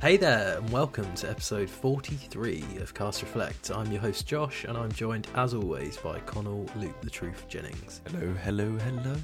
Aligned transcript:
Hey 0.00 0.16
there, 0.16 0.58
and 0.58 0.70
welcome 0.70 1.12
to 1.16 1.28
episode 1.28 1.68
43 1.68 2.64
of 2.80 2.94
Cast 2.94 3.20
Reflect. 3.22 3.70
I'm 3.74 3.90
your 3.90 4.00
host 4.00 4.26
Josh, 4.26 4.64
and 4.64 4.78
I'm 4.78 4.92
joined 4.92 5.26
as 5.34 5.54
always 5.54 5.96
by 5.96 6.20
Conall 6.20 6.72
Luke 6.76 7.00
the 7.00 7.10
Truth 7.10 7.46
Jennings. 7.48 8.00
Hello, 8.06 8.32
hello, 8.44 8.78
hello. 8.78 9.16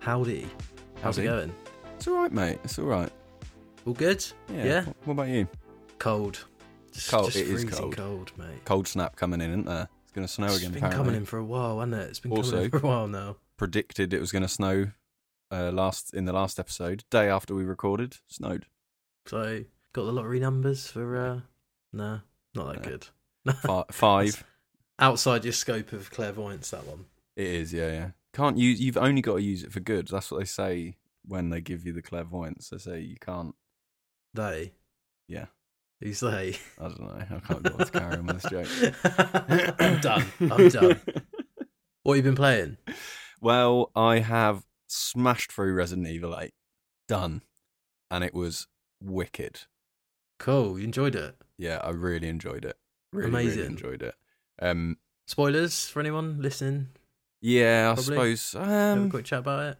Howdy. 0.00 0.48
How's 1.02 1.16
Howdy. 1.16 1.28
it 1.28 1.30
going? 1.30 1.54
It's 1.96 2.08
all 2.08 2.14
right, 2.16 2.32
mate. 2.32 2.58
It's 2.64 2.78
all 2.80 2.86
right. 2.86 3.10
All 3.86 3.92
good? 3.92 4.24
Yeah. 4.52 4.82
Wh- 4.82 5.06
What 5.08 5.12
about 5.14 5.28
you? 5.28 5.46
Cold. 6.00 6.44
Just, 6.92 7.10
Cold, 7.10 7.26
Just 7.26 7.36
it 7.36 7.46
is 7.46 7.62
freezing 7.64 7.92
cold. 7.92 8.32
mate. 8.36 8.64
Cold 8.64 8.88
snap 8.88 9.14
coming 9.14 9.40
in, 9.40 9.50
isn't 9.50 9.66
there? 9.66 9.88
It's 10.02 10.12
going 10.12 10.26
to 10.26 10.32
snow 10.32 10.46
It's 10.46 10.58
again. 10.58 10.72
been 10.72 10.78
apparently. 10.78 11.04
coming 11.04 11.20
in 11.20 11.26
for 11.26 11.38
a 11.38 11.44
while, 11.44 11.78
hasn't 11.78 11.94
it? 11.94 12.08
It's 12.10 12.18
been 12.20 12.32
Also- 12.32 12.50
coming 12.50 12.64
in 12.64 12.70
for 12.72 12.76
a 12.78 12.80
while 12.88 13.06
now. 13.08 13.36
Predicted 13.56 14.12
it 14.12 14.20
was 14.20 14.32
going 14.32 14.42
to 14.42 14.48
snow 14.48 14.90
uh, 15.52 15.70
last 15.70 16.12
in 16.12 16.24
the 16.24 16.32
last 16.32 16.58
episode. 16.58 17.04
Day 17.10 17.28
after 17.28 17.54
we 17.54 17.62
recorded, 17.64 18.16
snowed. 18.26 18.66
So, 19.26 19.62
got 19.92 20.04
the 20.04 20.12
lottery 20.12 20.40
numbers 20.40 20.86
for, 20.88 21.16
uh, 21.16 21.40
nah, 21.92 22.20
not 22.54 22.74
that 22.74 22.82
good. 22.82 23.06
Fi- 23.56 23.84
five. 23.90 24.44
Outside 24.98 25.44
your 25.44 25.52
scope 25.52 25.92
of 25.92 26.10
clairvoyance, 26.10 26.70
that 26.70 26.86
one. 26.86 27.06
It 27.36 27.46
is, 27.46 27.72
yeah, 27.72 27.92
yeah. 27.92 28.10
Can't 28.34 28.56
use. 28.56 28.80
You've 28.80 28.96
only 28.96 29.20
got 29.20 29.36
to 29.36 29.42
use 29.42 29.62
it 29.62 29.72
for 29.72 29.80
good. 29.80 30.08
That's 30.08 30.30
what 30.30 30.38
they 30.38 30.44
say 30.46 30.96
when 31.24 31.50
they 31.50 31.60
give 31.60 31.84
you 31.84 31.92
the 31.92 32.02
clairvoyance. 32.02 32.68
They 32.68 32.78
say 32.78 33.00
you 33.00 33.16
can't. 33.20 33.54
They. 34.34 34.72
Yeah. 35.28 35.46
Who's 36.00 36.20
they? 36.20 36.56
I 36.80 36.82
don't 36.82 37.00
know. 37.00 37.18
I 37.18 37.40
can't 37.40 37.62
go 37.62 37.72
on 37.72 37.78
to 37.78 37.90
carry 37.92 38.16
on 38.16 38.26
with 38.26 38.42
this 38.42 38.50
joke. 38.50 39.74
I'm 39.80 40.00
done. 40.00 40.24
I'm 40.40 40.68
done. 40.68 41.00
What 42.04 42.16
have 42.16 42.24
you 42.24 42.32
been 42.32 42.36
playing? 42.36 42.78
Well, 43.40 43.92
I 43.94 44.18
have 44.18 44.64
smashed 44.88 45.52
through 45.52 45.72
Resident 45.72 46.08
Evil 46.08 46.36
8. 46.36 46.52
Done. 47.06 47.42
And 48.10 48.24
it 48.24 48.34
was 48.34 48.66
wicked. 49.00 49.60
Cool. 50.42 50.78
You 50.78 50.84
enjoyed 50.84 51.14
it. 51.14 51.36
Yeah, 51.56 51.78
I 51.84 51.90
really 51.90 52.28
enjoyed 52.28 52.64
it. 52.64 52.76
Really, 53.12 53.28
Amazing. 53.28 53.58
really 53.58 53.66
enjoyed 53.70 54.02
it. 54.02 54.14
Um, 54.60 54.98
Spoilers 55.26 55.88
for 55.88 56.00
anyone 56.00 56.42
listening? 56.42 56.88
yeah, 57.40 57.90
I 57.92 57.94
Probably. 57.94 58.34
suppose. 58.36 58.52
Have 58.52 58.98
a 58.98 59.02
Um, 59.02 59.10
quick 59.10 59.24
chat 59.24 59.38
about 59.40 59.60
it. 59.72 59.78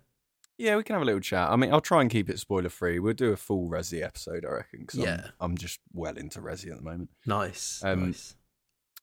yeah, 0.59 0.77
we 0.77 0.85
can 0.85 0.95
have 0.95 1.03
a 1.03 1.07
little 1.07 1.21
chat. 1.21 1.51
I 1.51 1.57
mean, 1.57 1.73
I'll 1.73 1.81
try 1.81 2.01
and 2.01 2.09
keep 2.11 2.31
it 2.31 2.39
spoiler 2.39 2.69
free. 2.69 2.99
We'll 3.01 3.15
do 3.15 3.33
a 3.33 3.37
full 3.37 3.69
Resi 3.69 4.03
episode, 4.05 4.45
I 4.45 4.51
reckon. 4.53 4.87
'cause 4.87 5.01
Yeah. 5.01 5.31
I'm, 5.41 5.51
I'm 5.53 5.57
just 5.59 5.81
well 5.93 6.17
into 6.17 6.41
Resi 6.41 6.71
at 6.71 6.77
the 6.77 6.83
moment. 6.83 7.11
Nice. 7.27 7.83
um, 7.85 8.07
nice. 8.07 8.37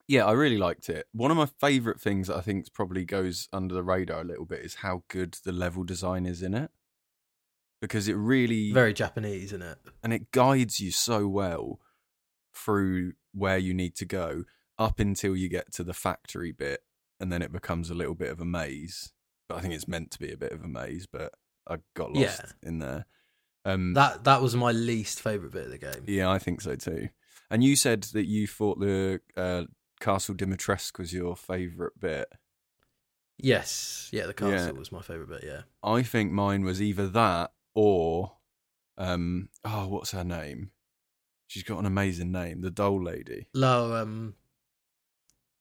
Yeah, 0.07 0.25
I 0.25 0.31
really 0.31 0.57
liked 0.57 0.89
it. 0.89 1.07
One 1.11 1.29
of 1.29 1.37
my 1.37 1.45
favourite 1.45 1.99
things 1.99 2.27
that 2.29 2.37
I 2.37 2.41
think 2.41 2.71
probably 2.73 3.03
goes 3.05 3.47
under 3.53 3.75
the 3.75 3.83
radar 3.83 4.21
a 4.21 4.23
little 4.23 4.45
bit 4.45 4.61
is 4.61 4.75
how 4.75 5.03
good 5.09 5.37
the 5.43 5.51
level 5.51 5.83
design 5.83 6.25
is 6.25 6.41
in 6.41 6.53
it. 6.53 6.71
Because 7.81 8.07
it 8.07 8.15
really 8.15 8.71
Very 8.73 8.93
Japanese, 8.93 9.45
isn't 9.53 9.61
it? 9.61 9.77
and 10.03 10.11
it 10.13 10.31
guides 10.31 10.79
you 10.79 10.91
so 10.91 11.27
well 11.27 11.79
through 12.53 13.13
where 13.33 13.57
you 13.57 13.73
need 13.73 13.95
to 13.95 14.05
go 14.05 14.43
up 14.77 14.99
until 14.99 15.35
you 15.35 15.47
get 15.49 15.71
to 15.73 15.83
the 15.83 15.93
factory 15.93 16.51
bit 16.51 16.81
and 17.19 17.31
then 17.31 17.41
it 17.41 17.51
becomes 17.51 17.89
a 17.89 17.93
little 17.93 18.15
bit 18.15 18.31
of 18.31 18.39
a 18.41 18.45
maze 18.45 19.13
but 19.47 19.57
i 19.57 19.61
think 19.61 19.73
it's 19.73 19.87
meant 19.87 20.09
to 20.11 20.19
be 20.19 20.31
a 20.31 20.37
bit 20.37 20.51
of 20.51 20.63
a 20.63 20.67
maze 20.67 21.05
but 21.05 21.33
i 21.69 21.77
got 21.95 22.11
lost 22.11 22.55
in 22.63 22.79
there 22.79 23.05
um 23.65 23.93
That 23.93 24.23
that 24.23 24.41
was 24.41 24.55
my 24.55 24.71
least 24.71 25.21
favorite 25.21 25.51
bit 25.51 25.65
of 25.65 25.71
the 25.71 25.77
game. 25.77 26.03
yeah 26.07 26.29
i 26.29 26.39
think 26.39 26.61
so 26.61 26.75
too 26.75 27.09
and 27.51 27.63
you 27.63 27.75
said 27.75 28.03
that 28.13 28.25
you 28.25 28.47
thought 28.47 28.79
the 28.79 29.21
uh, 29.37 29.63
castle 29.99 30.33
dimitrescu 30.35 30.99
was 30.99 31.13
your 31.13 31.35
favorite 31.35 31.99
bit 31.99 32.27
Yes. 33.41 34.09
Yeah, 34.11 34.25
the 34.25 34.33
castle 34.33 34.73
Yeah. 34.73 34.79
was 34.79 34.91
my 34.91 35.01
favorite 35.01 35.29
bit. 35.29 35.43
Yeah. 35.45 35.61
i 35.83 36.03
think 36.03 36.31
mine 36.31 36.63
was 36.63 36.81
either 36.81 37.07
that 37.09 37.51
or 37.75 38.33
um 38.97 39.49
oh 39.63 39.87
what's 39.87 40.11
her 40.11 40.23
name 40.23 40.71
she's 41.47 41.63
got 41.63 41.79
an 41.79 41.85
amazing 41.85 42.31
name 42.31 42.61
the 42.61 42.71
doll 42.71 43.01
lady 43.01 43.47
Lo, 43.53 43.95
um, 43.95 44.35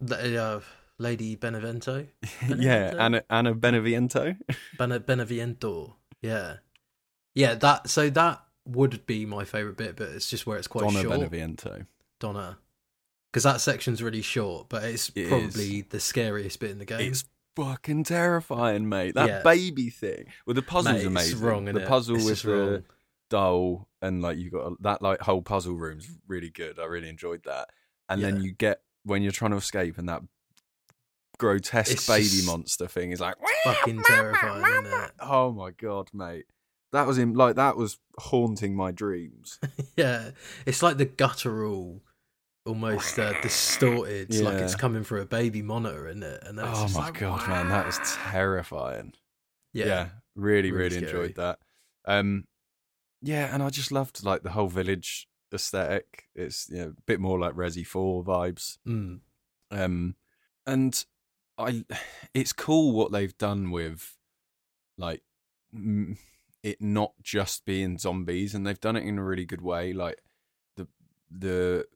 the, 0.01 0.43
uh, 0.43 0.61
Lady 0.99 1.37
Benevento, 1.37 2.07
yeah, 2.49 2.91
Benevento? 2.93 2.99
Anna 2.99 3.23
Anna 3.31 3.55
Beneviento. 3.55 4.37
Bene, 4.77 4.99
Beneviento. 4.99 5.95
Yeah. 6.21 6.57
Yeah. 7.35 7.55
That. 7.55 7.89
So 7.89 8.11
that 8.11 8.43
would 8.67 9.07
be 9.07 9.25
my 9.25 9.45
favorite 9.45 9.77
bit, 9.77 9.97
but 9.97 10.09
it's 10.09 10.29
just 10.29 10.47
where 10.47 10.59
it's 10.59 10.67
quite 10.67 10.83
short. 10.91 10.95
Donna 10.95 11.09
short. 11.09 11.31
Beneviento. 11.31 11.87
Donna. 12.19 12.59
Because 13.33 13.45
that 13.45 13.61
section's 13.61 14.03
really 14.03 14.23
short, 14.23 14.69
but 14.69 14.83
it's 14.85 15.13
It 15.15 15.29
probably 15.29 15.83
the 15.83 16.01
scariest 16.01 16.59
bit 16.61 16.71
in 16.71 16.79
the 16.79 16.85
game. 16.85 17.13
It's 17.13 17.25
fucking 17.57 18.05
terrifying, 18.05 18.89
mate. 18.89 19.15
That 19.15 19.29
Yeah. 19.29 19.43
baby 19.43 19.91
thing. 19.91 20.27
Well, 20.47 20.55
the 20.55 20.63
puzzle's 20.63 20.95
Mate, 20.97 21.07
amazing. 21.07 21.41
wrong, 21.41 21.65
the 21.65 21.73
innit? 21.73 21.87
puzzle 21.87 22.17
It's 22.17 22.25
with 22.25 22.43
the 22.43 22.53
wrong. 22.73 22.85
doll 23.31 23.89
and 24.01 24.23
like 24.23 24.39
you 24.39 24.51
got 24.51 24.67
a, 24.73 24.75
that 24.81 25.03
like 25.03 25.21
whole 25.21 25.43
puzzle 25.43 25.75
room's 25.75 26.09
really 26.27 26.51
good. 26.51 26.79
I 26.79 26.85
really 26.85 27.09
enjoyed 27.09 27.43
that. 27.45 27.69
And 28.09 28.23
then 28.23 28.41
you 28.43 28.53
get 28.53 28.81
when 29.05 29.23
you're 29.23 29.33
trying 29.33 29.51
to 29.51 29.57
escape 29.59 29.99
and 29.99 30.09
that 30.09 30.23
grotesque 31.39 31.93
It's 31.93 32.07
baby 32.07 32.45
monster 32.47 32.87
thing 32.89 33.13
is 33.13 33.21
like 33.21 33.37
fucking 33.65 34.03
terrifying, 34.05 34.65
isn't 34.87 34.87
it? 35.05 35.11
Oh 35.21 35.53
my 35.53 35.71
god, 35.71 36.09
mate. 36.13 36.47
That 36.93 37.07
was 37.07 37.19
in 37.19 37.35
like 37.35 37.57
that 37.57 37.77
was 37.77 37.99
haunting 38.19 38.75
my 38.75 38.93
dreams. 38.93 39.59
Yeah, 39.97 40.31
it's 40.65 40.81
like 40.81 40.97
the 40.97 41.05
guttural, 41.07 42.05
almost 42.69 43.19
uh, 43.19 43.33
distorted. 43.41 44.35
Like 44.35 44.59
it's 44.59 44.75
coming 44.75 45.03
through 45.03 45.23
a 45.23 45.27
baby 45.27 45.63
monitor, 45.63 46.07
isn't 46.09 46.23
it? 46.23 46.43
And 46.45 46.61
Oh 46.61 46.89
my 46.95 47.07
like, 47.07 47.19
god, 47.19 47.49
man, 47.49 47.69
that 47.71 47.87
was 47.87 47.99
terrifying. 48.31 49.15
Yeah, 49.73 49.87
yeah, 49.87 50.09
really, 50.37 50.71
really 50.71 50.97
really, 50.97 51.07
enjoyed 51.07 51.35
that. 51.37 51.59
Um, 52.05 52.45
yeah, 53.23 53.53
and 53.53 53.63
I 53.63 53.71
just 53.71 53.91
loved 53.91 54.25
like 54.25 54.43
the 54.43 54.51
whole 54.51 54.69
village 54.69 55.29
aesthetic. 55.53 56.25
It's 56.35 56.69
you 56.71 56.77
know, 56.77 56.95
a 56.97 57.03
bit 57.07 57.21
more 57.21 57.39
like 57.39 57.55
Resi 57.55 57.87
Four 57.87 58.23
vibes. 58.23 58.79
Mm, 58.87 59.21
Um, 59.71 60.17
and 60.67 61.05
I, 61.57 61.85
it's 62.35 62.53
cool 62.53 62.93
what 62.93 63.13
they've 63.13 63.37
done 63.37 63.71
with 63.71 64.17
like 64.97 65.23
it 66.63 66.81
not 66.81 67.13
just 67.23 67.65
being 67.65 67.99
zombies, 67.99 68.55
and 68.55 68.67
they've 68.67 68.81
done 68.81 68.97
it 68.97 69.05
in 69.05 69.19
a 69.19 69.25
really 69.25 69.45
good 69.45 69.63
way. 69.63 69.93
Like 69.93 70.21
the 70.77 70.87
the 71.31 71.87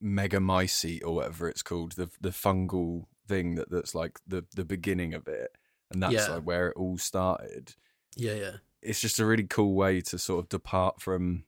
mega 0.00 0.38
mycete 0.38 1.02
or 1.04 1.14
whatever 1.16 1.48
it's 1.48 1.62
called, 1.62 1.92
the 1.92 2.10
the 2.20 2.30
fungal 2.30 3.04
thing 3.28 3.54
that 3.56 3.70
that's 3.70 3.94
like 3.94 4.18
the 4.26 4.44
the 4.54 4.64
beginning 4.64 5.14
of 5.14 5.28
it, 5.28 5.50
and 5.90 6.02
that's 6.02 6.14
Yeah. 6.14 6.28
like 6.34 6.42
where 6.44 6.68
it 6.68 6.76
all 6.76 6.98
started. 6.98 7.74
yeah, 8.16 8.34
yeah. 8.34 8.56
It's 8.82 9.00
just 9.00 9.20
a 9.20 9.26
really 9.26 9.44
cool 9.44 9.74
way 9.74 10.00
to 10.00 10.18
sort 10.18 10.42
of 10.44 10.48
depart 10.48 11.00
from 11.02 11.44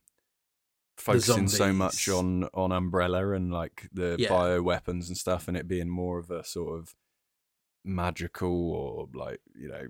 focusing 0.99 1.49
so 1.49 1.73
much 1.73 2.09
on 2.09 2.45
on 2.55 2.71
Umbrella 2.73 3.33
and 3.33 3.51
like 3.53 3.89
the 3.93 4.17
Yeah. 4.19 4.29
bio 4.29 4.63
weapons 4.63 5.09
and 5.09 5.17
stuff, 5.17 5.49
and 5.49 5.57
it 5.57 5.67
being 5.67 5.89
more 5.89 6.19
of 6.19 6.31
a 6.31 6.45
sort 6.45 6.79
of 6.79 6.95
magical 7.85 8.73
or 8.73 9.09
like 9.15 9.41
you 9.55 9.69
know 9.69 9.89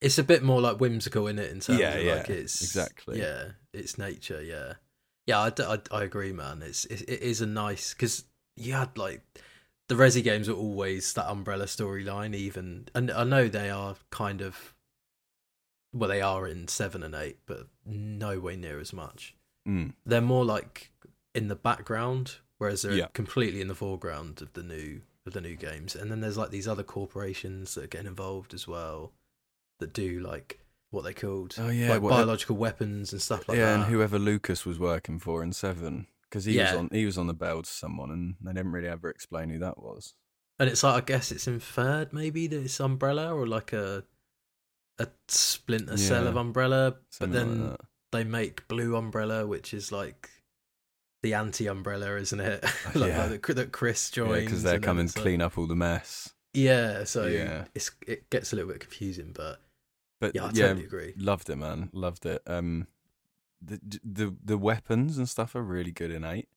It's 0.00 0.18
a 0.18 0.22
bit 0.22 0.42
more 0.42 0.60
like 0.60 0.78
whimsical 0.78 1.26
in 1.26 1.38
it 1.38 1.50
in 1.50 1.60
terms 1.60 1.80
Yeah, 1.80 1.94
of 1.94 2.04
yeah, 2.04 2.14
like 2.16 2.30
it's 2.30 2.62
exactly. 2.62 3.18
Yeah, 3.18 3.52
it's 3.72 3.96
nature. 3.98 4.42
Yeah, 4.42 4.74
yeah. 5.26 5.40
I 5.40 5.78
I 5.90 6.02
agree, 6.04 6.32
man. 6.32 6.62
It's 6.62 6.84
it, 6.86 7.02
it 7.02 7.20
is 7.22 7.40
a 7.40 7.46
nice 7.46 7.92
because 7.94 8.24
you 8.56 8.72
had 8.74 8.96
like 8.96 9.22
the 9.88 9.94
Resi 9.94 10.22
games 10.22 10.48
are 10.48 10.54
always 10.54 11.12
that 11.14 11.30
umbrella 11.30 11.66
storyline. 11.66 12.34
Even 12.34 12.88
and 12.94 13.10
I 13.10 13.24
know 13.24 13.48
they 13.48 13.70
are 13.70 13.96
kind 14.10 14.40
of 14.40 14.74
well, 15.92 16.08
they 16.10 16.20
are 16.20 16.46
in 16.46 16.68
seven 16.68 17.02
and 17.02 17.14
eight, 17.14 17.38
but 17.46 17.68
nowhere 17.84 18.56
near 18.56 18.78
as 18.80 18.92
much. 18.92 19.34
mm, 19.66 19.94
They're 20.04 20.20
more 20.20 20.44
like 20.44 20.90
in 21.34 21.48
the 21.48 21.56
background, 21.56 22.36
whereas 22.58 22.82
they're 22.82 22.92
Yeah. 22.92 23.06
completely 23.14 23.60
in 23.60 23.68
the 23.68 23.74
foreground 23.74 24.42
of 24.42 24.52
the 24.52 24.62
new 24.62 25.02
of 25.24 25.32
the 25.32 25.40
new 25.40 25.56
games. 25.56 25.96
And 25.96 26.10
then 26.10 26.20
there's 26.20 26.36
like 26.36 26.50
these 26.50 26.68
other 26.68 26.82
corporations 26.84 27.74
that 27.74 27.84
are 27.84 27.88
getting 27.88 28.06
involved 28.06 28.54
as 28.54 28.68
well 28.68 29.12
that 29.80 29.92
do 29.92 30.20
like 30.20 30.60
what 30.96 31.04
they 31.04 31.14
called 31.14 31.54
Oh, 31.58 31.68
yeah, 31.68 31.90
like 31.90 32.02
what- 32.02 32.10
biological 32.10 32.56
weapons 32.56 33.12
and 33.12 33.22
stuff 33.22 33.48
like 33.48 33.58
yeah, 33.58 33.66
that. 33.66 33.74
and 33.76 33.84
whoever 33.84 34.18
Lucas 34.18 34.66
was 34.66 34.78
working 34.78 35.18
for 35.20 35.42
in 35.42 35.52
Seven 35.52 36.06
because 36.28 36.44
he 36.44 36.58
was 36.58 36.72
on 36.72 36.88
he 36.92 37.06
was 37.06 37.16
on 37.18 37.28
the 37.28 37.34
bell 37.34 37.62
to 37.62 37.70
someone, 37.70 38.10
and 38.10 38.34
they 38.42 38.52
didn't 38.52 38.72
really 38.72 38.88
ever 38.88 39.08
explain 39.08 39.50
who 39.50 39.58
that 39.60 39.78
was. 39.78 40.14
And 40.58 40.68
it's 40.68 40.82
like 40.82 41.02
I 41.02 41.06
guess 41.06 41.30
it's 41.30 41.46
inferred 41.46 42.12
maybe 42.12 42.46
that 42.48 42.62
it's 42.64 42.80
Umbrella 42.80 43.32
or 43.32 43.46
like 43.46 43.72
a 43.72 44.04
a 44.98 45.06
splinter 45.28 45.96
cell 45.98 46.24
Yeah. 46.24 46.30
of 46.30 46.36
Umbrella, 46.36 46.96
but 47.20 47.30
then 47.32 47.70
like 47.70 47.80
they 48.12 48.24
make 48.24 48.66
Blue 48.66 48.96
Umbrella, 48.96 49.46
which 49.46 49.74
is 49.74 49.92
like 49.92 50.30
the 51.22 51.34
anti-umbrella, 51.34 52.16
isn't 52.16 52.40
it? 52.40 52.64
Uh, 52.86 52.98
like, 53.00 53.08
Yeah. 53.10 53.26
like 53.26 53.46
that, 53.46 53.72
Chris 53.72 54.10
joins 54.10 54.30
Yeah, 54.30 54.40
because 54.40 54.62
they're 54.62 54.78
coming 54.80 55.08
to 55.08 55.18
like- 55.18 55.22
clean 55.22 55.42
up 55.42 55.58
all 55.58 55.66
the 55.66 55.76
mess. 55.76 56.32
Yeah, 56.54 57.04
so 57.04 57.26
Yeah. 57.26 57.66
it's 57.74 57.90
it 58.06 58.30
gets 58.30 58.52
a 58.52 58.56
little 58.56 58.70
bit 58.72 58.80
confusing, 58.80 59.32
but 59.34 59.60
But 60.20 60.34
yeah, 60.34 60.44
I 60.44 60.50
yeah, 60.54 60.66
totally 60.68 60.84
agree. 60.86 61.14
loved 61.18 61.50
it, 61.50 61.56
man. 61.56 61.90
Loved 61.92 62.24
it. 62.26 62.42
Um, 62.46 62.86
the 63.60 63.80
the 64.04 64.36
the 64.44 64.58
weapons 64.58 65.18
and 65.18 65.28
stuff 65.28 65.54
are 65.54 65.62
really 65.62 65.92
good 65.92 66.10
in 66.10 66.24
eight. 66.24 66.48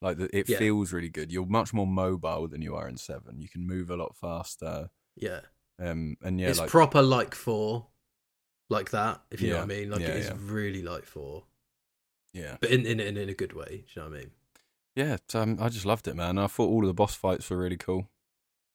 Like 0.00 0.16
the, 0.18 0.36
it 0.36 0.48
Yeah. 0.48 0.58
feels 0.58 0.92
really 0.92 1.08
good. 1.08 1.32
You're 1.32 1.46
much 1.46 1.72
more 1.74 1.86
mobile 1.86 2.46
than 2.48 2.62
you 2.62 2.76
are 2.76 2.88
in 2.88 2.96
seven. 2.96 3.40
You 3.40 3.48
can 3.48 3.66
move 3.66 3.90
a 3.90 3.96
lot 3.96 4.16
faster. 4.16 4.90
Yeah, 5.16 5.40
Um, 5.80 6.16
and 6.22 6.40
yeah, 6.40 6.48
it's 6.50 6.60
like 6.60 6.70
proper 6.70 7.02
like 7.02 7.34
four, 7.34 7.88
like 8.68 8.90
that. 8.92 9.22
If 9.32 9.40
you 9.40 9.50
know 9.50 9.56
what 9.56 9.62
I 9.64 9.66
mean, 9.66 9.90
like 9.90 10.00
yeah, 10.00 10.08
it 10.10 10.16
is 10.16 10.26
yeah. 10.28 10.36
really 10.40 10.82
like 10.82 11.04
four. 11.04 11.44
Yeah, 12.32 12.56
but 12.60 12.70
in 12.70 12.86
in 12.86 13.00
in, 13.00 13.16
in 13.16 13.28
a 13.28 13.34
good 13.34 13.52
way. 13.54 13.84
Do 13.92 14.00
you 14.00 14.02
know 14.02 14.08
what 14.10 14.16
I 14.16 14.20
mean? 14.20 14.30
yeah. 14.94 15.16
Um, 15.34 15.58
I 15.60 15.68
just 15.68 15.86
loved 15.86 16.06
it, 16.08 16.14
man. 16.14 16.38
I 16.38 16.46
thought 16.46 16.68
all 16.68 16.82
of 16.82 16.88
the 16.88 16.94
boss 16.94 17.14
fights 17.16 17.50
were 17.50 17.56
really 17.58 17.76
cool. 17.76 18.08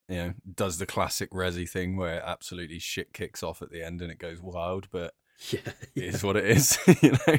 You 0.10 0.16
know, 0.16 0.34
does 0.56 0.78
the 0.80 0.86
classic 0.86 1.32
Resi 1.32 1.68
thing 1.70 1.96
where 1.96 2.22
absolutely 2.26 2.80
shit 2.80 3.14
kicks 3.14 3.42
off 3.42 3.62
at 3.62 3.72
the 3.72 3.84
end 3.84 4.02
and 4.02 4.12
it 4.12 4.20
goes 4.20 4.42
wild, 4.42 4.88
but 4.92 5.14
Yeah, 5.50 5.60
it 5.66 5.90
yeah, 5.96 6.04
is 6.04 6.24
what 6.24 6.38
it 6.38 6.46
is. 6.46 6.78
you 7.02 7.12
know, 7.12 7.38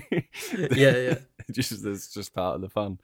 yeah, 0.74 0.96
yeah. 0.96 1.18
Just 1.50 1.72
it's 1.84 2.12
just 2.12 2.34
part 2.34 2.56
of 2.56 2.60
the 2.60 2.68
fun. 2.68 2.98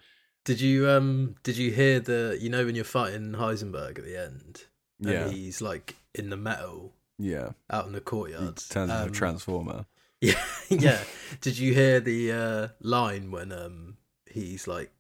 Did 0.45 0.61
you 0.61 0.89
um 0.89 1.37
did 1.43 1.57
you 1.57 1.71
hear 1.71 2.01
the 2.01 2.39
you 2.41 2.49
know 2.49 2.65
when 2.65 2.75
you're 2.75 2.85
fighting 2.85 3.33
Heisenberg 3.33 3.99
at 3.99 4.05
the 4.05 4.21
end 4.21 4.65
and 5.01 5.11
Yeah, 5.11 5.29
he's 5.29 5.61
like 5.61 5.97
in 6.15 6.31
the 6.31 6.37
metal 6.37 6.93
yeah. 7.19 7.51
out 7.71 7.87
in 7.87 7.93
the 7.93 7.99
He 7.99 8.05
courtyard 8.05 8.57
turns 8.57 8.91
into 8.91 9.03
um, 9.03 9.09
a 9.09 9.13
transformer. 9.13 9.87
Yeah, 10.21 10.43
yeah. 10.69 10.99
Did 11.41 11.59
you 11.59 11.73
hear 11.75 12.01
the 12.01 12.33
uh, 12.33 12.69
line 12.81 13.31
when 13.31 13.53
um 13.53 13.97
he's 14.31 14.67
like 14.67 14.91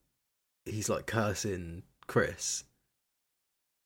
he's 0.65 0.89
like 0.89 1.06
cursing 1.06 1.83
Chris? 2.06 2.65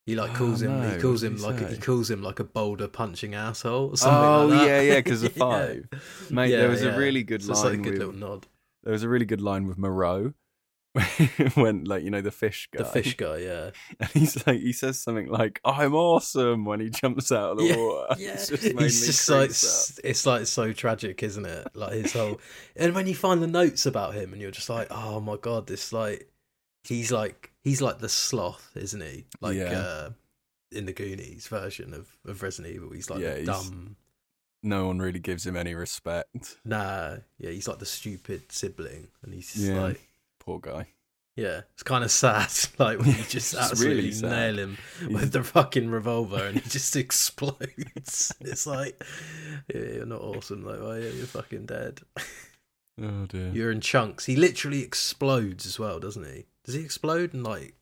He 0.06 0.15
like 0.17 0.33
Oh, 0.33 0.35
calls 0.35 0.61
him. 0.62 0.83
no, 0.83 0.91
He 0.91 1.01
calls 1.01 1.23
him 1.23 1.37
like 1.41 1.61
a, 1.61 1.69
he 1.69 1.79
calls 1.79 2.11
him 2.11 2.23
like 2.23 2.39
a 2.39 2.45
boulder 2.45 2.89
punching 2.89 3.35
asshole. 3.35 3.91
Or 3.91 3.97
something 3.97 4.21
Oh 4.31 4.47
like 4.47 4.49
that. 4.51 4.67
yeah, 4.67 4.81
yeah, 4.81 4.99
because 5.01 5.23
of 5.23 5.33
Yeah. 5.37 5.39
five. 5.39 5.89
Mate, 6.31 6.51
Yeah, 6.51 6.59
there 6.59 6.69
was 6.69 6.83
yeah. 6.83 6.89
a 6.95 6.99
really 6.99 7.23
good 7.23 7.43
So 7.43 7.53
it's 7.53 7.65
like 7.65 7.75
a 7.75 7.77
line 7.77 7.83
good 7.83 7.93
with 7.93 7.99
little 7.99 8.15
nod. 8.15 8.47
there 8.83 8.93
was 8.93 9.03
a 9.03 9.09
really 9.09 9.25
good 9.27 9.41
line 9.41 9.67
with 9.67 9.79
Moreau 9.79 10.35
when 11.55 11.85
like 11.85 12.05
you 12.05 12.11
know 12.11 12.21
the 12.21 12.31
fish 12.31 12.69
guy. 12.73 12.83
The 12.83 12.85
fish 12.85 13.17
guy, 13.17 13.39
yeah, 13.39 13.71
And 14.01 14.09
he's 14.11 14.47
like 14.47 14.61
he 14.61 14.73
says 14.73 15.01
something 15.01 15.27
like 15.29 15.61
"I'm 15.65 15.95
awesome" 15.95 16.65
when 16.65 16.79
he 16.81 16.91
jumps 16.91 17.33
out 17.33 17.53
of 17.53 17.59
the 17.59 17.65
Yeah, 17.65 17.77
water. 17.77 18.15
yeah. 18.19 18.33
It's 18.35 18.49
just 18.49 18.62
made 18.62 18.79
He's 18.83 19.01
me 19.01 19.06
just 19.06 19.29
like 19.29 19.51
up. 19.51 20.05
it's 20.05 20.27
like 20.27 20.47
so 20.47 20.73
tragic, 20.73 21.23
isn't 21.23 21.47
it? 21.47 21.67
Like 21.75 21.95
his 21.95 22.12
whole, 22.12 22.41
and 22.77 22.95
when 22.95 23.06
you 23.09 23.15
find 23.17 23.43
the 23.43 23.49
notes 23.49 23.87
about 23.87 24.15
him, 24.15 24.33
and 24.33 24.41
you're 24.41 24.53
just 24.53 24.69
like, 24.71 24.87
oh 24.91 25.21
my 25.21 25.37
god, 25.37 25.67
this 25.67 25.93
like 25.93 26.31
he's 26.85 27.11
like 27.11 27.53
he's 27.64 27.82
like 27.82 27.99
the 27.99 28.08
sloth, 28.08 28.70
isn't 28.76 29.00
he? 29.02 29.25
Like 29.40 29.56
Yeah. 29.56 29.72
uh, 29.78 30.11
in 30.70 30.87
the 30.87 30.93
Goonies 30.93 31.49
version 31.49 31.93
of 31.94 32.16
of 32.25 32.40
Resident 32.43 32.75
Evil, 32.75 32.90
he's 32.93 33.11
like 33.11 33.20
Yeah, 33.20 33.34
the 33.34 33.44
dumb. 33.46 33.96
No 34.62 34.87
one 34.87 34.99
really 34.99 35.19
gives 35.19 35.44
him 35.46 35.56
any 35.56 35.75
respect. 35.75 36.56
Nah, 36.64 37.16
yeah, 37.38 37.50
he's 37.50 37.66
like 37.69 37.81
the 37.81 37.87
stupid 37.87 38.50
sibling, 38.52 39.08
and 39.22 39.34
he's 39.34 39.56
Yeah. 39.56 39.81
like. 39.82 40.00
Poor 40.40 40.58
guy. 40.61 40.88
Yeah, 41.37 41.62
it's 41.72 41.82
kind 41.82 42.05
of 42.05 42.11
sad. 42.12 42.49
Like 42.78 42.99
when 43.00 43.08
you 43.08 43.25
just 43.28 43.55
absolutely 43.55 44.10
really 44.10 44.20
nail 44.22 44.58
him 44.58 44.78
He's- 45.00 45.12
with 45.20 45.32
the 45.32 45.43
fucking 45.43 45.90
revolver 45.90 46.44
and 46.46 46.60
he 46.60 46.69
just 46.70 46.94
explodes. 46.96 48.32
it's 48.40 48.67
like, 48.67 49.02
yeah, 49.75 49.81
you're 49.81 50.06
not 50.06 50.20
awesome 50.20 50.64
like 50.64 50.81
are 50.81 50.99
you? 51.00 51.08
You're 51.10 51.26
fucking 51.26 51.67
dead. 51.67 52.00
Oh 53.02 53.26
dear. 53.26 53.50
You're 53.52 53.72
in 53.72 53.81
chunks. 53.81 54.26
He 54.26 54.37
literally 54.37 54.82
explodes 54.82 55.67
as 55.67 55.78
well, 55.78 55.99
doesn't 55.99 56.25
he? 56.26 56.46
Does 56.64 56.75
he 56.75 56.81
explode 56.82 57.34
and 57.34 57.44
like 57.44 57.75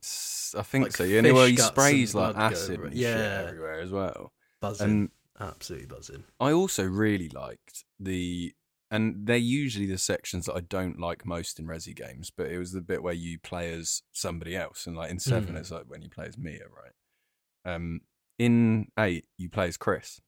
I 0.55 0.63
think 0.63 0.85
Like 0.85 0.97
so. 0.97 1.05
Yeah, 1.05 1.23
fish 1.23 1.51
he 1.51 1.57
sprays 1.57 2.15
like 2.15 2.37
acid 2.37 2.81
and 2.81 2.95
Yeah. 2.95 3.15
shit 3.41 3.49
everywhere 3.49 3.81
as 3.81 3.91
well. 3.91 4.33
buzzing? 4.61 4.91
And 4.91 5.11
Absolutely 5.41 5.87
buzzing. 5.87 6.25
I 6.39 6.53
also 6.53 6.85
really 6.85 7.29
liked 7.31 7.85
the, 7.99 8.53
and 8.91 9.27
they're 9.27 9.37
usually 9.39 9.87
the 9.87 9.99
sections 9.99 10.45
that 10.47 10.55
I 10.55 10.61
don't 10.61 11.01
like 11.01 11.25
most 11.25 11.59
in 11.59 11.67
Resi 11.67 11.97
games, 11.97 12.31
but 12.31 12.49
it 12.51 12.59
was 12.59 12.73
the 12.73 12.81
bit 12.83 13.03
where 13.03 13.15
you 13.15 13.39
play 13.41 13.73
as 13.73 14.03
somebody 14.13 14.55
else, 14.55 14.87
and 14.87 14.95
like 14.95 15.11
in 15.11 15.19
seven, 15.19 15.55
Mm. 15.55 15.59
it's 15.59 15.71
like 15.71 15.85
when 15.89 16.03
you 16.03 16.11
play 16.11 16.27
as 16.27 16.37
Mia, 16.39 16.67
right? 16.69 17.75
Um, 17.75 18.03
in 18.39 18.89
eight, 18.99 19.27
you 19.39 19.49
play 19.49 19.69
as 19.69 19.77
Chris, 19.77 20.21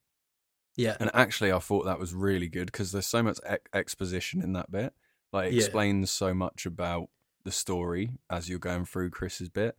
Yeah, 0.77 0.97
and 0.99 1.11
actually, 1.15 1.53
I 1.53 1.59
thought 1.61 1.85
that 1.85 2.01
was 2.01 2.15
really 2.15 2.49
good 2.49 2.67
because 2.67 2.91
there's 2.91 3.07
so 3.07 3.23
much 3.23 3.39
ex- 3.45 3.69
exposition 3.75 4.43
in 4.43 4.55
that 4.55 4.71
bit. 4.73 4.95
Like, 5.33 5.49
it 5.49 5.55
Yeah. 5.55 5.61
explains 5.65 6.11
so 6.11 6.33
much 6.35 6.67
about 6.67 7.11
the 7.45 7.53
story 7.53 8.11
as 8.31 8.49
you're 8.49 8.59
going 8.59 8.85
through 8.85 9.11
Chris's 9.11 9.49
bit, 9.49 9.77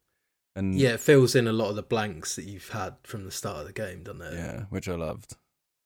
and 0.55 0.79
yeah. 0.79 0.91
It 0.93 0.99
fills 0.99 1.35
in 1.35 1.47
a 1.47 1.53
lot 1.53 1.69
of 1.69 1.75
the 1.75 1.83
blanks 1.83 2.35
that 2.37 2.45
you've 2.45 2.69
had 2.69 2.95
from 3.03 3.25
the 3.25 3.31
start 3.31 3.59
of 3.59 3.67
the 3.67 3.73
game, 3.73 4.03
doesn't 4.03 4.21
it? 4.21 4.33
yeah, 4.33 4.63
which 4.69 4.87
I 4.87 4.95
loved. 4.95 5.35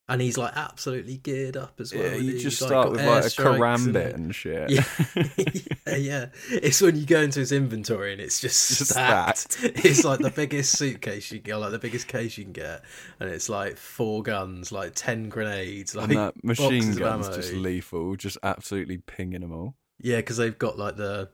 And 0.08 0.22
he's 0.24 0.40
like 0.40 0.54
absolutely 0.56 1.18
geared 1.18 1.56
up 1.56 1.80
as 1.80 1.94
well. 1.94 2.04
Yeah, 2.04 2.16
you 2.16 2.40
just 2.40 2.58
start 2.58 2.90
with 2.92 3.00
like 3.00 3.24
a 3.24 3.28
airstrikes 3.28 3.86
and- 3.86 3.96
karambit 3.96 4.14
and 4.16 4.34
shit. 4.34 4.72
yeah, 5.88 5.96
yeah. 5.96 6.26
It's 6.50 6.82
when 6.82 6.96
you 6.96 7.06
go 7.06 7.22
into 7.22 7.40
his 7.40 7.52
inventory 7.52 8.14
and 8.14 8.20
it's 8.20 8.40
just, 8.42 8.70
Just 8.80 8.92
stacked. 8.92 9.58
It's 9.64 10.04
like 10.04 10.20
the 10.20 10.32
biggest 10.32 10.78
suitcase 10.80 11.32
you 11.32 11.38
get, 11.40 11.58
like 11.58 11.70
the 11.72 11.78
biggest 11.78 12.08
case 12.08 12.40
you 12.40 12.44
can 12.44 12.54
get, 12.54 12.84
and 13.20 13.30
it's 13.30 13.50
like 13.50 13.78
four 13.78 14.24
guns, 14.24 14.72
like 14.72 14.94
ten 14.96 15.30
grenades, 15.30 15.94
like 15.96 16.10
and 16.10 16.18
that 16.18 16.44
machine 16.44 16.96
gun's 16.96 17.30
just 17.30 17.54
lethal, 17.54 18.16
just 18.16 18.40
absolutely 18.42 18.98
pinging 18.98 19.42
them 19.42 19.52
all. 19.54 19.76
yeah, 20.00 20.16
because 20.18 20.38
they've 20.38 20.58
got 20.58 20.76
like 20.78 20.96
the 20.98 21.30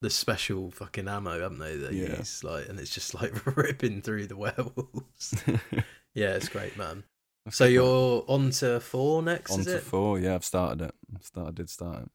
the 0.00 0.10
special 0.10 0.70
fucking 0.70 1.08
ammo, 1.08 1.40
haven't 1.40 1.58
they? 1.58 1.76
They 1.76 1.92
Yeah. 1.96 2.18
use 2.18 2.44
like, 2.44 2.68
and 2.68 2.78
it's 2.78 2.94
just 2.94 3.14
like 3.14 3.32
ripping 3.56 4.02
through 4.02 4.26
the 4.28 4.36
werewolves. 4.36 5.34
yeah, 6.14 6.34
it's 6.34 6.48
great, 6.48 6.76
man. 6.76 7.04
So 7.50 7.64
you're 7.64 8.24
on 8.28 8.50
to 8.50 8.78
four 8.80 9.22
next, 9.22 9.50
on 9.52 9.60
is 9.60 9.66
to 9.66 9.78
four. 9.78 10.18
Yeah, 10.18 10.34
I've 10.34 10.44
started 10.44 10.82
it. 10.84 10.94
I've 11.14 11.24
started, 11.24 11.54
did 11.54 11.70
start 11.70 12.02
it. 12.04 12.10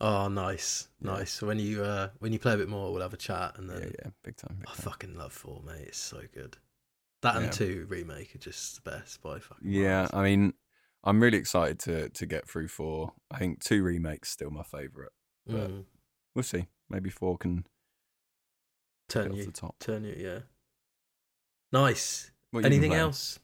Oh, 0.00 0.26
nice, 0.28 0.88
Yeah. 1.00 1.12
nice. 1.12 1.30
So 1.32 1.46
when 1.46 1.60
you 1.60 1.84
uh 1.84 2.08
when 2.18 2.32
you 2.32 2.40
play 2.40 2.54
a 2.54 2.56
bit 2.56 2.68
more, 2.68 2.92
we'll 2.92 3.02
have 3.02 3.14
a 3.14 3.16
chat, 3.18 3.56
and 3.58 3.70
then 3.70 3.82
Yeah, 3.82 3.90
yeah, 4.04 4.10
big 4.24 4.36
time. 4.36 4.56
Big 4.58 4.68
I 4.68 4.72
time. 4.74 4.82
fucking 4.82 5.14
love 5.14 5.32
four, 5.32 5.62
mate. 5.64 5.86
It's 5.88 5.98
so 5.98 6.22
good. 6.34 6.56
That 7.22 7.36
and 7.36 7.52
two 7.52 7.86
remake 7.88 8.34
are 8.34 8.38
just 8.38 8.82
the 8.82 8.90
best 8.90 9.22
by 9.22 9.38
fucking. 9.38 9.70
Yeah, 9.70 10.00
miles. 10.00 10.10
I 10.12 10.22
mean, 10.24 10.54
I'm 11.04 11.22
really 11.22 11.38
excited 11.38 11.78
to 11.80 12.08
to 12.08 12.26
get 12.26 12.48
through 12.48 12.66
four. 12.66 13.12
I 13.30 13.38
think 13.38 13.62
two 13.62 13.84
remakes 13.84 14.30
still 14.30 14.50
my 14.50 14.64
favourite. 14.64 15.12
but- 15.46 15.70
Mm. 15.70 15.84
We'll 16.34 16.42
see. 16.42 16.66
Maybe 16.90 17.10
four 17.10 17.38
can 17.38 17.64
turn 19.08 19.32
off 19.32 19.38
you, 19.38 19.44
the 19.46 19.52
top. 19.52 19.78
turn 19.78 20.04
you. 20.04 20.14
Yeah. 20.16 20.40
Nice. 21.72 22.30
Anything 22.54 22.94
else? 22.94 23.38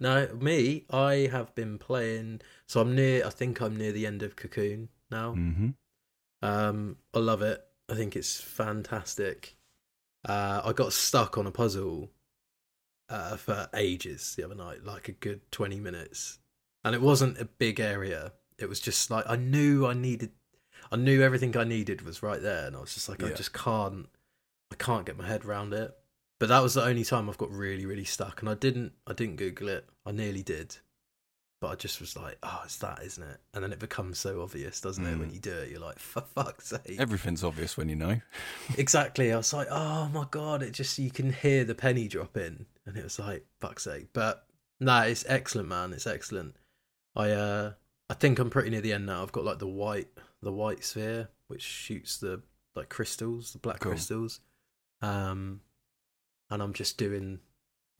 No, 0.00 0.28
me. 0.40 0.84
I 0.90 1.28
have 1.30 1.54
been 1.54 1.78
playing. 1.78 2.40
So 2.66 2.80
I'm 2.80 2.94
near. 2.94 3.26
I 3.26 3.30
think 3.30 3.60
I'm 3.60 3.76
near 3.76 3.92
the 3.92 4.06
end 4.06 4.22
of 4.22 4.36
Cocoon 4.36 4.88
now. 5.10 5.34
Mm-hmm. 5.34 5.70
Um, 6.42 6.96
I 7.12 7.18
love 7.18 7.42
it. 7.42 7.62
I 7.88 7.94
think 7.94 8.16
it's 8.16 8.40
fantastic. 8.40 9.56
Uh, 10.26 10.62
I 10.64 10.72
got 10.72 10.92
stuck 10.92 11.36
on 11.36 11.46
a 11.46 11.50
puzzle 11.50 12.10
uh, 13.08 13.36
for 13.36 13.68
ages 13.74 14.34
the 14.36 14.44
other 14.44 14.54
night, 14.54 14.84
like 14.84 15.08
a 15.08 15.12
good 15.12 15.40
20 15.52 15.80
minutes. 15.80 16.38
And 16.84 16.94
it 16.94 17.02
wasn't 17.02 17.38
a 17.38 17.44
big 17.44 17.80
area. 17.80 18.32
It 18.58 18.68
was 18.68 18.80
just 18.80 19.10
like 19.10 19.24
I 19.28 19.36
knew 19.36 19.86
I 19.86 19.94
needed, 19.94 20.30
I 20.94 20.96
knew 20.96 21.22
everything 21.22 21.56
I 21.56 21.64
needed 21.64 22.02
was 22.02 22.22
right 22.22 22.40
there. 22.40 22.66
And 22.66 22.76
I 22.76 22.80
was 22.80 22.94
just 22.94 23.08
like, 23.08 23.22
I 23.22 23.30
just 23.32 23.52
can't, 23.52 24.06
I 24.72 24.76
can't 24.76 25.04
get 25.04 25.18
my 25.18 25.26
head 25.26 25.44
around 25.44 25.72
it. 25.74 25.92
But 26.40 26.48
that 26.50 26.62
was 26.62 26.74
the 26.74 26.84
only 26.84 27.04
time 27.04 27.28
I've 27.28 27.38
got 27.38 27.50
really, 27.50 27.84
really 27.86 28.04
stuck. 28.04 28.40
And 28.40 28.48
I 28.48 28.54
didn't, 28.54 28.92
I 29.06 29.12
didn't 29.12 29.36
Google 29.36 29.68
it. 29.68 29.88
I 30.06 30.12
nearly 30.12 30.42
did. 30.42 30.76
But 31.60 31.68
I 31.70 31.74
just 31.76 32.00
was 32.00 32.16
like, 32.16 32.36
oh, 32.42 32.62
it's 32.64 32.76
that, 32.78 33.00
isn't 33.02 33.22
it? 33.22 33.38
And 33.54 33.64
then 33.64 33.72
it 33.72 33.78
becomes 33.78 34.18
so 34.18 34.42
obvious, 34.42 34.80
doesn't 34.80 35.04
it? 35.06 35.16
When 35.18 35.30
Mm. 35.30 35.34
you 35.34 35.40
do 35.40 35.52
it, 35.52 35.70
you're 35.70 35.80
like, 35.80 35.98
for 35.98 36.20
fuck's 36.20 36.68
sake. 36.68 36.96
Everything's 37.00 37.42
obvious 37.42 37.76
when 37.76 37.88
you 37.88 37.96
know. 37.96 38.20
Exactly. 38.78 39.32
I 39.32 39.36
was 39.36 39.52
like, 39.52 39.68
oh 39.70 40.08
my 40.12 40.26
god, 40.30 40.62
it 40.62 40.72
just 40.72 40.98
you 40.98 41.10
can 41.10 41.32
hear 41.32 41.64
the 41.64 41.74
penny 41.74 42.06
drop 42.08 42.36
in, 42.36 42.66
and 42.86 42.96
it 42.96 43.04
was 43.04 43.18
like, 43.18 43.46
fuck's 43.60 43.84
sake. 43.84 44.08
But 44.12 44.44
nah, 44.80 45.02
it's 45.02 45.24
excellent, 45.28 45.68
man. 45.68 45.92
It's 45.92 46.06
excellent. 46.06 46.54
I 47.16 47.30
uh, 47.30 47.72
I 48.10 48.14
think 48.14 48.38
I'm 48.38 48.50
pretty 48.50 48.68
near 48.70 48.80
the 48.82 48.92
end 48.92 49.06
now. 49.06 49.22
I've 49.22 49.32
got 49.32 49.44
like 49.44 49.58
the 49.60 49.66
white, 49.68 50.08
the 50.44 50.52
white 50.52 50.84
sphere, 50.84 51.28
which 51.48 51.62
shoots 51.62 52.16
the 52.18 52.42
like 52.76 52.88
crystals, 52.88 53.52
the 53.52 53.58
black 53.58 53.80
Cool. 53.80 53.92
crystals. 53.92 54.40
Um, 55.02 55.60
and 56.50 56.62
I'm 56.62 56.72
just 56.72 56.96
doing, 56.98 57.40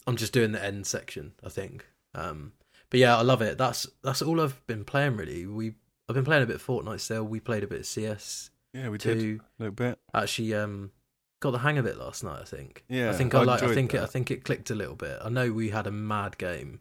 I'm 0.06 0.16
just 0.16 0.32
doing 0.32 0.52
the 0.52 0.62
end 0.64 0.86
section. 0.86 1.32
I 1.44 1.48
think. 1.48 1.86
Um, 2.14 2.52
but 2.90 3.00
yeah, 3.00 3.16
I 3.16 3.22
love 3.22 3.42
it. 3.42 3.58
That's 3.58 3.86
that's 4.02 4.22
all 4.22 4.40
I've 4.40 4.64
been 4.66 4.84
playing 4.84 5.16
really. 5.16 5.46
We 5.46 5.74
I've 6.08 6.14
been 6.14 6.24
playing 6.24 6.42
a 6.42 6.46
bit 6.46 6.56
of 6.56 6.66
Fortnite 6.66 7.00
still. 7.00 7.24
We 7.24 7.40
played 7.40 7.64
a 7.64 7.66
bit 7.66 7.80
of 7.80 7.86
CS 7.86 8.50
Yeah, 8.72 8.88
we 8.90 8.98
did 8.98 9.18
a 9.18 9.40
little 9.58 9.74
bit. 9.74 9.98
actually 10.12 10.54
um 10.54 10.92
got 11.40 11.50
the 11.52 11.58
hang 11.58 11.78
of 11.78 11.86
it 11.86 11.96
last 11.98 12.22
night. 12.22 12.40
I 12.40 12.44
think. 12.44 12.84
Yeah, 12.88 13.10
I 13.10 13.14
think 13.14 13.34
I, 13.34 13.40
I 13.40 13.44
like. 13.44 13.62
I 13.62 13.74
think 13.74 13.94
it, 13.94 14.00
I 14.00 14.06
think 14.06 14.30
it 14.30 14.44
clicked 14.44 14.70
a 14.70 14.74
little 14.74 14.94
bit. 14.96 15.18
I 15.22 15.28
know 15.28 15.50
we 15.52 15.70
had 15.70 15.86
a 15.86 15.90
mad 15.90 16.38
game, 16.38 16.80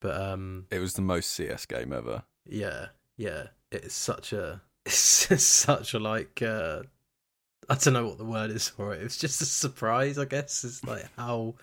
but 0.00 0.20
um, 0.20 0.66
It 0.70 0.78
was 0.78 0.94
the 0.94 1.02
most 1.02 1.30
CS 1.30 1.66
game 1.66 1.92
ever. 1.92 2.22
yeah, 2.46 2.88
yeah. 3.16 3.48
It's 3.72 3.94
such 3.94 4.32
a, 4.34 4.60
it's 4.86 5.44
such 5.44 5.94
a 5.94 5.98
like. 5.98 6.42
uh 6.42 6.82
I 7.68 7.76
don't 7.76 7.94
know 7.94 8.06
what 8.06 8.18
the 8.18 8.24
word 8.24 8.50
is 8.50 8.68
for 8.68 8.92
it. 8.92 9.00
It 9.00 9.04
was 9.04 9.16
just 9.16 9.40
a 9.40 9.46
surprise, 9.46 10.18
I 10.18 10.24
guess. 10.24 10.64
It's 10.64 10.84
like 10.84 11.06
how 11.16 11.54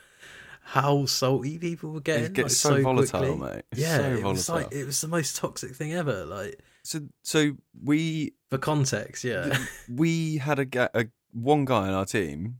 how 0.63 1.05
salty 1.05 1.57
people 1.57 1.91
were 1.91 1.99
getting. 1.99 2.25
it 2.25 2.33
gets 2.33 2.63
like, 2.63 2.77
so, 2.77 2.81
volatile, 2.83 3.19
quickly. 3.19 3.37
mate. 3.55 3.63
It's 3.71 3.81
Yeah, 3.81 3.97
so 3.97 4.03
it 4.03 4.21
volatile. 4.21 4.31
was 4.31 4.49
like 4.49 4.71
it 4.71 4.85
was 4.85 5.01
the 5.01 5.07
most 5.07 5.35
toxic 5.35 5.75
thing 5.75 5.93
ever. 5.93 6.25
Like 6.25 6.59
so, 6.83 7.01
so 7.23 7.57
we 7.83 8.33
for 8.49 8.57
context, 8.57 9.23
yeah, 9.23 9.57
we 9.89 10.37
had 10.37 10.59
a, 10.59 10.99
a 10.99 11.07
one 11.31 11.65
guy 11.65 11.87
on 11.87 11.93
our 11.93 12.05
team 12.05 12.59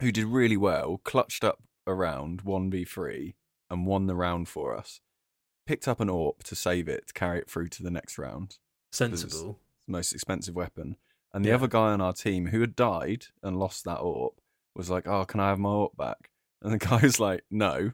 who 0.00 0.10
did 0.10 0.24
really 0.24 0.56
well, 0.56 1.00
clutched 1.04 1.44
up 1.44 1.62
around 1.86 2.40
one 2.42 2.70
v 2.70 2.84
three 2.84 3.34
and 3.70 3.86
won 3.86 4.06
the 4.06 4.14
round 4.14 4.48
for 4.48 4.76
us. 4.76 5.00
Picked 5.66 5.86
up 5.86 6.00
an 6.00 6.08
AWP 6.08 6.42
to 6.44 6.56
save 6.56 6.88
it 6.88 7.08
to 7.08 7.12
carry 7.12 7.38
it 7.38 7.48
through 7.50 7.68
to 7.68 7.82
the 7.82 7.90
next 7.90 8.18
round. 8.18 8.56
sensible. 8.90 9.58
Most 9.86 10.12
expensive 10.12 10.54
weapon, 10.54 10.96
And 11.34 11.44
the 11.44 11.48
Yeah. 11.48 11.54
other 11.54 11.66
guy 11.68 11.92
on 11.92 12.00
our 12.02 12.12
team 12.12 12.48
who 12.48 12.60
had 12.60 12.76
died 12.76 13.26
and 13.42 13.58
lost 13.58 13.84
that 13.84 13.98
orb 14.00 14.34
was 14.74 14.90
like, 14.90 15.06
"Oh, 15.06 15.24
can 15.24 15.40
I 15.40 15.48
have 15.48 15.58
my 15.58 15.70
orb 15.70 15.96
back?" 15.96 16.30
And 16.60 16.72
the 16.72 16.78
guy 16.86 17.00
was 17.02 17.18
like, 17.18 17.44
"No." 17.50 17.92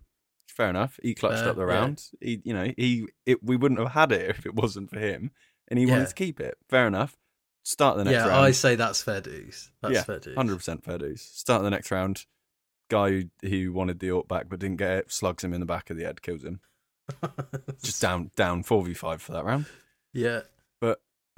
Fair 0.48 0.68
enough. 0.70 0.98
He 1.02 1.14
clutched 1.14 1.44
Uh, 1.46 1.50
up 1.50 1.56
the 1.56 1.64
yeah. 1.66 1.72
round. 1.72 2.04
He, 2.20 2.40
you 2.44 2.52
know, 2.52 2.72
he 2.76 3.06
it, 3.26 3.42
we 3.44 3.54
wouldn't 3.56 3.78
have 3.78 3.92
had 3.92 4.10
it 4.10 4.28
if 4.30 4.44
it 4.44 4.54
wasn't 4.56 4.90
for 4.90 4.98
him, 4.98 5.30
and 5.68 5.78
he 5.78 5.84
Yeah. 5.86 5.92
wanted 5.92 6.08
to 6.08 6.14
keep 6.14 6.40
it. 6.40 6.58
Fair 6.68 6.88
enough. 6.88 7.16
Start 7.62 7.96
the 7.96 8.02
next 8.04 8.14
yeah, 8.14 8.26
round. 8.28 8.44
I 8.44 8.50
say 8.50 8.74
that's 8.74 9.00
fair 9.02 9.20
dues. 9.20 9.70
That's 9.82 9.94
Yeah, 9.94 10.02
fair 10.02 10.18
dues. 10.18 10.34
Hundred 10.34 10.56
percent 10.56 10.82
fair 10.84 10.98
dues. 10.98 11.22
Start 11.22 11.62
the 11.62 11.70
next 11.70 11.90
round. 11.92 12.26
Guy 12.90 13.10
who, 13.10 13.24
who 13.48 13.72
wanted 13.72 14.00
the 14.00 14.10
orc 14.10 14.26
back 14.26 14.48
but 14.48 14.58
didn't 14.58 14.78
get 14.78 14.90
it 14.98 15.12
slugs 15.12 15.44
him 15.44 15.52
in 15.54 15.60
the 15.60 15.66
back 15.66 15.90
of 15.90 15.96
the 15.96 16.04
head, 16.04 16.22
kills 16.22 16.42
him. 16.42 16.60
Just 17.82 18.02
down, 18.02 18.30
down 18.34 18.62
four 18.62 18.82
v 18.84 18.94
five 18.94 19.20
for 19.22 19.32
that 19.32 19.44
round. 19.44 19.66
Yeah, 20.12 20.40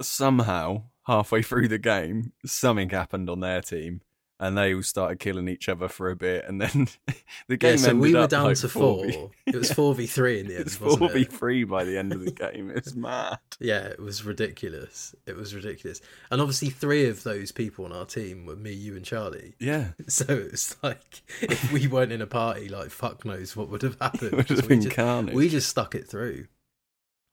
Somehow, 0.01 0.83
halfway 1.07 1.41
through 1.41 1.67
the 1.67 1.77
game, 1.79 2.33
something 2.45 2.89
happened 2.89 3.29
on 3.29 3.39
their 3.39 3.61
team, 3.61 4.01
and 4.39 4.57
they 4.57 4.73
all 4.73 4.81
started 4.81 5.19
killing 5.19 5.47
each 5.47 5.69
other 5.69 5.87
for 5.87 6.09
a 6.09 6.15
bit, 6.15 6.45
and 6.47 6.59
then 6.59 6.87
the 7.47 7.57
game 7.57 7.71
yeah. 7.71 7.77
So 7.77 7.89
ended 7.91 8.01
we 8.01 8.13
were 8.15 8.27
down 8.27 8.45
like 8.45 8.57
to 8.57 8.69
four. 8.69 9.05
4v 9.05 9.29
It 9.47 9.55
was 9.55 9.71
four 9.71 9.93
v 9.93 10.07
three 10.07 10.39
in 10.39 10.47
the 10.47 10.55
end. 10.57 10.65
It's 10.65 10.81
wasn't 10.81 10.99
four 10.99 11.09
v 11.09 11.21
it? 11.21 11.31
three 11.31 11.63
by 11.63 11.83
the 11.83 11.97
end 11.97 12.11
of 12.13 12.25
the 12.25 12.31
game. 12.51 12.71
It's 12.75 12.95
mad. 12.95 13.37
Yeah, 13.59 13.81
it 13.85 13.99
was 13.99 14.23
ridiculous. 14.23 15.13
It 15.27 15.35
was 15.35 15.53
ridiculous. 15.53 16.01
And 16.31 16.41
obviously, 16.41 16.69
three 16.71 17.07
of 17.07 17.21
those 17.23 17.51
people 17.51 17.85
on 17.85 17.91
our 17.91 18.05
team 18.05 18.45
were 18.47 18.55
me, 18.55 18.71
you, 18.73 18.95
and 18.95 19.05
Charlie. 19.05 19.53
Yeah, 19.59 19.89
So 20.07 20.25
it 20.27 20.51
was 20.51 20.75
like 20.81 21.21
if 21.41 21.71
we 21.71 21.85
weren't 21.87 22.11
in 22.11 22.21
a 22.21 22.27
party, 22.27 22.67
like 22.67 22.89
fuck 22.89 23.23
knows 23.25 23.55
what 23.55 23.69
would 23.69 23.83
have 23.83 23.97
happened. 24.01 24.33
it 24.33 24.35
would 24.35 24.47
have 24.49 24.57
because 24.57 24.61
we 24.63 24.75
been 24.75 24.81
just- 24.81 24.95
carnage. 24.95 25.35
we 25.35 25.49
just 25.49 25.69
stuck 25.69 25.93
it 25.93 26.07
through. 26.07 26.47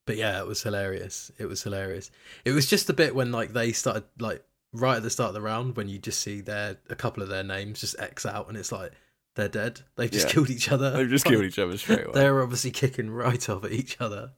But 0.08 0.16
yeah, 0.16 0.40
it 0.40 0.46
was 0.46 0.62
hilarious. 0.62 1.30
It 1.38 1.46
was 1.46 1.62
hilarious. 1.62 2.10
It 2.44 2.52
was 2.52 2.66
just 2.66 2.88
a 2.90 2.92
bit 2.94 3.14
when 3.14 3.30
like 3.30 3.52
they 3.52 3.70
started 3.72 4.04
like 4.18 4.42
right 4.72 4.96
at 4.96 5.02
the 5.02 5.10
start 5.10 5.28
of 5.28 5.34
the 5.34 5.40
round 5.42 5.76
when 5.76 5.88
you 5.88 5.98
just 5.98 6.20
see 6.20 6.40
their 6.40 6.78
a 6.90 6.96
couple 6.96 7.22
of 7.22 7.28
their 7.28 7.44
names 7.44 7.80
just 7.80 7.98
X 8.00 8.24
out 8.26 8.48
and 8.48 8.56
it's 8.56 8.72
like 8.72 8.92
they're 9.36 9.48
dead. 9.50 9.82
They've 9.96 10.10
just 10.10 10.26
Yeah. 10.28 10.32
killed 10.32 10.50
each 10.50 10.72
other. 10.72 10.90
They've 10.90 11.08
just 11.10 11.24
killed 11.26 11.44
each 11.44 11.58
other 11.58 11.76
straight 11.76 12.04
away. 12.06 12.12
They're 12.14 12.42
obviously 12.42 12.70
kicking 12.70 13.10
right 13.10 13.48
off 13.50 13.64
at 13.64 13.72
each 13.72 14.00
other. 14.00 14.32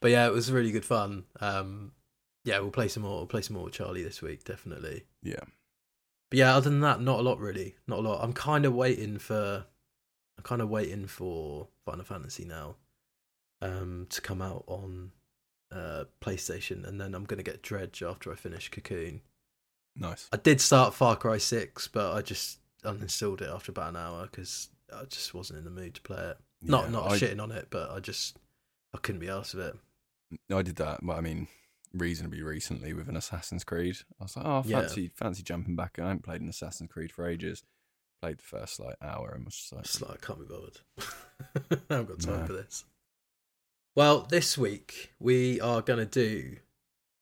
But 0.00 0.10
yeah, 0.10 0.26
it 0.26 0.32
was 0.32 0.50
really 0.52 0.72
good 0.72 0.84
fun. 0.84 1.24
Um, 1.40 1.92
yeah, 2.44 2.58
we'll 2.58 2.70
play 2.72 2.88
some 2.88 3.04
more. 3.04 3.18
We'll 3.18 3.26
play 3.26 3.40
some 3.42 3.54
more 3.54 3.64
with 3.66 3.74
Charlie 3.74 4.02
this 4.02 4.20
week, 4.20 4.42
definitely. 4.44 5.04
Yeah, 5.22 5.44
But 6.30 6.38
yeah, 6.40 6.56
other 6.56 6.68
than 6.68 6.80
that, 6.80 7.00
not 7.00 7.20
a 7.20 7.22
lot 7.22 7.38
really. 7.38 7.76
Not 7.86 8.00
a 8.00 8.02
lot. 8.02 8.22
I'm 8.22 8.32
kind 8.34 8.66
of 8.66 8.74
waiting 8.74 9.18
for. 9.18 9.64
I'm 10.36 10.42
kind 10.44 10.60
of 10.60 10.68
waiting 10.68 11.06
for 11.06 11.68
Final 11.86 12.04
Fantasy 12.04 12.44
now, 12.44 12.74
um, 13.64 14.06
to 14.10 14.20
come 14.20 14.42
out 14.42 14.64
on, 14.66 15.12
uh, 15.72 16.04
PlayStation, 16.20 16.86
and 16.86 17.00
then 17.00 17.14
I'm 17.14 17.24
gonna 17.24 17.42
get 17.42 17.62
Dredge 17.62 18.02
after 18.02 18.30
I 18.32 18.36
finish 18.36 18.68
Cocoon. 18.68 19.22
nice. 19.96 20.28
I 20.32 20.36
did 20.36 20.60
start 20.60 20.94
Far 20.94 21.16
Cry 21.16 21.38
Six, 21.38 21.88
but 21.88 22.12
I 22.14 22.22
just 22.22 22.58
uninstalled 22.84 23.40
it 23.40 23.48
after 23.48 23.72
about 23.72 23.88
an 23.90 23.96
hour 23.96 24.26
because 24.30 24.68
I 24.94 25.04
just 25.04 25.32
wasn't 25.34 25.58
in 25.60 25.64
the 25.64 25.70
mood 25.70 25.94
to 25.94 26.02
play 26.02 26.22
it. 26.30 26.36
Not 26.62 26.84
Yeah, 26.84 26.90
not 26.90 27.10
I, 27.12 27.18
shitting 27.18 27.40
on 27.42 27.50
it, 27.50 27.68
but 27.70 27.90
I 27.90 28.00
just 28.00 28.38
I 28.94 28.98
couldn't 28.98 29.20
be 29.20 29.28
asked 29.28 29.54
of 29.54 29.60
it. 29.60 29.76
I 30.52 30.62
did 30.62 30.76
that, 30.76 31.00
but 31.02 31.16
I 31.16 31.20
mean, 31.20 31.48
reasonably 31.92 32.42
recently 32.42 32.92
with 32.92 33.08
an 33.08 33.16
Assassin's 33.16 33.64
Creed. 33.64 33.96
I 34.20 34.24
was 34.24 34.36
like, 34.36 34.46
oh, 34.46 34.62
Yeah. 34.66 34.80
fancy, 34.80 35.10
fancy 35.14 35.42
jumping 35.42 35.76
back. 35.76 35.98
I 35.98 36.02
haven't 36.02 36.24
played 36.24 36.40
an 36.40 36.48
Assassin's 36.48 36.90
Creed 36.90 37.12
for 37.12 37.26
ages. 37.26 37.62
Played 38.20 38.38
the 38.38 38.42
first 38.44 38.80
like 38.80 38.96
hour 39.02 39.32
and 39.34 39.44
was 39.44 39.56
just 39.56 39.72
like, 39.72 39.84
It's 39.84 40.00
like 40.00 40.22
I 40.22 40.26
can't 40.26 40.40
be 40.40 40.46
bothered. 40.54 40.80
I 41.90 41.94
haven't 41.94 42.08
got 42.08 42.20
time 42.20 42.40
No. 42.40 42.46
for 42.46 42.52
this. 42.54 42.84
Well, 43.94 44.20
this 44.22 44.58
week 44.58 45.12
we 45.18 45.60
are 45.60 45.80
gonna 45.80 46.06
do 46.06 46.56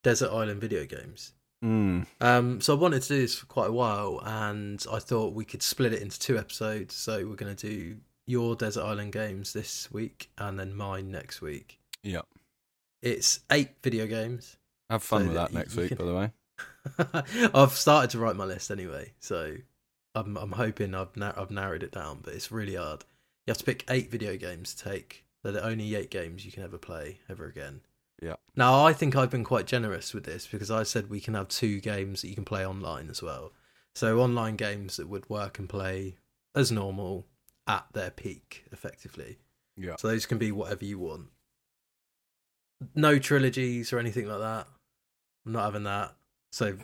Desert 0.02 0.30
Island 0.30 0.60
video 0.60 0.84
games. 0.86 1.32
mm, 1.62 2.06
Um, 2.20 2.60
so 2.60 2.74
I 2.74 2.78
wanted 2.80 3.02
to 3.02 3.08
do 3.08 3.20
this 3.20 3.38
for 3.38 3.46
quite 3.46 3.68
a 3.68 3.72
while, 3.72 4.20
and 4.24 4.84
I 4.90 4.98
thought 4.98 5.34
we 5.34 5.44
could 5.44 5.62
split 5.62 5.92
it 5.92 6.02
into 6.02 6.18
two 6.18 6.38
episodes. 6.38 6.94
So 6.94 7.26
we're 7.26 7.36
gonna 7.36 7.54
do 7.54 7.98
your 8.26 8.56
Desert 8.56 8.84
Island 8.84 9.12
games 9.12 9.52
this 9.52 9.90
week, 9.92 10.30
and 10.38 10.58
then 10.58 10.74
mine 10.74 11.10
next 11.10 11.40
week. 11.40 11.78
yeah. 12.02 12.22
It's 13.02 13.40
eight 13.50 13.70
video 13.82 14.06
games. 14.06 14.56
Have 14.88 15.02
fun 15.02 15.22
So 15.22 15.26
with 15.28 15.36
that 15.36 15.52
next 15.52 15.74
week, 15.76 15.88
can- 15.88 15.98
by 15.98 16.04
the 16.04 16.14
way. 16.14 16.30
I've 17.54 17.72
started 17.72 18.10
to 18.10 18.18
write 18.18 18.36
my 18.36 18.44
list 18.44 18.70
anyway, 18.70 19.12
so 19.18 19.56
I'm 20.14 20.36
I'm 20.36 20.52
hoping 20.52 20.94
I've 20.94 21.16
nar- 21.16 21.38
I've 21.38 21.50
narrowed 21.50 21.82
it 21.82 21.90
down, 21.92 22.20
but 22.22 22.32
it's 22.34 22.50
really 22.52 22.76
hard. 22.76 23.04
You 23.46 23.50
have 23.50 23.58
to 23.58 23.64
pick 23.64 23.84
eight 23.90 24.10
video 24.10 24.36
games 24.36 24.74
to 24.74 24.84
take. 24.90 25.24
They're 25.42 25.52
the 25.52 25.64
only 25.64 25.94
eight 25.94 26.10
games 26.10 26.44
you 26.44 26.52
can 26.52 26.62
ever 26.62 26.78
play 26.78 27.20
ever 27.28 27.46
again. 27.46 27.80
Yeah. 28.20 28.36
Now 28.54 28.84
I 28.84 28.92
think 28.92 29.16
I've 29.16 29.30
been 29.30 29.44
quite 29.44 29.66
generous 29.66 30.14
with 30.14 30.24
this 30.24 30.46
because 30.46 30.70
I 30.70 30.84
said 30.84 31.10
we 31.10 31.20
can 31.20 31.34
have 31.34 31.48
two 31.48 31.80
games 31.80 32.22
that 32.22 32.28
you 32.28 32.34
can 32.34 32.44
play 32.44 32.64
online 32.64 33.10
as 33.10 33.22
well. 33.22 33.52
So 33.94 34.20
online 34.20 34.56
games 34.56 34.96
that 34.96 35.08
would 35.08 35.28
work 35.28 35.58
and 35.58 35.68
play 35.68 36.16
as 36.54 36.70
normal 36.70 37.26
at 37.66 37.86
their 37.92 38.10
peak, 38.10 38.64
effectively. 38.72 39.38
Yeah. 39.76 39.96
So 39.98 40.08
those 40.08 40.26
can 40.26 40.38
be 40.38 40.52
whatever 40.52 40.84
you 40.84 40.98
want. 40.98 41.28
No 42.94 43.18
trilogies 43.18 43.92
or 43.92 43.98
anything 43.98 44.26
like 44.26 44.40
that. 44.40 44.66
I'm 45.44 45.52
not 45.52 45.64
having 45.64 45.84
that. 45.84 46.14
So 46.52 46.76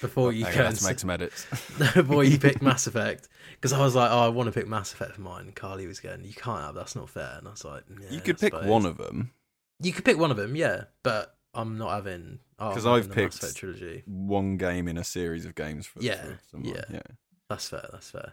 before 0.00 0.32
you 0.32 0.44
Okay, 0.46 0.56
go 0.58 0.62
let's 0.64 0.80
and 0.80 0.90
make 0.90 0.98
some 0.98 1.10
edits. 1.10 1.46
before 1.94 2.24
you 2.24 2.38
pick 2.38 2.60
Mass 2.62 2.86
Effect, 2.86 3.28
because 3.52 3.72
I 3.72 3.80
was 3.80 3.94
like, 3.94 4.10
oh, 4.10 4.18
I 4.20 4.28
want 4.28 4.46
to 4.46 4.52
pick 4.52 4.68
Mass 4.68 4.92
Effect 4.92 5.12
for 5.12 5.20
mine. 5.20 5.46
And 5.46 5.54
Carly 5.54 5.86
was 5.86 6.00
going, 6.00 6.24
you 6.24 6.32
can't 6.34 6.62
have. 6.62 6.74
That's 6.74 6.96
not 6.96 7.08
fair. 7.10 7.34
And 7.38 7.46
I 7.48 7.50
was 7.52 7.64
like, 7.64 7.84
yeah, 8.00 8.10
you 8.10 8.20
could 8.20 8.36
I 8.36 8.40
pick 8.40 8.52
suppose. 8.54 8.66
one 8.68 8.86
of 8.86 8.96
them. 8.98 9.32
You 9.80 9.92
could 9.92 10.04
pick 10.04 10.18
one 10.18 10.30
of 10.30 10.36
them, 10.36 10.54
yeah, 10.56 10.84
but 11.02 11.36
I'm 11.54 11.76
not 11.78 11.90
having. 11.90 12.38
oh, 12.58 12.68
I'm 12.68 12.74
'Cause 12.74 12.84
having 12.84 12.98
I've 13.00 13.10
picked- 13.12 13.56
trilogy. 13.56 14.02
One 14.06 14.56
game 14.56 14.88
in 14.88 14.96
a 14.96 15.04
series 15.04 15.44
of 15.44 15.54
games 15.54 15.86
for 15.86 16.00
Yeah, 16.00 16.22
for 16.50 16.58
yeah. 16.62 16.84
yeah. 16.90 17.00
That's 17.50 17.68
fair. 17.68 17.88
That's 17.92 18.10
fair. 18.10 18.32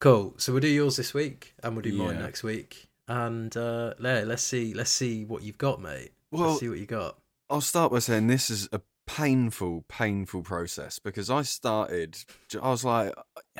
Cool. 0.00 0.34
So 0.38 0.52
we'll 0.52 0.60
do 0.60 0.68
yours 0.68 0.96
this 0.96 1.14
week, 1.14 1.54
and 1.62 1.74
we'll 1.74 1.82
do 1.82 1.92
mine 1.94 2.16
Yeah. 2.16 2.22
next 2.22 2.42
week. 2.42 2.88
And 3.08 3.56
uh, 3.56 3.94
let's 3.98 4.42
see. 4.42 4.74
Let's 4.74 4.90
see 4.90 5.24
what 5.24 5.42
you've 5.42 5.58
got, 5.58 5.80
mate. 5.80 6.12
Well, 6.30 6.48
let's 6.50 6.60
see 6.60 6.68
what 6.68 6.78
you 6.78 6.86
got. 6.86 7.18
I'll 7.50 7.60
start 7.60 7.92
by 7.92 7.98
saying 7.98 8.26
this 8.26 8.48
is 8.50 8.68
a 8.72 8.80
painful, 9.16 9.84
painful 9.88 10.42
process 10.42 10.98
because 10.98 11.28
I 11.30 11.42
started. 11.42 12.16
I 12.60 12.70
was 12.70 12.84
like, 12.84 13.12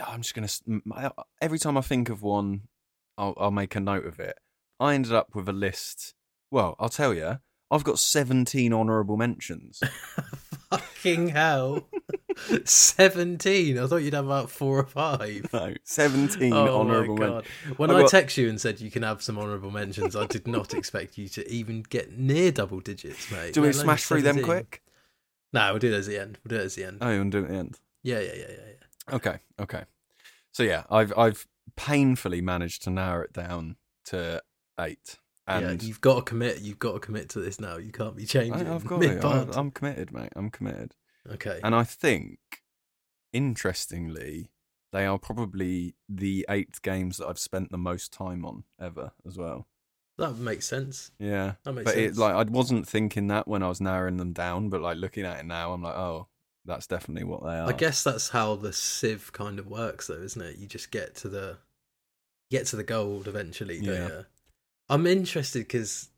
I'm 0.07 0.23
just 0.23 0.63
m- 0.67 0.83
I- 0.95 1.11
Every 1.41 1.59
time 1.59 1.77
I 1.77 1.83
think 1.83 2.09
of 2.09 2.23
one, 2.23 2.63
I'll, 3.19 3.35
I'll 3.37 3.51
make 3.51 3.75
a 3.77 3.81
note 3.81 4.07
of 4.07 4.19
it. 4.19 4.39
I 4.81 4.95
ended 4.95 5.13
up 5.13 5.35
with 5.35 5.49
a 5.49 5.53
list. 5.53 6.15
Well, 6.51 6.75
I'll 6.79 6.89
tell 6.89 7.15
you, 7.15 7.39
I've 7.71 7.85
got 7.85 7.99
17 7.99 8.73
honourable 8.73 9.17
mentions. 9.17 9.81
Fucking 10.71 11.29
hell. 11.29 11.87
17. 12.65 13.79
I 13.79 13.87
thought 13.87 13.97
you'd 13.97 14.15
have 14.15 14.25
about 14.27 14.51
four 14.51 14.79
or 14.79 14.87
five. 14.87 15.47
No, 15.53 15.75
17 15.85 16.53
Oh 16.53 16.81
honourable 16.81 17.17
mentions. 17.17 17.45
When 17.77 17.91
I 17.91 17.95
I, 17.97 18.01
got- 18.03 18.11
text 18.11 18.37
you 18.39 18.49
and 18.49 18.61
said 18.61 18.81
you 18.81 18.91
can 18.91 19.03
have 19.03 19.23
some 19.23 19.39
honourable 19.39 19.71
mentions, 19.71 20.17
I 20.17 20.27
did 20.27 20.47
not 20.49 20.73
expect 20.75 21.19
you 21.19 21.29
to 21.29 21.49
even 21.51 21.83
get 21.83 22.19
near 22.19 22.51
double 22.53 22.81
digits, 22.81 23.31
mate. 23.31 23.53
Do 23.55 23.63
we 23.63 23.73
smash 23.73 24.05
through 24.05 24.23
them 24.23 24.43
quick? 24.43 24.83
No, 25.53 25.71
we'll 25.71 25.79
do 25.79 25.93
it 25.93 25.99
at 25.99 26.05
the 26.07 26.19
end. 26.19 26.39
We'll 26.45 26.59
do 26.59 26.63
it 26.63 26.67
at 26.67 26.73
the 26.73 26.85
end. 26.85 26.99
Oh, 27.01 27.11
you 27.11 27.19
want 27.19 27.33
to 27.33 27.41
do 27.41 27.45
it 27.45 27.49
at 27.49 27.53
the 27.53 27.59
end? 27.59 27.81
Yeah, 28.03 28.21
yeah, 28.21 28.33
yeah, 28.35 28.47
yeah, 28.49 28.57
yeah. 29.09 29.15
Okay, 29.15 29.39
okay. 29.61 29.85
So 30.53 30.63
yeah, 30.63 30.85
I've 30.91 31.13
I've 31.17 31.47
painfully 31.77 32.41
managed 32.41 32.83
to 32.85 32.91
narrow 32.91 33.25
it 33.25 33.33
down 33.33 33.77
to 34.07 34.43
eight. 34.81 35.19
And 35.47 35.83
yeah, 35.83 35.89
you've 35.89 36.01
got 36.01 36.17
to 36.17 36.23
commit. 36.23 36.61
You've 36.61 36.79
got 36.79 36.93
to 36.93 37.01
commit 37.01 37.29
to 37.31 37.41
this 37.41 37.61
now. 37.61 37.77
You 37.77 37.91
can't 37.91 38.17
be 38.17 38.23
I, 38.23 38.27
changing. 38.27 38.69
I've 38.69 38.87
got 38.87 39.03
it. 39.03 39.25
I. 39.25 39.47
I'm 39.53 39.71
committed, 39.71 40.13
mate. 40.13 40.33
I'm 40.37 40.51
committed. 40.51 40.95
Okay. 41.31 41.61
And 41.63 41.75
I 41.75 41.85
think, 41.85 42.39
interestingly, 43.33 44.51
they 44.93 45.05
are 45.05 45.19
probably 45.19 45.95
the 46.09 46.47
eight 46.49 46.81
games 46.83 47.17
that 47.17 47.27
I've 47.27 47.39
spent 47.39 47.71
the 47.71 47.79
most 47.79 48.13
time 48.13 48.45
on 48.45 48.65
ever 48.81 49.13
as 49.27 49.37
well. 49.37 49.67
That 50.19 50.37
makes 50.37 50.67
sense. 50.67 51.11
Yeah, 51.19 51.55
That 51.65 51.73
makes 51.73 51.85
but 51.87 51.95
sense. 51.95 52.17
it 52.17 52.21
like 52.21 52.35
I 52.35 52.43
wasn't 52.51 52.87
thinking 52.87 53.29
that 53.29 53.49
when 53.49 53.63
I 53.63 53.69
was 53.69 53.81
narrowing 53.81 54.19
them 54.19 54.33
down, 54.33 54.69
but 54.69 54.81
like 54.83 54.97
looking 54.99 55.25
at 55.25 55.41
it 55.41 55.47
now, 55.47 55.73
I'm 55.73 55.83
like, 55.83 55.95
oh, 55.97 56.29
that's 56.65 56.87
definitely 56.87 57.25
what 57.25 57.43
they 57.43 57.59
are. 57.59 57.69
I 57.69 57.73
guess 57.73 58.05
that's 58.05 58.29
how 58.29 58.55
the 58.57 58.73
sieve 58.73 59.33
kind 59.33 59.59
of 59.59 59.67
works, 59.67 60.07
though, 60.07 60.21
isn't 60.23 60.41
it? 60.43 60.59
You 60.59 60.67
just 60.67 60.91
get 60.91 61.15
to 61.17 61.29
the 61.29 61.59
get 62.51 62.67
to 62.67 62.77
the 62.77 62.85
gold 62.85 63.27
eventually, 63.27 63.81
don't 63.81 63.95
Yeah. 63.95 64.09
you? 64.09 64.27
I'm 64.89 65.07
interested 65.07 65.61
because 65.61 66.11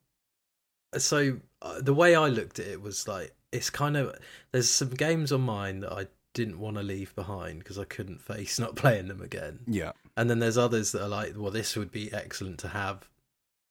so 0.96 1.38
uh, 1.62 1.80
the 1.80 1.94
way 1.94 2.14
I 2.14 2.28
looked 2.28 2.58
at 2.58 2.66
it 2.66 2.82
was 2.82 3.06
like 3.08 3.32
it's 3.52 3.70
kind 3.70 3.96
of 3.96 4.14
there's 4.52 4.68
some 4.70 4.90
games 4.90 5.32
on 5.32 5.42
mine 5.42 5.80
that 5.80 5.92
I 5.92 6.06
didn't 6.34 6.58
want 6.58 6.76
to 6.76 6.82
leave 6.82 7.14
behind 7.14 7.60
because 7.60 7.78
I 7.78 7.84
couldn't 7.84 8.20
face 8.20 8.58
not 8.64 8.74
playing 8.76 9.08
them 9.08 9.20
again, 9.22 9.60
Yeah, 9.66 9.92
and 10.16 10.28
then 10.28 10.40
there's 10.40 10.58
others 10.58 10.92
that 10.92 11.02
are 11.04 11.08
like, 11.08 11.34
well, 11.36 11.52
this 11.52 11.76
would 11.76 11.92
be 11.92 12.12
excellent 12.12 12.58
to 12.60 12.68
have 12.68 13.08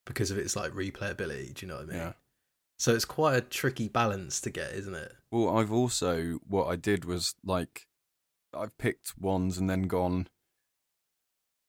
because 0.05 0.31
of 0.31 0.37
its 0.37 0.55
like 0.55 0.71
replayability. 0.71 1.53
Do 1.53 1.65
you 1.65 1.71
know 1.71 1.77
what 1.77 1.85
I 1.85 1.87
mean? 1.87 1.97
yeah. 1.97 2.13
So 2.79 2.93
it's 2.93 3.05
quite 3.05 3.35
a 3.35 3.41
tricky 3.41 3.87
balance 3.87 4.41
to 4.41 4.49
get, 4.49 4.73
isn't 4.73 4.95
it? 4.95 5.13
Well, 5.31 5.57
I've 5.57 5.71
also 5.71 6.39
what 6.47 6.65
I 6.67 6.75
did 6.75 7.05
was 7.05 7.35
like 7.43 7.87
I've 8.53 8.77
picked 8.77 9.13
ones 9.17 9.57
and 9.57 9.69
then 9.69 9.83
gone. 9.83 10.27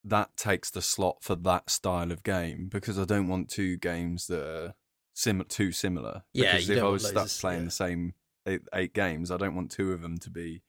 That 0.06 0.36
takes 0.36 0.70
the 0.70 0.82
slot 0.82 1.18
for 1.22 1.34
that 1.34 1.70
style 1.70 2.12
of 2.12 2.22
game 2.22 2.68
because 2.70 2.98
I 2.98 3.04
don't 3.04 3.28
want 3.28 3.48
two 3.48 3.76
games 3.78 4.26
that 4.26 4.42
are 4.46 4.74
sim- 5.14 5.44
too 5.48 5.72
similar. 5.72 6.24
Yeah, 6.34 6.52
because 6.52 6.68
if 6.70 6.82
I 6.82 6.86
was 6.88 7.06
stuck 7.06 7.26
of- 7.26 7.38
playing 7.40 7.60
yeah. 7.60 7.64
the 7.66 7.70
same 7.70 8.14
eight, 8.46 8.60
eight 8.74 8.92
games, 8.94 9.30
I 9.30 9.38
don't 9.38 9.54
want 9.54 9.70
two 9.70 9.92
of 9.92 10.02
them 10.02 10.18
to 10.18 10.30
be, 10.30 10.62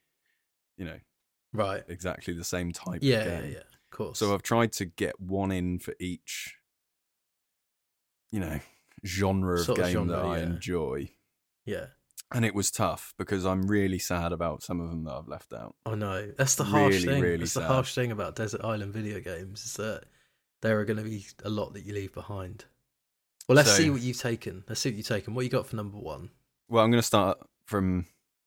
you 0.78 0.86
know, 0.86 0.98
Right. 1.52 1.82
exactly 1.88 2.32
the 2.34 2.44
same 2.44 2.72
type 2.72 3.00
Yeah, 3.02 3.24
yeah, 3.24 3.44
yeah. 3.44 3.58
Of 3.58 3.90
course. 3.90 4.18
So 4.18 4.32
I've 4.32 4.42
tried 4.42 4.72
to 4.74 4.86
get 4.86 5.20
one 5.20 5.50
in 5.52 5.80
for 5.80 5.94
each, 6.00 6.56
you 8.36 8.40
know, 8.42 8.60
genre 9.04 9.54
of 9.58 9.64
Sort 9.64 9.78
of 9.78 9.84
game 9.86 9.92
genre, 9.94 10.16
that 10.16 10.24
I 10.24 10.36
yeah. 10.38 10.42
enjoy. 10.44 11.08
yeah. 11.64 11.86
And 12.34 12.44
it 12.44 12.54
was 12.56 12.70
tough 12.72 13.14
because 13.18 13.46
I'm 13.46 13.68
really 13.68 14.00
sad 14.00 14.32
about 14.32 14.60
some 14.62 14.80
of 14.80 14.90
them 14.90 15.04
that 15.04 15.14
I've 15.14 15.28
left 15.28 15.52
out. 15.52 15.76
Oh, 15.86 15.92
I 15.92 15.94
know. 15.94 16.32
That's 16.36 16.56
the 16.56 16.64
harsh 16.64 16.94
Really, 17.04 17.06
thing. 17.06 17.22
really 17.22 17.36
That's 17.38 17.52
sad. 17.52 17.62
the 17.62 17.68
harsh 17.68 17.94
thing 17.94 18.10
about 18.10 18.34
Desert 18.34 18.62
Island 18.64 18.92
video 18.92 19.20
games 19.20 19.64
is 19.64 19.74
that 19.74 20.02
there 20.60 20.80
are 20.80 20.84
going 20.84 20.96
to 20.96 21.04
be 21.04 21.24
a 21.44 21.48
lot 21.48 21.72
that 21.74 21.84
you 21.84 21.94
leave 21.94 22.12
behind. 22.12 22.64
Well, 23.48 23.54
let's 23.54 23.70
So- 23.70 23.76
see 23.76 23.90
what 23.90 24.00
you've 24.02 24.18
taken. 24.18 24.64
Let's 24.68 24.80
see 24.80 24.88
what 24.90 24.96
you've 24.96 25.06
taken. 25.06 25.34
What 25.34 25.44
you 25.44 25.50
got 25.50 25.66
for 25.68 25.76
number 25.76 25.98
one? 25.98 26.30
Well, 26.68 26.82
I'm 26.84 26.90
going 26.90 27.00
to 27.00 27.06
start 27.06 27.38
from 27.64 28.06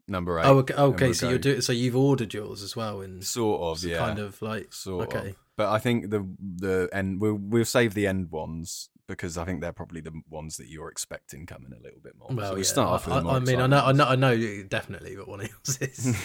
number 0.10 0.38
eight. 0.39 0.46
Oh, 0.46 0.58
okay. 0.58 0.74
okay 0.74 1.05
we'll 1.05 1.13
so 1.13 1.27
go- 1.27 1.29
you're 1.29 1.39
doing. 1.39 1.62
So 1.62 1.72
you've 1.72 1.96
ordered 1.96 2.34
yours 2.34 2.62
as 2.62 2.75
well, 2.75 3.00
in 3.00 3.22
sort 3.22 3.62
of, 3.62 3.84
yeah, 3.89 3.98
kind 3.98 4.19
of 4.19 4.41
like 4.41 4.74
sort 4.74 5.08
okay. 5.15 5.29
of. 5.29 5.36
But 5.55 5.69
I 5.69 5.79
think 5.79 6.10
the 6.10 6.27
the 6.41 6.89
end 6.91 7.22
we'll 7.22 7.36
we'll 7.36 7.63
save 7.63 7.93
the 7.93 8.08
end 8.08 8.29
ones 8.29 8.89
because 9.10 9.38
I 9.38 9.44
think 9.44 9.60
they're 9.60 9.74
probably 9.74 10.00
the 10.00 10.13
ones 10.30 10.56
that 10.58 10.68
you're 10.68 10.89
expecting 10.89 11.46
coming 11.46 11.74
a 11.74 11.82
little 11.84 12.00
bit 12.01 12.13
more. 12.18 12.30
Well, 12.32 12.50
so 12.51 12.54
we 12.56 12.62
yeah. 12.62 12.66
start 12.66 12.89
off 12.89 13.06
with 13.08 13.16
I, 13.16 13.30
I 13.30 13.39
mean, 13.39 13.60
I 13.60 13.68
know, 13.68 13.84
I 13.84 13.92
know, 13.92 14.06
I 14.06 14.16
know, 14.16 14.63
definitely 14.63 15.18
what 15.18 15.28
one 15.28 15.42
of 15.42 15.50
yours 15.50 15.78
is. 15.82 16.16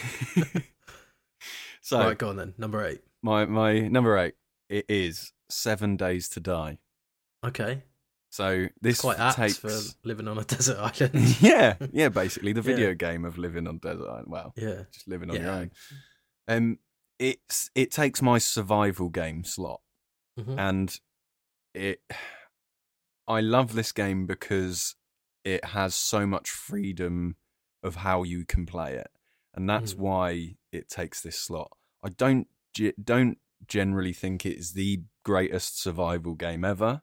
so 1.80 1.98
right, 1.98 2.16
go 2.18 2.28
on 2.28 2.36
then. 2.36 2.54
Number 2.58 2.84
eight. 2.86 3.00
my 3.22 3.44
my 3.46 3.80
number 3.88 4.16
eight 4.18 4.34
it 4.68 4.84
is 4.88 5.32
Seven 5.50 5.96
Days 5.96 6.28
to 6.30 6.40
Die. 6.40 6.78
Okay, 7.44 7.82
So 8.30 8.68
this 8.80 9.00
quite 9.02 9.18
apt 9.18 9.36
takes 9.36 9.58
for 9.58 9.70
living 10.02 10.28
on 10.28 10.38
a 10.38 10.44
desert 10.44 10.78
island. 11.00 11.42
yeah 11.42 11.76
yeah 11.92 12.08
basically 12.08 12.52
the 12.52 12.60
Yeah. 12.62 12.74
video 12.76 12.94
game 12.94 13.24
of 13.24 13.36
living 13.38 13.66
on 13.66 13.78
desert 13.78 14.08
island. 14.08 14.28
Well, 14.28 14.52
yeah. 14.56 14.82
just 14.92 15.06
living 15.08 15.30
on 15.30 15.36
your 15.36 15.50
own. 15.50 15.70
Um, 16.48 16.78
it's 17.18 17.70
it 17.74 17.90
takes 17.90 18.20
my 18.22 18.38
survival 18.38 19.08
game 19.08 19.44
slot, 19.44 19.80
Mhm. 20.38 20.58
and 20.58 21.00
it. 21.74 22.00
I 23.26 23.40
love 23.40 23.74
this 23.74 23.92
game 23.92 24.26
because 24.26 24.96
it 25.44 25.64
has 25.66 25.94
so 25.94 26.26
much 26.26 26.50
freedom 26.50 27.36
of 27.82 27.96
how 27.96 28.22
you 28.22 28.44
can 28.44 28.66
play 28.66 28.94
it, 28.94 29.10
and 29.54 29.68
that's 29.68 29.94
Mm. 29.94 29.98
why 29.98 30.56
it 30.72 30.88
takes 30.88 31.20
this 31.20 31.38
slot. 31.38 31.72
I 32.02 32.10
don't 32.10 32.48
don't 33.02 33.38
generally 33.68 34.12
think 34.12 34.44
it's 34.44 34.72
the 34.72 35.04
greatest 35.22 35.80
survival 35.80 36.34
game 36.34 36.64
ever, 36.64 37.02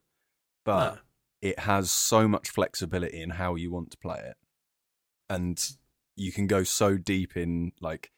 but 0.66 0.96
No. 0.96 1.02
it 1.42 1.60
has 1.60 1.90
so 1.92 2.28
much 2.28 2.50
flexibility 2.50 3.22
in 3.22 3.32
how 3.32 3.56
you 3.56 3.72
want 3.72 3.90
to 3.92 3.98
play 3.98 4.20
it 4.20 4.36
and 5.30 5.78
you 6.18 6.32
can 6.32 6.46
go 6.46 6.64
so 6.64 6.98
deep 6.98 7.38
in 7.38 7.72
like 7.80 8.12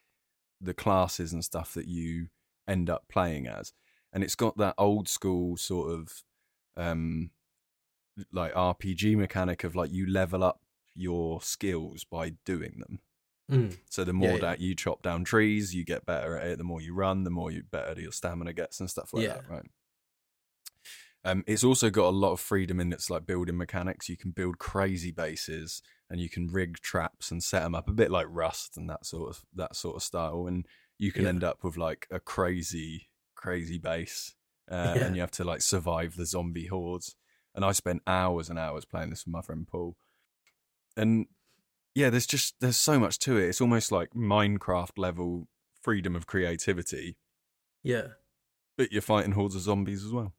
the 0.60 0.74
classes 0.74 1.32
and 1.32 1.44
stuff 1.44 1.72
that 1.74 1.86
you 1.86 2.26
end 2.66 2.90
up 2.90 3.06
playing 3.08 3.46
as 3.46 3.72
and 4.12 4.24
it's 4.24 4.34
got 4.34 4.56
that 4.56 4.74
old 4.76 5.08
school 5.08 5.56
sort 5.56 5.92
of 5.92 6.24
um 6.76 7.30
like 8.32 8.52
rpg 8.54 9.16
mechanic 9.16 9.64
of 9.64 9.74
like 9.74 9.90
you 9.92 10.06
level 10.06 10.42
up 10.44 10.60
your 10.94 11.40
skills 11.42 12.04
by 12.04 12.30
doing 12.44 12.76
them 12.78 13.00
Mm. 13.50 13.76
so 13.90 14.04
the 14.04 14.14
more 14.14 14.28
Yeah, 14.30 14.34
yeah. 14.36 14.40
that 14.40 14.60
you 14.60 14.74
chop 14.74 15.02
down 15.02 15.22
trees, 15.22 15.74
you 15.74 15.84
get 15.84 16.06
better 16.06 16.38
at 16.38 16.46
it. 16.46 16.56
The 16.58 16.64
more 16.64 16.80
you 16.80 16.94
run, 16.94 17.24
the 17.24 17.30
more 17.30 17.50
you 17.50 17.62
better 17.62 18.00
your 18.00 18.10
stamina 18.10 18.54
gets 18.54 18.80
and 18.80 18.88
stuff 18.88 19.12
like 19.12 19.24
Yeah. 19.24 19.34
that, 19.34 19.48
right? 19.50 19.66
Um, 21.26 21.44
it's 21.46 21.64
also 21.64 21.90
got 21.90 22.08
a 22.08 22.10
lot 22.16 22.32
of 22.32 22.40
freedom 22.40 22.80
in 22.80 22.90
its 22.92 23.08
like 23.10 23.26
building 23.26 23.56
mechanics. 23.58 24.08
You 24.08 24.16
can 24.16 24.30
build 24.30 24.58
crazy 24.58 25.10
bases 25.10 25.82
and 26.08 26.20
you 26.20 26.28
can 26.30 26.48
rig 26.48 26.78
traps 26.80 27.30
and 27.30 27.42
set 27.42 27.60
them 27.62 27.74
up 27.74 27.88
a 27.88 27.92
bit 27.92 28.10
like 28.10 28.26
Rust 28.28 28.76
and 28.78 28.88
that 28.90 29.04
sort 29.06 29.28
of 29.30 29.42
that 29.54 29.76
sort 29.76 29.96
of 29.96 30.02
style. 30.02 30.46
And 30.46 30.66
you 30.98 31.12
can 31.12 31.24
Yeah. 31.24 31.28
end 31.30 31.44
up 31.44 31.62
with 31.64 31.76
like 31.76 32.06
a 32.10 32.20
crazy, 32.20 33.10
crazy 33.34 33.78
base, 33.78 34.34
uh, 34.70 34.74
Yeah. 34.96 35.04
and 35.04 35.16
you 35.16 35.20
have 35.20 35.30
to 35.32 35.44
like 35.44 35.60
survive 35.62 36.16
the 36.16 36.26
zombie 36.26 36.66
hordes. 36.68 37.16
And 37.54 37.64
I 37.64 37.72
spent 37.72 38.02
hours 38.06 38.50
and 38.50 38.58
hours 38.58 38.84
playing 38.84 39.10
this 39.10 39.24
with 39.24 39.32
my 39.32 39.40
friend 39.42 39.66
Paul, 39.66 39.96
and 40.96 41.26
yeah, 41.94 42.10
there's 42.10 42.26
just 42.26 42.56
there's 42.60 42.76
so 42.76 42.98
much 42.98 43.18
to 43.20 43.36
it. 43.36 43.48
It's 43.48 43.60
almost 43.60 43.92
like 43.92 44.10
Minecraft 44.10 44.96
level 44.96 45.46
freedom 45.80 46.16
of 46.16 46.26
creativity, 46.26 47.16
Yeah. 47.82 48.08
but 48.76 48.90
you're 48.90 49.02
fighting 49.02 49.32
hordes 49.32 49.54
of 49.54 49.60
zombies 49.62 50.04
as 50.04 50.10
well. 50.12 50.32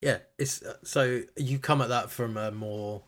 Yeah, 0.00 0.18
it's 0.38 0.62
uh, 0.62 0.76
so 0.82 1.22
you 1.36 1.58
come 1.58 1.82
at 1.82 1.90
that 1.90 2.10
from 2.10 2.36
a 2.38 2.50
more 2.50 3.02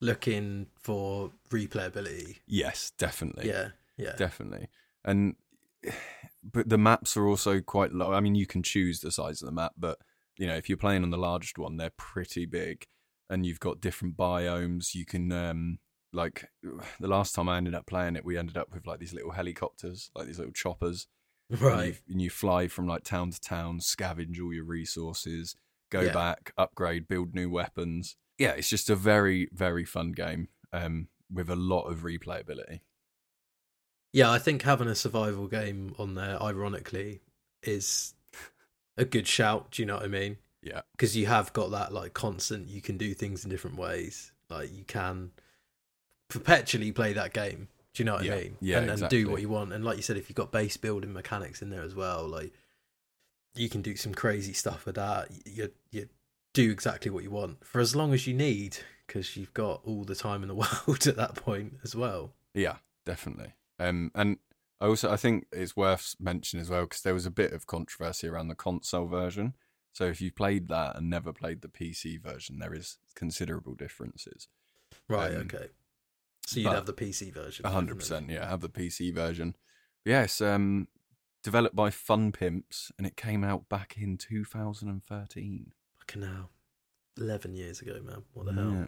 looking 0.00 0.66
for 0.78 1.32
replayability. 1.50 2.38
Yes, 2.46 2.92
definitely. 2.98 3.48
Yeah, 3.48 3.68
yeah, 3.96 4.14
definitely. 4.16 4.68
And 5.04 5.36
but 6.52 6.68
the 6.68 6.78
maps 6.78 7.16
are 7.16 7.26
also 7.26 7.60
quite 7.60 7.92
low. 7.92 8.12
I 8.12 8.20
mean, 8.20 8.34
you 8.34 8.46
can 8.46 8.62
choose 8.62 9.00
the 9.00 9.10
size 9.10 9.40
of 9.40 9.46
the 9.46 9.52
map, 9.52 9.72
but 9.78 9.98
you 10.38 10.46
know, 10.46 10.56
if 10.56 10.68
you're 10.68 10.78
playing 10.78 11.02
on 11.02 11.10
the 11.10 11.18
largest 11.18 11.58
one, 11.58 11.76
they're 11.76 11.90
pretty 11.96 12.46
big, 12.46 12.86
and 13.28 13.44
you've 13.44 13.60
got 13.60 13.80
different 13.80 14.16
biomes. 14.16 14.94
You 14.94 15.04
can 15.04 15.30
um 15.32 15.78
like 16.12 16.48
the 17.00 17.08
last 17.08 17.34
time 17.34 17.48
I 17.48 17.56
ended 17.58 17.74
up 17.74 17.86
playing 17.86 18.16
it, 18.16 18.24
we 18.24 18.38
ended 18.38 18.56
up 18.56 18.72
with 18.72 18.86
like 18.86 19.00
these 19.00 19.14
little 19.14 19.32
helicopters, 19.32 20.10
like 20.14 20.26
these 20.26 20.38
little 20.38 20.52
choppers, 20.52 21.06
and 21.50 21.60
right. 21.62 21.86
you, 21.86 21.94
and 22.08 22.22
you 22.22 22.30
fly 22.30 22.68
from 22.68 22.86
like 22.86 23.04
town 23.04 23.30
to 23.30 23.40
town, 23.40 23.80
scavenge 23.80 24.40
all 24.42 24.52
your 24.52 24.64
resources, 24.64 25.56
go 25.90 26.06
Yeah. 26.06 26.12
back, 26.12 26.52
upgrade, 26.56 27.08
build 27.08 27.34
new 27.34 27.50
weapons. 27.50 28.16
Yeah, 28.38 28.52
it's 28.52 28.68
just 28.68 28.88
a 28.88 28.94
very, 28.96 29.48
very 29.52 29.84
fun 29.84 30.12
game 30.12 30.48
um, 30.72 31.08
with 31.32 31.50
a 31.50 31.56
lot 31.56 31.84
of 31.90 32.00
replayability. 32.00 32.80
Yeah, 34.12 34.30
I 34.30 34.38
think 34.38 34.62
having 34.62 34.88
a 34.88 34.94
survival 34.94 35.48
game 35.48 35.94
on 35.98 36.14
there, 36.14 36.42
ironically, 36.42 37.20
is 37.62 38.14
a 38.98 39.04
good 39.04 39.26
shout. 39.26 39.70
Do 39.70 39.82
you 39.82 39.86
know 39.86 39.94
what 39.94 40.04
I 40.04 40.08
mean? 40.08 40.36
Yeah. 40.60 40.80
because 40.92 41.16
you 41.16 41.26
have 41.26 41.52
got 41.52 41.70
that 41.70 41.92
like 41.94 42.12
constant. 42.14 42.68
You 42.68 42.80
can 42.82 42.98
do 42.98 43.14
things 43.14 43.44
in 43.44 43.50
different 43.50 43.76
ways. 43.78 44.32
Like 44.50 44.70
you 44.76 44.84
can 44.84 45.30
perpetually 46.28 46.92
play 46.92 47.12
that 47.14 47.32
game. 47.32 47.68
Do 47.94 48.02
you 48.02 48.04
know 48.04 48.14
what 48.14 48.24
Yeah. 48.24 48.34
I 48.34 48.38
mean? 48.42 48.56
Yeah, 48.60 48.78
and, 48.80 48.90
and 48.90 49.08
do 49.08 49.30
what 49.30 49.40
you 49.40 49.48
want. 49.48 49.72
And 49.72 49.84
like 49.84 49.96
you 49.96 50.02
said, 50.02 50.16
if 50.16 50.28
you've 50.28 50.36
got 50.36 50.52
base 50.52 50.76
building 50.76 51.12
mechanics 51.12 51.62
in 51.62 51.70
there 51.70 51.82
as 51.82 51.94
well, 51.94 52.26
like 52.26 52.52
you 53.54 53.68
can 53.68 53.82
do 53.82 53.96
some 53.96 54.14
crazy 54.14 54.52
stuff 54.52 54.84
with 54.84 54.96
that. 54.96 55.28
You 55.46 55.70
you 55.90 56.08
do 56.54 56.70
exactly 56.70 57.10
what 57.10 57.22
you 57.24 57.30
want 57.30 57.64
for 57.64 57.80
as 57.80 57.94
long 57.96 58.12
as 58.12 58.26
you 58.26 58.34
need, 58.34 58.78
because 59.06 59.36
you've 59.36 59.54
got 59.54 59.80
all 59.84 60.04
the 60.04 60.14
time 60.14 60.42
in 60.42 60.48
the 60.48 60.54
world 60.86 61.06
at 61.06 61.16
that 61.16 61.34
point 61.34 61.74
as 61.84 61.94
well. 61.96 62.32
Yeah, 62.54 62.76
definitely. 63.06 63.54
Um, 63.78 64.10
and 64.14 64.38
I 64.80 64.86
also 64.86 65.10
I 65.10 65.16
think 65.16 65.46
it's 65.52 65.76
worth 65.76 66.14
mentioning 66.20 66.62
as 66.62 66.70
well 66.70 66.82
because 66.82 67.02
there 67.02 67.14
was 67.14 67.26
a 67.26 67.30
bit 67.30 67.52
of 67.52 67.66
controversy 67.66 68.28
around 68.28 68.48
the 68.48 68.54
console 68.54 69.06
version. 69.06 69.54
So 69.92 70.04
if 70.04 70.20
you 70.20 70.30
played 70.30 70.68
that 70.68 70.96
and 70.96 71.10
never 71.10 71.32
played 71.32 71.62
the 71.62 71.68
PC 71.68 72.22
version, 72.22 72.58
there 72.58 72.74
is 72.74 72.98
considerable 73.16 73.74
differences. 73.74 74.48
Right. 75.08 75.34
Um, 75.34 75.48
okay. 75.52 75.66
So 76.46 76.60
you'd 76.60 76.70
have 76.70 76.86
the 76.86 76.92
PC 76.92 77.32
version. 77.34 77.66
A 77.66 77.70
hundred 77.70 77.98
percent, 77.98 78.30
yeah. 78.30 78.48
Have 78.48 78.60
the 78.60 78.68
PC 78.68 79.12
version. 79.12 79.56
But 80.04 80.10
yes, 80.12 80.40
um, 80.40 80.86
developed 81.42 81.74
by 81.74 81.90
Fun 81.90 82.30
Pimps, 82.30 82.92
and 82.96 83.06
it 83.06 83.16
came 83.16 83.42
out 83.42 83.68
back 83.68 83.96
in 83.98 84.16
2013. 84.16 85.72
Fucking 85.98 86.22
hell. 86.22 86.50
11 87.18 87.54
years 87.54 87.80
ago, 87.80 88.00
man. 88.02 88.22
What 88.32 88.46
the 88.46 88.52
hell? 88.52 88.70
Yeah. 88.70 88.86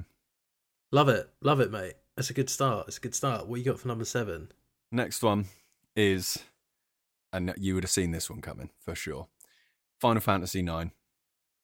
Love 0.93 1.09
it. 1.09 1.29
Love 1.43 1.61
it, 1.61 1.73
mate. 1.73 1.95
It's 2.17 2.31
a 2.31 2.35
good 2.35 2.49
start. 2.49 2.87
It's 2.87 2.99
a 2.99 3.01
good 3.01 3.15
start. 3.15 3.49
What 3.49 3.59
you 3.59 3.65
got 3.65 3.81
for 3.81 3.89
number 3.89 4.05
seven? 4.05 4.53
Next 4.93 5.23
one 5.23 5.47
is, 6.01 6.39
and 7.33 7.53
you 7.59 7.75
would 7.75 7.85
have 7.85 7.91
seen 7.91 8.11
this 8.11 8.31
one 8.31 8.41
coming 8.41 8.71
for 8.79 8.95
sure. 8.95 9.29
Final 10.01 10.21
Fantasy 10.21 10.63
Nine. 10.63 10.93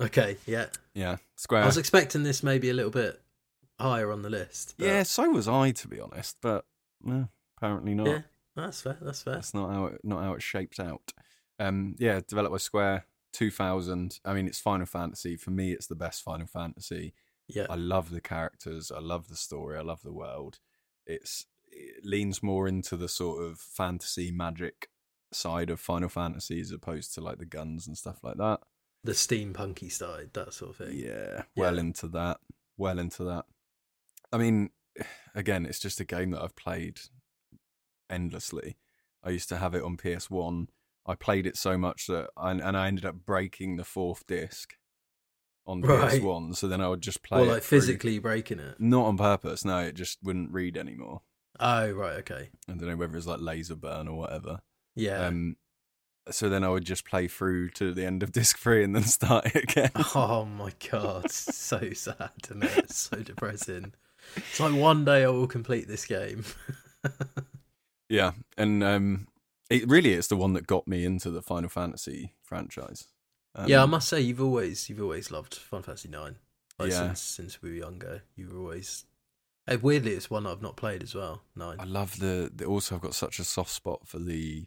Okay, 0.00 0.36
yeah. 0.46 0.66
Yeah, 0.94 1.16
Square. 1.36 1.62
I 1.62 1.66
was 1.66 1.78
expecting 1.78 2.22
this 2.22 2.42
maybe 2.42 2.68
a 2.68 2.74
little 2.74 2.90
bit 2.90 3.20
higher 3.80 4.12
on 4.12 4.22
the 4.22 4.30
list. 4.30 4.74
but 4.78 4.86
Yeah, 4.86 5.02
so 5.02 5.30
was 5.30 5.48
I, 5.48 5.70
to 5.72 5.88
be 5.88 6.00
honest. 6.00 6.36
But 6.42 6.64
apparently 7.56 7.94
not. 7.94 8.06
Yeah, 8.06 8.20
that's 8.54 8.82
fair. 8.82 8.98
That's 9.00 9.22
fair. 9.22 9.34
That's 9.34 9.54
not 9.54 9.70
how 9.70 9.86
it, 9.86 10.00
not 10.04 10.22
how 10.22 10.34
it 10.34 10.42
shaped 10.42 10.78
out. 10.78 11.12
Um, 11.58 11.96
yeah, 11.98 12.20
developed 12.26 12.52
by 12.52 12.58
Square. 12.58 13.06
2000. 13.32 14.20
I 14.24 14.32
mean, 14.32 14.46
it's 14.46 14.60
Final 14.60 14.86
Fantasy. 14.86 15.36
For 15.36 15.50
me, 15.50 15.72
it's 15.72 15.86
the 15.86 15.94
best 15.94 16.22
Final 16.22 16.46
Fantasy. 16.46 17.14
Yeah. 17.48 17.66
I 17.68 17.74
love 17.76 18.10
the 18.10 18.20
characters. 18.20 18.90
I 18.90 19.00
love 19.00 19.28
the 19.28 19.36
story. 19.36 19.78
I 19.78 19.82
love 19.82 20.02
the 20.02 20.12
world. 20.12 20.58
It's 21.06 21.46
it 21.78 22.04
leans 22.04 22.42
more 22.42 22.66
into 22.66 22.96
the 22.96 23.08
sort 23.08 23.42
of 23.44 23.58
fantasy 23.58 24.30
magic 24.30 24.88
side 25.32 25.70
of 25.70 25.80
Final 25.80 26.08
Fantasy 26.08 26.60
as 26.60 26.70
opposed 26.72 27.14
to 27.14 27.20
like 27.20 27.38
the 27.38 27.44
guns 27.44 27.86
and 27.86 27.96
stuff 27.98 28.18
like 28.22 28.36
that. 28.38 28.60
The 29.04 29.12
steampunky 29.12 29.90
side, 29.92 30.30
that 30.32 30.52
sort 30.54 30.70
of 30.70 30.76
thing. 30.88 30.96
Yeah, 30.98 31.42
well 31.56 31.74
Yeah. 31.74 31.80
into 31.80 32.08
that. 32.08 32.38
Well 32.76 32.98
into 32.98 33.24
that. 33.24 33.44
I 34.32 34.38
mean, 34.38 34.70
again, 35.34 35.66
it's 35.66 35.78
just 35.78 36.00
a 36.00 36.04
game 36.04 36.30
that 36.32 36.42
I've 36.42 36.56
played 36.56 36.98
endlessly. 38.10 38.76
I 39.22 39.30
used 39.30 39.48
to 39.50 39.56
have 39.58 39.74
it 39.74 39.82
on 39.82 39.96
PS1. 39.96 40.68
I 41.06 41.14
played 41.14 41.46
it 41.46 41.56
so 41.56 41.76
much 41.78 42.06
that, 42.06 42.30
I, 42.36 42.52
and 42.52 42.76
I 42.76 42.86
ended 42.88 43.04
up 43.04 43.16
breaking 43.26 43.76
the 43.76 43.84
fourth 43.84 44.26
disc 44.26 44.74
on 45.66 45.80
Right. 45.82 46.20
PS1. 46.20 46.56
So 46.56 46.68
then 46.68 46.80
I 46.80 46.88
would 46.88 47.00
just 47.00 47.22
play 47.22 47.42
it 47.42 47.46
like 47.48 47.62
physically 47.62 48.18
breaking 48.18 48.58
it. 48.60 48.76
Not 48.80 49.06
on 49.06 49.16
purpose. 49.16 49.64
No, 49.64 49.78
it 49.80 49.94
just 49.94 50.18
wouldn't 50.22 50.52
read 50.52 50.76
anymore. 50.76 51.22
Oh 51.60 51.90
right, 51.90 52.16
okay. 52.18 52.50
I 52.68 52.72
don't 52.72 52.86
know 52.88 52.96
whether 52.96 53.16
it's 53.16 53.26
like 53.26 53.40
laser 53.40 53.76
burn 53.76 54.08
or 54.08 54.18
whatever. 54.18 54.60
Yeah. 54.94 55.26
Um, 55.26 55.56
so 56.30 56.48
then 56.48 56.64
I 56.64 56.68
would 56.70 56.84
just 56.84 57.04
play 57.04 57.28
through 57.28 57.70
to 57.70 57.94
the 57.94 58.04
end 58.04 58.22
of 58.22 58.32
disc 58.32 58.58
three 58.58 58.82
and 58.84 58.94
then 58.94 59.04
start 59.04 59.46
it 59.46 59.64
again. 59.64 59.90
oh 60.14 60.44
my 60.44 60.72
god, 60.90 61.30
so 61.30 61.78
sad, 61.92 62.30
isn't? 62.44 62.64
It's 62.64 62.96
so 62.98 63.18
depressing. 63.18 63.92
It's 64.36 64.58
like 64.60 64.74
one 64.74 65.04
day 65.04 65.24
I 65.24 65.28
will 65.28 65.46
complete 65.46 65.86
this 65.86 66.04
game. 66.04 66.44
yeah, 68.08 68.32
and 68.56 68.82
um, 68.82 69.28
it 69.70 69.88
really 69.88 70.12
is 70.12 70.28
the 70.28 70.36
one 70.36 70.52
that 70.54 70.66
got 70.66 70.86
me 70.86 71.04
into 71.04 71.30
the 71.30 71.42
Final 71.42 71.68
Fantasy 71.70 72.34
franchise. 72.42 73.08
Um, 73.54 73.68
yeah, 73.68 73.82
I 73.82 73.86
must 73.86 74.08
say 74.08 74.20
you've 74.20 74.42
always 74.42 74.88
you've 74.90 75.00
always 75.00 75.30
loved 75.30 75.54
Final 75.54 75.84
Fantasy 75.84 76.08
Nine. 76.08 76.36
Like 76.78 76.90
Yeah. 76.90 77.06
since 77.14 77.20
since 77.20 77.62
we 77.62 77.70
were 77.70 77.76
younger, 77.76 78.22
you 78.34 78.48
were 78.50 78.58
always. 78.58 79.05
Weirdly, 79.82 80.12
it's 80.12 80.30
one 80.30 80.46
I've 80.46 80.62
not 80.62 80.76
played 80.76 81.02
as 81.02 81.14
well. 81.14 81.42
Nine. 81.56 81.76
I 81.80 81.84
love 81.84 82.18
the, 82.20 82.50
the. 82.54 82.66
Also, 82.66 82.94
I've 82.94 83.00
got 83.00 83.14
such 83.14 83.38
a 83.38 83.44
soft 83.44 83.70
spot 83.70 84.06
for 84.06 84.18
the 84.18 84.66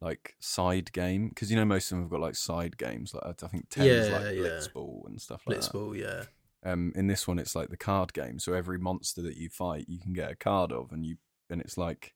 like 0.00 0.36
side 0.38 0.92
game 0.92 1.30
because 1.30 1.50
you 1.50 1.56
know 1.56 1.64
most 1.64 1.90
of 1.90 1.96
them 1.96 2.02
have 2.02 2.10
got 2.10 2.20
like 2.20 2.36
side 2.36 2.76
games. 2.76 3.14
Like 3.14 3.42
I 3.42 3.46
think 3.46 3.68
ten 3.70 3.86
is 3.86 4.08
Yeah, 4.08 4.18
like 4.18 4.24
yeah. 4.34 4.42
Blitzball 4.42 5.06
and 5.06 5.20
stuff 5.20 5.42
like 5.46 5.60
that. 5.60 5.72
Blitzball, 5.72 5.98
yeah. 5.98 6.24
Um, 6.70 6.92
in 6.94 7.06
this 7.06 7.26
one, 7.28 7.38
it's 7.38 7.54
like 7.54 7.68
the 7.70 7.76
card 7.76 8.12
game. 8.12 8.38
So 8.38 8.52
every 8.52 8.78
monster 8.78 9.22
that 9.22 9.36
you 9.36 9.48
fight, 9.48 9.86
you 9.88 9.98
can 9.98 10.12
get 10.12 10.30
a 10.30 10.36
card 10.36 10.72
of, 10.72 10.92
and 10.92 11.04
you 11.06 11.16
and 11.48 11.60
it's 11.60 11.78
like, 11.78 12.14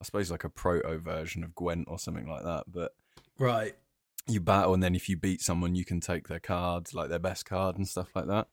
I 0.00 0.04
suppose 0.04 0.30
like 0.30 0.44
a 0.44 0.48
proto 0.48 0.98
version 0.98 1.42
of 1.42 1.54
Gwent 1.54 1.86
or 1.88 1.98
something 1.98 2.28
like 2.28 2.44
that. 2.44 2.64
But 2.68 2.92
Right. 3.38 3.74
you 4.28 4.40
battle, 4.40 4.74
and 4.74 4.82
then 4.82 4.94
if 4.94 5.08
you 5.08 5.16
beat 5.16 5.40
someone, 5.40 5.74
you 5.74 5.84
can 5.84 6.00
take 6.00 6.28
their 6.28 6.40
cards, 6.40 6.94
like 6.94 7.08
their 7.08 7.18
best 7.18 7.46
card 7.46 7.76
and 7.76 7.88
stuff 7.88 8.14
like 8.14 8.26
that. 8.26 8.48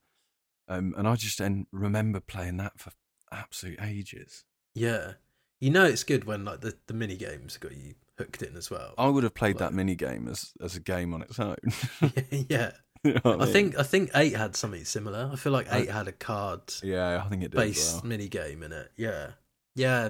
Um, 0.67 0.93
and 0.97 1.07
I 1.07 1.15
just 1.15 1.37
then 1.39 1.67
remember 1.71 2.19
playing 2.19 2.57
that 2.57 2.79
for 2.79 2.91
absolute 3.31 3.81
ages. 3.81 4.43
Yeah. 4.73 5.13
You 5.59 5.69
know 5.69 5.85
it's 5.85 6.03
good 6.03 6.23
when 6.25 6.45
like 6.45 6.61
the, 6.61 6.75
the 6.87 6.93
mini 6.93 7.15
games 7.15 7.57
got 7.57 7.75
you 7.75 7.95
hooked 8.17 8.41
in 8.41 8.55
as 8.55 8.69
well. 8.71 8.93
I 8.97 9.07
would 9.07 9.23
have 9.23 9.33
played 9.35 9.57
that 9.59 9.73
mini 9.73 9.95
game 9.95 10.27
as 10.27 10.53
as 10.61 10.75
a 10.75 10.79
game 10.79 11.13
on 11.13 11.21
its 11.21 11.39
own. 11.39 11.55
yeah. 12.49 12.71
You 13.03 13.13
know 13.13 13.33
I 13.33 13.35
mean? 13.37 13.47
think 13.53 13.79
I 13.79 13.83
think 13.83 14.11
eight 14.15 14.35
had 14.35 14.55
something 14.55 14.85
similar. 14.85 15.29
I 15.31 15.35
feel 15.35 15.51
like 15.51 15.71
I- 15.71 15.79
eight 15.79 15.89
had 15.91 16.07
a 16.07 16.11
card 16.11 16.61
yeah, 16.83 17.21
I 17.23 17.29
think 17.29 17.43
it 17.43 17.51
did. 17.51 17.57
based 17.57 18.01
well. 18.01 18.09
mini 18.09 18.27
game 18.27 18.63
in 18.63 18.71
it. 18.71 18.91
Yeah. 18.95 19.31
Yeah. 19.75 20.09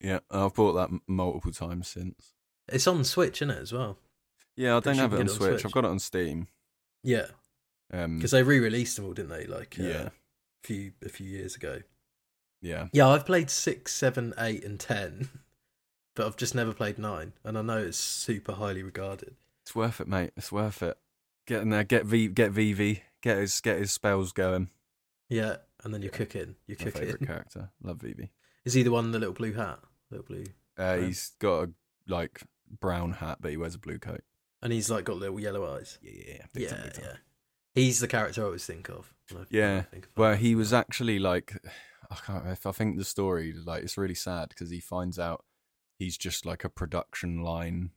Yeah, 0.00 0.20
I've 0.30 0.54
bought 0.54 0.72
that 0.72 0.88
multiple 1.06 1.52
times 1.52 1.88
since. 1.88 2.32
It's 2.68 2.86
on 2.86 3.04
Switch, 3.04 3.42
isn't 3.42 3.50
it, 3.54 3.60
as 3.60 3.72
well? 3.72 3.98
Yeah, 4.56 4.76
I 4.76 4.80
Pretty 4.80 4.98
don't 4.98 5.10
have 5.10 5.12
it 5.12 5.20
on 5.20 5.26
it 5.26 5.30
on 5.30 5.36
Switch. 5.36 5.64
I've 5.64 5.72
got 5.72 5.84
it 5.84 5.90
on 5.90 5.98
Steam. 5.98 6.48
Yeah. 7.02 7.26
Um, 7.92 8.16
Because 8.16 8.30
they 8.30 8.42
re 8.42 8.58
released 8.60 8.96
them 8.96 9.04
all, 9.04 9.12
didn't 9.12 9.30
they? 9.30 9.46
Like 9.46 9.76
uh, 9.78 9.82
yeah, 9.82 10.06
a 10.06 10.10
few 10.64 10.92
a 11.04 11.08
few 11.08 11.26
years 11.26 11.56
ago. 11.56 11.80
Yeah. 12.62 12.88
Yeah, 12.92 13.08
I've 13.08 13.26
played 13.26 13.50
six, 13.50 13.94
seven, 13.94 14.34
eight, 14.38 14.64
and 14.64 14.78
ten, 14.78 15.28
but 16.14 16.26
I've 16.26 16.36
just 16.36 16.54
never 16.54 16.72
played 16.72 16.98
nine, 16.98 17.32
and 17.44 17.56
I 17.58 17.62
know 17.62 17.78
it's 17.78 17.98
super 17.98 18.52
highly 18.52 18.82
regarded. 18.82 19.36
It's 19.62 19.74
worth 19.74 20.00
it, 20.00 20.08
mate. 20.08 20.32
It's 20.36 20.52
worth 20.52 20.82
it. 20.82 20.98
Get 21.46 21.62
in 21.62 21.70
there. 21.70 21.84
Get 21.84 22.04
V. 22.06 22.28
Get 22.28 22.50
Vivi. 22.52 23.02
Get 23.22 23.38
his. 23.38 23.60
Get 23.60 23.78
his 23.78 23.92
spells 23.92 24.32
going. 24.32 24.68
Yeah, 25.28 25.56
and 25.84 25.94
then 25.94 26.02
you're 26.02 26.10
cooking. 26.10 26.56
You're 26.66 26.76
My 26.80 26.84
cooking. 26.86 27.00
favorite 27.02 27.26
character. 27.26 27.70
Love 27.82 27.98
Vivi. 28.02 28.30
Is 28.64 28.74
he 28.74 28.82
the 28.82 28.90
one 28.90 29.06
in 29.06 29.12
the 29.12 29.18
little 29.18 29.34
blue 29.34 29.52
hat? 29.52 29.78
Little 30.10 30.26
blue, 30.26 30.44
Uh, 30.76 30.96
He's 30.98 31.32
got 31.38 31.68
a 31.68 31.70
like 32.08 32.42
brown 32.80 33.12
hat, 33.12 33.38
but 33.40 33.50
he 33.52 33.56
wears 33.56 33.74
a 33.74 33.78
blue 33.78 33.98
coat. 33.98 34.22
and 34.62 34.72
he's 34.72 34.90
like 34.90 35.04
got 35.04 35.16
little 35.18 35.38
yellow 35.40 35.74
eyes. 35.76 35.98
Yeah, 36.02 36.12
yeah, 36.26 36.36
yeah. 36.54 36.68
Yeah, 36.84 36.90
yeah. 37.00 37.12
He's 37.74 38.00
the 38.00 38.08
character 38.08 38.42
I 38.42 38.46
always 38.46 38.66
think 38.66 38.88
of. 38.88 39.14
when 39.30 39.42
I- 39.42 39.46
when 39.50 39.62
I 39.62 39.66
Yeah, 39.76 39.82
think 39.82 40.06
of 40.06 40.10
Well, 40.16 40.34
he 40.34 40.54
was 40.56 40.72
actually 40.72 41.18
like, 41.20 41.56
I 42.10 42.16
can't. 42.16 42.66
I 42.66 42.72
think 42.72 42.96
the 42.98 43.04
story, 43.04 43.52
like, 43.52 43.82
it's 43.82 43.98
really 43.98 44.14
sad 44.14 44.48
because 44.50 44.70
he 44.70 44.80
finds 44.80 45.18
out 45.18 45.44
he's 45.98 46.16
just 46.16 46.44
like 46.44 46.64
a 46.64 46.68
production 46.68 47.42
line 47.42 47.90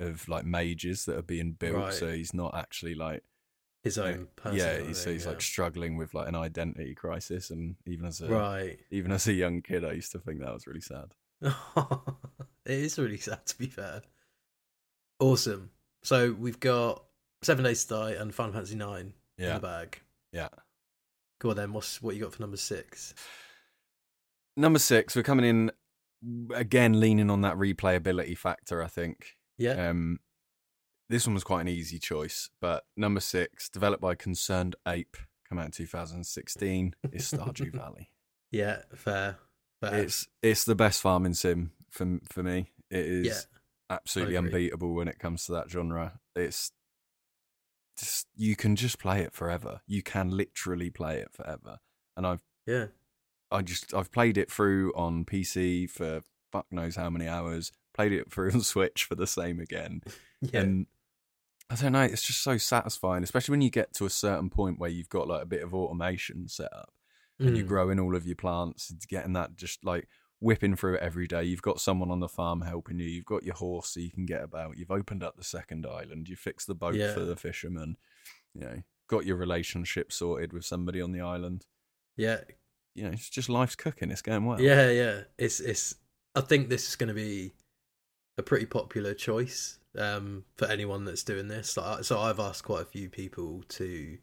of 0.00 0.28
like 0.28 0.44
mages 0.44 1.04
that 1.06 1.16
are 1.16 1.22
being 1.22 1.52
built. 1.52 1.76
Right. 1.76 1.94
So 1.94 2.12
he's 2.12 2.34
not 2.34 2.54
actually 2.56 2.94
like, 2.94 3.24
his 3.82 3.98
own 3.98 4.28
person. 4.36 4.58
yeah. 4.58 4.80
He's, 4.80 4.98
so 4.98 5.10
he's 5.10 5.26
like 5.26 5.40
struggling 5.40 5.96
with 5.96 6.14
like 6.14 6.28
an 6.28 6.36
identity 6.36 6.94
crisis, 6.94 7.50
and 7.50 7.76
even 7.86 8.06
as 8.06 8.20
a 8.20 8.28
right. 8.28 8.78
even 8.90 9.12
as 9.12 9.26
a 9.26 9.32
young 9.32 9.62
kid, 9.62 9.84
I 9.84 9.92
used 9.92 10.12
to 10.12 10.18
think 10.18 10.40
that 10.40 10.52
was 10.52 10.66
really 10.66 10.80
sad. 10.80 11.14
it 11.42 11.52
is 12.66 12.98
really 12.98 13.18
sad 13.18 13.44
to 13.46 13.58
be 13.58 13.66
fair. 13.66 14.02
Awesome. 15.20 15.70
So 16.02 16.32
we've 16.32 16.60
got 16.60 17.04
Seven 17.42 17.64
Days 17.64 17.84
to 17.84 17.94
Die 17.94 18.10
and 18.12 18.34
Final 18.34 18.52
Fantasy 18.52 18.76
Nine 18.76 19.14
in 19.36 19.54
the 19.54 19.60
bag. 19.60 20.00
yeah. 20.32 20.48
Go 21.40 21.50
on 21.50 21.56
then. 21.56 21.72
What's 21.72 22.02
what 22.02 22.14
you 22.16 22.22
got 22.22 22.32
for 22.34 22.42
number 22.42 22.56
six? 22.56 23.14
Number 24.56 24.78
six, 24.78 25.14
we're 25.14 25.22
coming 25.22 25.44
in 25.46 25.70
again, 26.54 26.98
leaning 26.98 27.30
on 27.30 27.42
that 27.42 27.56
replayability 27.56 28.36
factor. 28.36 28.82
I 28.82 28.88
think. 28.88 29.36
Yeah. 29.56 29.88
Um, 29.90 30.18
this 31.08 31.26
one 31.26 31.34
was 31.34 31.44
quite 31.44 31.62
an 31.62 31.68
easy 31.68 31.98
choice, 31.98 32.50
but 32.60 32.84
number 32.96 33.20
six, 33.20 33.68
developed 33.70 34.02
by 34.02 34.14
Concerned 34.14 34.76
Ape, 34.86 35.16
come 35.48 35.58
out 35.58 35.64
in 35.66 35.70
2016, 35.72 36.94
is 37.12 37.30
Stardew 37.32 37.72
Valley. 37.74 38.10
yeah. 38.50 38.82
Fair. 38.94 39.38
Fair. 39.80 39.94
It's 40.02 40.26
it's 40.42 40.64
the 40.64 40.74
best 40.74 41.00
farming 41.00 41.34
sim 41.34 41.70
for 41.90 42.18
for 42.30 42.42
me. 42.42 42.72
It 42.90 43.06
is 43.06 43.26
Yeah, 43.26 43.96
absolutely 43.96 44.36
unbeatable 44.36 44.92
when 44.94 45.06
it 45.08 45.18
comes 45.20 45.44
to 45.46 45.52
that 45.52 45.70
genre. 45.70 46.18
It's 46.34 46.72
just 47.98 48.26
you 48.36 48.56
can 48.56 48.76
just 48.76 48.98
play 48.98 49.20
it 49.20 49.32
forever. 49.34 49.80
You 49.86 50.02
can 50.02 50.30
literally 50.30 50.90
play 50.90 51.18
it 51.18 51.32
forever. 51.32 51.78
And 52.16 52.26
I've 52.26 52.42
yeah. 52.66 52.86
I 53.50 53.62
just 53.62 53.94
I've 53.94 54.12
played 54.12 54.36
it 54.38 54.50
through 54.50 54.92
on 54.94 55.24
PC 55.24 55.88
for 55.90 56.20
fuck 56.52 56.66
knows 56.70 56.96
how 56.96 57.10
many 57.10 57.26
hours. 57.28 57.72
Played 57.94 58.12
it 58.12 58.30
through 58.30 58.50
on 58.54 58.60
Switch 58.60 59.04
for 59.04 59.14
the 59.14 59.26
same 59.26 59.60
again. 59.60 60.02
Yeah. 60.40 60.60
And 60.60 60.86
I 61.68 61.74
don't 61.74 61.90
know, 61.92 62.02
it's 62.02 62.22
just 62.22 62.44
so 62.44 62.58
satisfying, 62.58 63.24
especially 63.24 63.52
when 63.54 63.60
you 63.60 63.70
get 63.70 63.92
to 63.94 64.06
a 64.06 64.10
certain 64.10 64.50
point 64.50 64.78
where 64.78 64.88
you've 64.88 65.08
got 65.08 65.26
like 65.26 65.42
a 65.42 65.46
bit 65.46 65.64
of 65.64 65.74
automation 65.74 66.46
set 66.46 66.72
up 66.72 66.92
and 67.40 67.56
you're 67.56 67.66
Mm. 67.66 67.68
growing 67.68 67.98
all 67.98 68.14
of 68.14 68.24
your 68.24 68.36
plants, 68.36 68.88
it's 68.94 69.04
getting 69.04 69.32
that 69.32 69.56
just 69.56 69.84
like 69.84 70.06
whipping 70.40 70.76
through 70.76 70.94
it 70.94 71.02
every 71.02 71.26
day. 71.26 71.42
You've 71.44 71.62
got 71.62 71.80
someone 71.80 72.10
on 72.10 72.20
the 72.20 72.28
farm 72.28 72.60
helping 72.60 72.98
you, 72.98 73.06
you've 73.06 73.24
got 73.24 73.42
your 73.44 73.54
horse 73.56 73.90
so 73.90 74.00
you 74.00 74.10
can 74.10 74.26
get 74.26 74.42
about, 74.42 74.78
you've 74.78 74.90
opened 74.90 75.22
up 75.22 75.36
the 75.36 75.44
second 75.44 75.86
island, 75.86 76.28
you 76.28 76.36
fixed 76.36 76.66
the 76.66 76.74
boat 76.74 76.94
Yeah. 76.94 77.12
for 77.12 77.20
the 77.20 77.36
fisherman, 77.36 77.96
you 78.54 78.60
know, 78.60 78.82
got 79.08 79.26
your 79.26 79.36
relationship 79.36 80.12
sorted 80.12 80.52
with 80.52 80.64
somebody 80.64 81.00
on 81.00 81.12
the 81.12 81.20
island. 81.20 81.66
Yeah. 82.16 82.40
You 82.94 83.04
know, 83.04 83.10
it's 83.10 83.28
just 83.30 83.48
life's 83.48 83.76
cooking, 83.76 84.10
it's 84.10 84.22
going 84.22 84.44
well. 84.44 84.60
Yeah. 84.60 84.90
Yeah. 84.90 85.20
It's 85.38 85.60
it's. 85.60 85.94
I 86.34 86.40
think 86.40 86.68
this 86.68 86.88
is 86.88 86.96
going 86.96 87.08
to 87.08 87.14
be 87.14 87.54
a 88.36 88.42
pretty 88.42 88.66
popular 88.66 89.14
choice 89.14 89.78
um, 89.96 90.44
for 90.56 90.66
anyone 90.66 91.04
that's 91.04 91.24
doing 91.24 91.48
this. 91.48 91.76
Like, 91.76 92.04
so 92.04 92.20
I've 92.20 92.38
asked 92.38 92.64
quite 92.64 92.82
a 92.82 92.86
few 92.86 93.08
people 93.08 93.64
to 93.70 94.18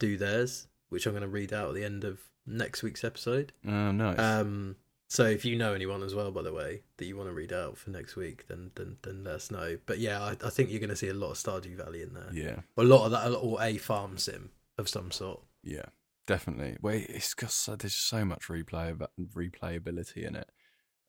do 0.00 0.16
theirs, 0.16 0.66
which 0.88 1.06
I'm 1.06 1.12
going 1.12 1.22
to 1.22 1.28
read 1.28 1.52
out 1.52 1.68
at 1.68 1.74
the 1.74 1.84
end 1.84 2.02
of 2.04 2.20
next 2.46 2.82
week's 2.82 3.04
episode. 3.04 3.52
Oh, 3.66 3.92
nice. 3.92 4.18
Um, 4.18 4.76
so 5.12 5.26
if 5.26 5.44
you 5.44 5.56
know 5.56 5.74
anyone 5.74 6.02
as 6.02 6.14
well, 6.14 6.30
by 6.30 6.40
the 6.40 6.54
way, 6.54 6.80
that 6.96 7.04
you 7.04 7.18
want 7.18 7.28
to 7.28 7.34
read 7.34 7.52
out 7.52 7.76
for 7.76 7.90
next 7.90 8.16
week, 8.16 8.46
then 8.48 8.70
then 8.76 8.96
then 9.02 9.24
let 9.24 9.34
us 9.34 9.50
know. 9.50 9.76
But 9.84 9.98
yeah, 9.98 10.22
I, 10.22 10.30
I 10.42 10.48
think 10.48 10.70
you're 10.70 10.80
going 10.80 10.88
to 10.88 10.96
see 10.96 11.10
a 11.10 11.12
lot 11.12 11.32
of 11.32 11.36
Stardew 11.36 11.76
Valley 11.76 12.00
in 12.00 12.14
there. 12.14 12.30
yeah. 12.32 12.60
A 12.78 12.82
lot 12.82 13.04
of 13.04 13.10
that, 13.10 13.30
or 13.36 13.62
a 13.62 13.76
farm 13.76 14.16
sim 14.16 14.52
of 14.78 14.88
some 14.88 15.10
sort. 15.10 15.42
Yeah, 15.62 15.84
definitely. 16.26 16.78
Well, 16.80 16.94
it's 16.94 17.34
got 17.34 17.50
so, 17.50 17.76
there's 17.76 17.94
so 17.94 18.24
much 18.24 18.48
replay 18.48 18.98
replayability 19.36 20.26
in 20.26 20.34
it, 20.34 20.48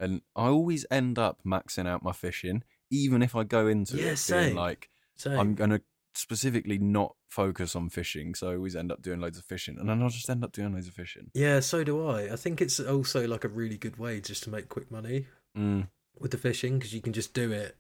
and 0.02 0.20
I 0.36 0.48
always 0.48 0.86
end 0.92 1.18
up 1.18 1.40
maxing 1.46 1.88
out 1.88 2.04
my 2.04 2.12
fishing, 2.12 2.64
even 2.92 3.22
if 3.22 3.38
I 3.38 3.46
go 3.46 3.68
into 3.68 3.96
Yeah, 3.96 4.02
it 4.02 4.06
being 4.08 4.16
same. 4.18 4.56
like 4.58 4.90
So 5.16 5.32
I'm 5.32 5.56
gonna 5.56 5.80
specifically 6.16 6.78
not 6.78 7.16
focus 7.30 7.76
on 7.76 7.90
fishing, 7.90 8.36
so 8.36 8.52
I 8.52 8.56
always 8.56 8.76
end 8.76 8.92
up 8.92 9.02
doing 9.02 9.20
loads 9.20 9.38
of 9.38 9.46
fishing, 9.46 9.78
and 9.80 9.88
then 9.90 10.02
I'll 10.02 10.10
just 10.10 10.30
end 10.30 10.44
up 10.44 10.52
doing 10.52 10.74
loads 10.74 10.88
of 10.88 10.94
fishing. 10.94 11.32
yeah, 11.34 11.60
so 11.60 11.84
do 11.84 12.06
I. 12.08 12.32
I 12.32 12.36
think 12.36 12.62
it's 12.62 12.80
also 12.80 13.28
like 13.28 13.44
a 13.44 13.48
really 13.50 13.78
good 13.78 13.98
way 13.98 14.22
just 14.22 14.44
to 14.44 14.50
make 14.50 14.70
quick 14.70 14.90
money 14.92 15.28
Mm, 15.58 15.88
with 16.20 16.32
the 16.32 16.38
fishing 16.38 16.80
because 16.80 16.94
you 16.94 17.02
can 17.02 17.14
just 17.14 17.34
do 17.34 17.52
it. 17.52 17.78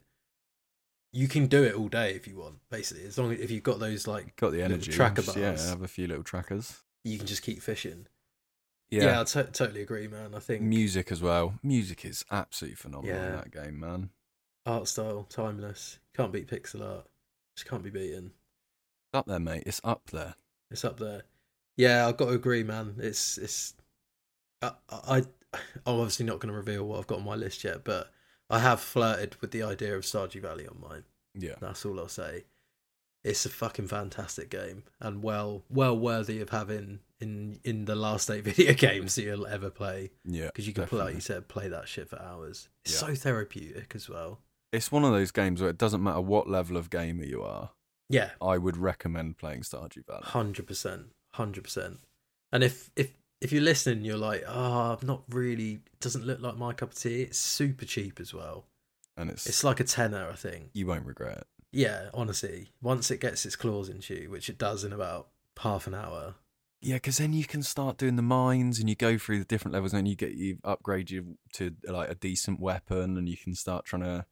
You 1.11 1.27
can 1.27 1.45
do 1.47 1.63
it 1.63 1.75
all 1.75 1.87
day 1.89 2.11
if 2.13 2.27
you 2.27 2.37
want, 2.37 2.55
basically. 2.71 3.05
As 3.05 3.17
long 3.17 3.31
as 3.31 3.39
if 3.39 3.51
you've 3.51 3.63
got 3.63 3.79
those 3.79 4.07
like, 4.07 4.35
got 4.35 4.51
the 4.51 4.63
energy. 4.63 4.91
tracker 4.91 5.21
just, 5.21 5.37
yeah, 5.37 5.49
bars. 5.49 5.69
have 5.69 5.81
a 5.83 5.87
few 5.87 6.07
little 6.07 6.23
trackers. 6.23 6.81
you 7.03 7.17
can 7.17 7.27
just 7.27 7.43
keep 7.43 7.61
fishing. 7.61 8.07
Yeah, 8.89 9.03
Yeah, 9.05 9.21
I 9.21 9.23
totally 9.23 9.81
agree, 9.81 10.07
man. 10.07 10.33
I 10.35 10.39
think 10.39 10.61
music 10.61 11.11
as 11.11 11.21
well. 11.21 11.55
Music 11.63 12.05
is 12.05 12.23
absolutely 12.31 12.75
phenomenal 12.75 13.15
in 13.23 13.31
that 13.33 13.51
game, 13.51 13.79
man. 13.79 14.09
art 14.65 14.87
style, 14.87 15.25
timeless. 15.29 15.97
Can't 16.15 16.31
beat 16.31 16.47
pixel 16.47 16.81
art. 16.87 17.07
Just 17.55 17.67
can't 17.69 17.83
be 17.83 17.89
beaten. 17.89 18.31
It's 19.11 19.19
up 19.19 19.25
there, 19.27 19.39
mate. 19.39 19.63
It's 19.65 19.81
up 19.83 20.09
there. 20.11 20.35
It's 20.71 20.85
up 20.85 20.97
there. 20.99 21.23
Yeah, 21.77 22.07
I've 22.07 22.17
got 22.17 22.25
to 22.25 22.31
agree, 22.33 22.63
man. 22.63 22.95
It's 22.99 23.37
it's. 23.37 23.73
I, 24.61 24.71
I 24.91 25.17
I'm 25.85 25.99
obviously 25.99 26.25
not 26.25 26.39
going 26.39 26.51
to 26.51 26.57
reveal 26.57 26.83
what 26.85 26.99
I've 26.99 27.07
got 27.07 27.19
on 27.19 27.25
my 27.25 27.35
list 27.35 27.63
yet, 27.63 27.83
but 27.83 28.11
I 28.49 28.59
have 28.59 28.79
flirted 28.81 29.35
with 29.41 29.51
the 29.51 29.63
idea 29.63 29.95
of 29.95 30.03
Stardew 30.03 30.41
Valley 30.41 30.67
on 30.67 30.79
mine. 30.81 31.03
Yeah, 31.35 31.55
That's 31.59 31.85
all 31.85 31.99
I'll 31.99 32.07
say. 32.07 32.43
it's 33.23 33.45
a 33.45 33.49
fucking 33.49 33.87
fantastic 33.87 34.49
game 34.49 34.83
and 34.99 35.23
well 35.23 35.63
well 35.69 35.97
worthy 35.97 36.39
of 36.41 36.49
having 36.49 36.99
in 37.19 37.59
in 37.63 37.85
the 37.85 37.95
last 37.95 38.29
eight 38.29 38.43
video 38.49 38.73
games 38.73 39.15
that 39.15 39.23
you'll 39.23 39.47
ever 39.47 39.69
play 39.71 40.11
Yeah, 40.25 40.47
because 40.47 40.67
you 40.67 40.73
can 40.73 40.85
play 40.87 40.99
like 41.05 41.15
you 41.15 41.21
said 41.21 41.47
play 41.47 41.67
that 41.69 41.87
shit 41.87 42.07
for 42.09 42.21
hours. 42.21 42.69
It's 42.85 42.93
Yeah. 43.01 43.07
so 43.09 43.15
therapeutic 43.15 43.93
as 43.95 44.07
well. 44.09 44.39
It's 44.73 44.91
one 44.91 45.05
of 45.05 45.11
those 45.11 45.31
games 45.31 45.61
where 45.61 45.69
it 45.69 45.77
doesn't 45.77 46.03
matter 46.03 46.19
what 46.19 46.49
level 46.49 46.75
of 46.75 46.89
gamer 46.89 47.23
you 47.23 47.41
are. 47.43 47.69
Yeah, 48.09 48.31
I 48.41 48.57
would 48.57 48.75
recommend 48.75 49.37
playing 49.37 49.61
Stardew 49.61 50.05
Valley. 50.05 50.23
hundred 50.23 50.67
percent, 50.67 51.07
hundred 51.35 51.63
percent. 51.63 51.99
And 52.51 52.63
if 52.63 52.89
if 52.95 53.13
if 53.39 53.51
you're 53.51 53.61
listening, 53.61 54.03
you're 54.03 54.17
like, 54.17 54.43
oh, 54.47 54.97
I'm 54.99 55.07
not 55.07 55.23
really. 55.29 55.73
It 55.73 55.99
doesn't 56.01 56.25
look 56.25 56.41
like 56.41 56.57
my 56.57 56.73
cup 56.73 56.91
of 56.91 56.97
tea. 56.97 57.21
It's 57.21 57.37
super 57.37 57.85
cheap 57.85 58.19
as 58.19 58.33
well. 58.33 58.65
And 59.15 59.29
it's, 59.29 59.45
It's 59.45 59.63
like 59.63 59.79
a 59.79 59.83
tenner, 59.83 60.27
I 60.31 60.35
think. 60.35 60.71
you 60.73 60.87
won't 60.87 61.05
regret 61.05 61.37
it. 61.37 61.47
Yeah, 61.71 62.09
honestly, 62.13 62.69
once 62.81 63.11
it 63.11 63.19
gets 63.21 63.45
its 63.45 63.55
claws 63.55 63.89
into 63.89 64.15
you, 64.15 64.29
which 64.31 64.49
it 64.49 64.57
does 64.57 64.83
in 64.83 64.91
about 64.93 65.27
half 65.59 65.85
an 65.87 65.93
hour. 65.93 66.35
Yeah, 66.81 66.95
because 66.95 67.17
then 67.19 67.31
you 67.33 67.45
can 67.45 67.63
start 67.63 67.97
doing 67.97 68.15
the 68.15 68.21
mines 68.21 68.79
and 68.79 68.89
you 68.89 68.95
go 68.95 69.17
through 69.17 69.39
the 69.39 69.45
different 69.45 69.73
levels 69.73 69.93
and 69.93 70.07
you 70.07 70.15
get 70.15 70.33
you 70.33 70.57
upgrade 70.63 71.09
you 71.11 71.37
to 71.53 71.75
like 71.87 72.09
a 72.09 72.15
decent 72.15 72.59
weapon 72.59 73.17
and 73.17 73.29
you 73.29 73.37
can 73.37 73.55
start 73.55 73.85
trying 73.85 74.01
to 74.03 74.25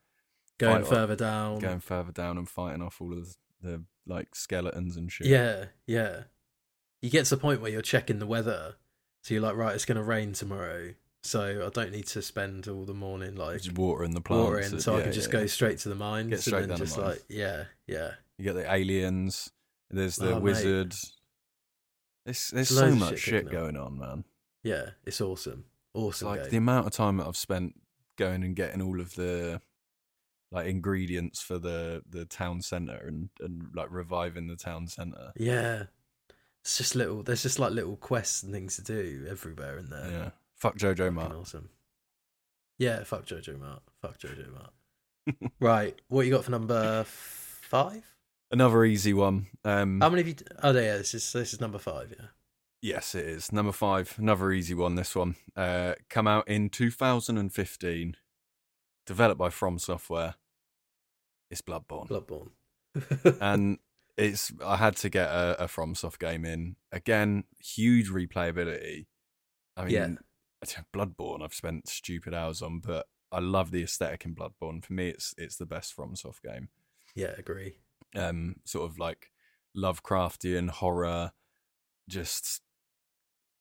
Going 0.57 0.85
further 0.85 1.15
down. 1.15 1.59
going 1.59 1.79
further 1.79 2.11
down 2.11 2.37
and 2.37 2.47
fighting 2.47 2.81
off 2.83 3.01
all 3.01 3.13
of 3.17 3.35
the 3.61 3.83
like 4.05 4.35
skeletons 4.35 4.95
and 4.95 5.11
shit. 5.11 5.27
Yeah, 5.27 5.65
yeah. 5.87 6.23
You 7.01 7.09
get 7.09 7.25
to 7.25 7.35
the 7.35 7.41
point 7.41 7.61
where 7.61 7.71
you're 7.71 7.81
checking 7.81 8.19
the 8.19 8.27
weather, 8.27 8.75
so 9.23 9.33
you're 9.33 9.41
like, 9.41 9.55
right, 9.55 9.73
it's 9.73 9.85
going 9.85 9.97
to 9.97 10.03
rain 10.03 10.33
tomorrow, 10.33 10.93
so 11.23 11.65
I 11.65 11.69
don't 11.69 11.91
need 11.91 12.05
to 12.07 12.21
spend 12.21 12.67
all 12.67 12.85
the 12.85 12.93
morning 12.93 13.35
like 13.35 13.61
just 13.61 13.75
watering 13.77 14.13
the 14.13 14.21
plants. 14.21 14.45
watering, 14.45 14.79
so 14.79 14.93
I 14.93 14.97
yeah, 14.97 15.03
can 15.05 15.13
just 15.13 15.27
yeah. 15.33 15.39
go 15.39 15.45
straight 15.47 15.79
to 15.79 15.89
the 15.89 15.95
mines 15.95 16.29
Get 16.29 16.41
straight 16.41 16.63
and 16.63 16.71
then 16.71 16.77
just 16.77 16.97
like, 16.97 17.23
yeah, 17.27 17.63
yeah. 17.87 18.11
You 18.37 18.45
get 18.45 18.53
the 18.53 18.71
aliens. 18.71 19.49
There's 19.89 20.15
the 20.15 20.31
Oh, 20.31 20.35
mate. 20.35 20.43
wizard. 20.43 20.93
There's 22.25 22.49
there's 22.51 22.69
so 22.69 22.85
Loads 22.85 22.99
much 22.99 23.09
shit 23.19 23.19
shit 23.19 23.51
going 23.51 23.75
on, 23.77 23.97
man. 23.97 24.25
Yeah, 24.63 24.91
it's 25.05 25.21
awesome. 25.21 25.65
Awesome 25.93 26.27
like 26.29 26.49
the 26.49 26.57
amount 26.57 26.87
of 26.87 26.93
time 26.93 27.17
that 27.17 27.27
I've 27.27 27.35
spent 27.35 27.73
going 28.17 28.43
and 28.43 28.55
getting 28.55 28.81
all 28.81 29.01
of 29.01 29.15
the 29.15 29.59
like 30.51 30.67
ingredients 30.67 31.41
for 31.41 31.57
the 31.57 32.03
the 32.09 32.25
town 32.25 32.61
center 32.61 32.97
and 33.07 33.29
and 33.39 33.69
like 33.73 33.87
reviving 33.89 34.47
the 34.47 34.55
town 34.55 34.87
center. 34.87 35.31
Yeah. 35.37 35.83
It's 36.63 36.77
just 36.77 36.95
little 36.95 37.23
there's 37.23 37.41
just 37.43 37.57
like 37.59 37.71
little 37.71 37.95
quests 37.95 38.43
and 38.43 38.53
things 38.53 38.75
to 38.75 38.83
do 38.83 39.25
everywhere 39.29 39.77
in 39.77 39.89
there. 39.89 40.09
Yeah. 40.11 40.29
Fuck 40.57 40.77
JojaMart. 40.77 41.39
awesome. 41.39 41.69
Yeah, 42.77 43.03
fuck 43.03 43.25
JojaMart. 43.25 43.79
Fuck 44.01 44.19
JojaMart. 44.19 44.69
right, 45.59 45.99
what 46.07 46.25
you 46.25 46.31
got 46.31 46.43
for 46.45 46.51
number 46.51 47.03
five? 47.05 48.03
Another 48.51 48.83
easy 48.85 49.13
one. 49.13 49.47
Um 49.63 50.01
How 50.01 50.09
many 50.09 50.21
of 50.21 50.27
you? 50.27 50.35
Oh, 50.61 50.71
yeah, 50.71 50.97
this 50.97 51.13
is 51.13 51.31
this 51.31 51.53
is 51.53 51.61
number 51.61 51.77
five. 51.79 52.13
Yeah. 52.19 52.25
yes, 52.81 53.15
it 53.15 53.25
is. 53.25 53.51
Number 53.51 53.71
5, 53.71 54.15
another 54.17 54.51
easy 54.51 54.73
one 54.73 54.95
this 54.95 55.15
one. 55.15 55.35
Uh 55.55 55.93
come 56.09 56.27
out 56.27 56.47
in 56.47 56.69
2015. 56.69 58.17
Developed 59.05 59.39
by 59.39 59.49
From 59.49 59.79
Software. 59.79 60.35
It's 61.49 61.61
Bloodborne. 61.61 62.07
Bloodborne. 62.07 63.37
and 63.41 63.77
it's 64.17 64.51
I 64.65 64.77
had 64.77 64.95
to 64.97 65.09
get 65.09 65.29
a, 65.29 65.63
a 65.63 65.67
FromSoft 65.67 66.19
game 66.19 66.45
in 66.45 66.75
again. 66.91 67.43
Huge 67.59 68.09
replayability. 68.09 69.07
I 69.75 69.85
mean, 69.85 69.93
Yeah. 69.93 70.81
Bloodborne. 70.93 71.41
I've 71.43 71.53
spent 71.53 71.87
stupid 71.89 72.33
hours 72.33 72.61
on, 72.61 72.79
but 72.79 73.07
I 73.31 73.39
love 73.39 73.71
the 73.71 73.83
aesthetic 73.83 74.25
in 74.25 74.35
Bloodborne. 74.35 74.83
For 74.85 74.93
me, 74.93 75.09
it's 75.09 75.33
it's 75.37 75.57
the 75.57 75.65
best 75.65 75.95
FromSoft 75.95 76.41
game. 76.43 76.69
yeah, 77.15 77.33
agree. 77.37 77.77
Um, 78.15 78.57
sort 78.65 78.89
of 78.89 78.99
like 78.99 79.31
Lovecraftian 79.75 80.69
horror. 80.69 81.31
Just 82.09 82.61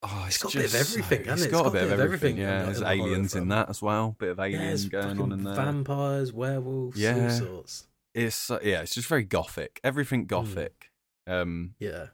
oh, 0.02 0.24
It's 0.26 0.38
got 0.38 0.54
a 0.54 0.58
bit 0.58 0.66
of 0.66 0.74
everything, 0.74 1.24
so- 1.24 1.30
hasn't 1.30 1.52
It's 1.52 1.60
got, 1.60 1.66
a 1.66 1.70
bit 1.70 1.90
of 1.90 2.00
everything. 2.00 2.36
in 2.36 2.42
Yeah, 2.42 2.62
there's 2.64 2.78
in 2.78 2.82
the 2.84 2.88
horror 2.96 3.08
aliens 3.08 3.34
in 3.34 3.48
that 3.48 3.68
as 3.70 3.82
well. 3.82 4.16
Bit 4.18 4.30
of 4.30 4.40
aliens 4.40 4.88
there's 4.88 5.04
going 5.04 5.20
on 5.20 5.32
in 5.32 5.44
there. 5.44 5.54
Vampires, 5.54 6.32
werewolves, 6.32 7.04
all 7.04 7.30
sorts. 7.30 7.86
It's 8.14 8.50
uh, 8.50 8.58
yeah, 8.62 8.82
it's 8.82 8.94
just 8.94 9.08
very 9.08 9.24
gothic. 9.24 9.80
Hmm. 9.82 9.86
Everything 9.88 10.26
gothic. 10.26 10.90
Um, 11.26 11.74
Yeah. 11.78 12.06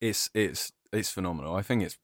it's 0.00 0.30
it's 0.34 0.72
it's 0.92 1.10
phenomenal. 1.10 1.54
I 1.56 1.62
think 1.62 1.82
it's 1.82 1.96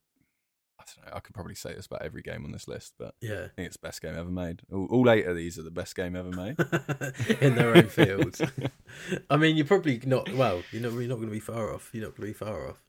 I 0.80 0.84
don't 0.96 1.06
know. 1.10 1.16
I 1.16 1.20
could 1.20 1.34
probably 1.34 1.56
say 1.56 1.74
this 1.74 1.86
about 1.86 2.02
every 2.02 2.22
game 2.22 2.44
on 2.44 2.52
this 2.52 2.68
list, 2.68 2.94
but 2.98 3.14
Yeah. 3.20 3.44
I 3.44 3.48
think 3.48 3.66
it's 3.66 3.76
the 3.76 3.86
best 3.86 4.00
game 4.00 4.16
ever 4.16 4.30
made. 4.30 4.62
All, 4.72 4.86
all 4.90 5.10
eight 5.10 5.26
of 5.26 5.36
these 5.36 5.58
are 5.58 5.62
the 5.62 5.70
best 5.70 5.94
game 5.96 6.14
ever 6.16 6.30
made. 6.30 6.56
in 7.40 7.56
their 7.56 7.76
own 7.76 7.88
field. 7.88 8.38
I 9.30 9.36
mean, 9.36 9.56
you're 9.56 9.66
probably 9.66 10.00
not. 10.06 10.32
Well, 10.32 10.62
you're 10.70 10.82
not. 10.82 10.92
You're 10.92 11.02
not 11.08 11.16
going 11.16 11.28
to 11.28 11.32
be 11.34 11.40
far 11.40 11.74
off. 11.74 11.90
You're 11.92 12.04
not 12.04 12.16
going 12.16 12.32
to 12.32 12.38
be 12.38 12.44
far 12.46 12.68
off. 12.68 12.82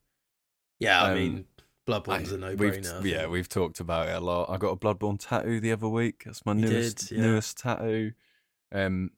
Yeah, 0.80 1.02
I 1.02 1.10
Um, 1.12 1.16
mean, 1.18 1.46
Bloodborne's 1.88 2.32
a 2.32 2.36
I- 2.36 2.40
no-brainer. 2.40 2.98
we've- 3.02 3.12
yeah, 3.12 3.28
we've 3.28 3.48
talked 3.50 3.80
about 3.80 4.10
it 4.10 4.16
a 4.16 4.20
lot. 4.20 4.50
I 4.50 4.58
got 4.58 4.72
a 4.72 4.76
Bloodborne 4.76 5.18
tattoo 5.20 5.60
the 5.60 5.72
other 5.72 5.88
week. 5.88 6.24
That's 6.26 6.46
my 6.46 6.54
You 6.54 6.62
newest 6.62 6.98
did, 7.10 7.12
yeah. 7.18 7.22
newest 7.24 7.58
tattoo. 7.58 8.12
Um, 8.72 9.12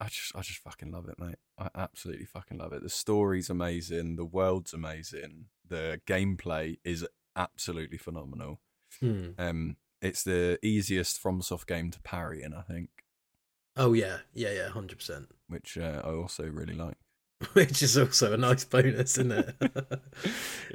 I 0.00 0.06
just 0.08 0.34
I 0.36 0.40
just 0.42 0.58
fucking 0.58 0.90
love 0.90 1.08
it, 1.08 1.18
mate. 1.18 1.36
I 1.58 1.68
absolutely 1.74 2.26
fucking 2.26 2.58
love 2.58 2.72
it. 2.72 2.82
The 2.82 2.90
story's 2.90 3.48
amazing. 3.48 4.16
The 4.16 4.24
world's 4.24 4.72
amazing. 4.74 5.46
The 5.66 6.00
gameplay 6.06 6.78
is 6.84 7.06
absolutely 7.36 7.98
phenomenal. 7.98 8.60
Hmm. 9.00 9.30
Um, 9.38 9.76
it's 10.02 10.22
the 10.24 10.58
easiest 10.62 11.22
FromSoft 11.22 11.66
game 11.66 11.90
to 11.92 12.00
parry 12.02 12.42
in, 12.42 12.52
I 12.52 12.62
think, 12.62 12.90
Oh 13.76 13.92
yeah, 13.94 14.18
yeah, 14.34 14.50
yeah, 14.52 14.68
hundred 14.68 14.98
percent. 14.98 15.30
which 15.46 15.78
uh, 15.78 16.02
I 16.04 16.10
also 16.10 16.44
really 16.44 16.74
like. 16.74 16.98
Which 17.52 17.82
is 17.82 17.96
also 17.98 18.32
a 18.32 18.36
nice 18.36 18.64
bonus, 18.64 19.18
isn't 19.18 19.32
it? 19.32 19.54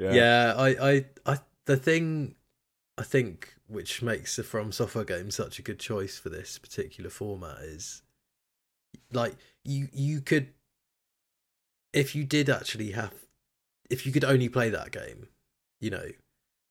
yeah. 0.00 0.54
I, 0.56 0.68
I, 0.68 1.04
I, 1.26 1.38
the 1.66 1.76
thing 1.76 2.34
I 2.98 3.02
think 3.02 3.54
which 3.68 4.02
makes 4.02 4.36
the 4.36 4.42
From 4.42 4.72
Software 4.72 5.04
game 5.04 5.30
such 5.30 5.58
a 5.58 5.62
good 5.62 5.78
choice 5.78 6.18
for 6.18 6.30
this 6.30 6.58
particular 6.58 7.10
format 7.10 7.58
is 7.58 8.02
like 9.12 9.36
you 9.64 9.88
you 9.92 10.20
could 10.20 10.48
if 11.92 12.14
you 12.14 12.24
did 12.24 12.50
actually 12.50 12.92
have 12.92 13.12
if 13.90 14.04
you 14.04 14.12
could 14.12 14.24
only 14.24 14.48
play 14.48 14.68
that 14.68 14.90
game, 14.90 15.28
you 15.80 15.90
know, 15.90 16.08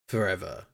forever, 0.08 0.66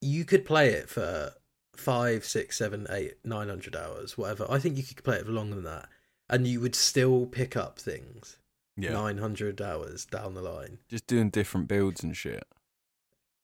you 0.00 0.24
could 0.24 0.44
play 0.44 0.70
it 0.70 0.88
for 0.88 1.32
five, 1.76 2.24
six, 2.24 2.58
seven, 2.58 2.86
eight, 2.90 3.14
nine 3.24 3.48
hundred 3.48 3.76
hours, 3.76 4.18
whatever. 4.18 4.46
I 4.50 4.58
think 4.58 4.76
you 4.76 4.82
could 4.82 5.04
play 5.04 5.16
it 5.16 5.26
for 5.26 5.32
longer 5.32 5.54
than 5.54 5.64
that, 5.64 5.88
and 6.32 6.48
you 6.48 6.60
would 6.60 6.74
still 6.74 7.26
pick 7.26 7.56
up 7.56 7.78
things 7.78 8.38
Yeah, 8.76 8.92
nine 8.94 9.18
hundred 9.18 9.60
hours 9.62 10.04
down 10.06 10.34
the 10.34 10.42
line, 10.42 10.78
just 10.88 11.06
doing 11.06 11.30
different 11.30 11.68
builds 11.68 12.02
and 12.02 12.16
shit. 12.16 12.42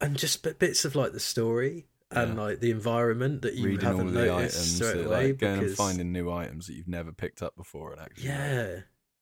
and 0.00 0.16
just 0.16 0.42
bit- 0.42 0.58
bits 0.58 0.84
of 0.84 0.94
like 0.96 1.12
the 1.12 1.20
story 1.20 1.86
and 2.10 2.34
Yeah. 2.36 2.42
like 2.42 2.60
the 2.60 2.70
environment 2.70 3.42
that 3.42 3.54
you 3.54 3.66
Reading 3.66 3.84
haven't 3.84 4.14
the 4.14 4.24
noticed 4.26 4.56
items, 4.56 4.76
straight 4.76 5.04
away. 5.06 5.28
like 5.28 5.38
going 5.38 5.60
and 5.64 5.76
finding 5.76 6.10
new 6.12 6.30
items 6.32 6.66
that 6.66 6.74
you've 6.74 6.88
never 6.88 7.12
picked 7.12 7.42
up 7.42 7.54
before, 7.56 7.92
and 7.92 8.00
actually, 8.00 8.28
like, 8.28 8.38
yeah, 8.38 8.80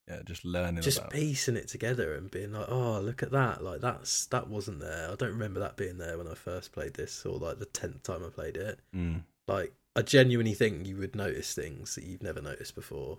yeah, 0.08 0.22
just 0.24 0.44
learning 0.44 0.82
just 0.82 0.98
about. 0.98 1.12
it. 1.12 1.16
piecing 1.16 1.56
it 1.56 1.66
together 1.66 2.14
and 2.14 2.30
being 2.30 2.52
like, 2.52 2.68
oh, 2.68 3.00
look 3.00 3.24
at 3.24 3.32
that! 3.32 3.64
Like 3.64 3.80
that's 3.80 4.26
that 4.26 4.48
wasn't 4.48 4.78
there. 4.78 5.10
I 5.10 5.16
don't 5.16 5.32
remember 5.32 5.58
that 5.60 5.76
being 5.76 5.98
there 5.98 6.16
when 6.16 6.28
I 6.28 6.34
first 6.34 6.70
played 6.70 6.94
this, 6.94 7.26
or 7.26 7.38
like 7.38 7.58
the 7.58 7.66
tenth 7.66 8.04
time 8.04 8.22
I 8.24 8.28
played 8.28 8.56
it. 8.56 8.78
Mm. 8.94 9.24
Like 9.48 9.72
I 9.96 10.02
genuinely 10.02 10.54
think 10.54 10.86
you 10.86 10.96
would 10.98 11.16
notice 11.16 11.54
things 11.54 11.94
that 11.96 12.04
you've 12.04 12.22
never 12.22 12.40
noticed 12.40 12.74
before, 12.76 13.18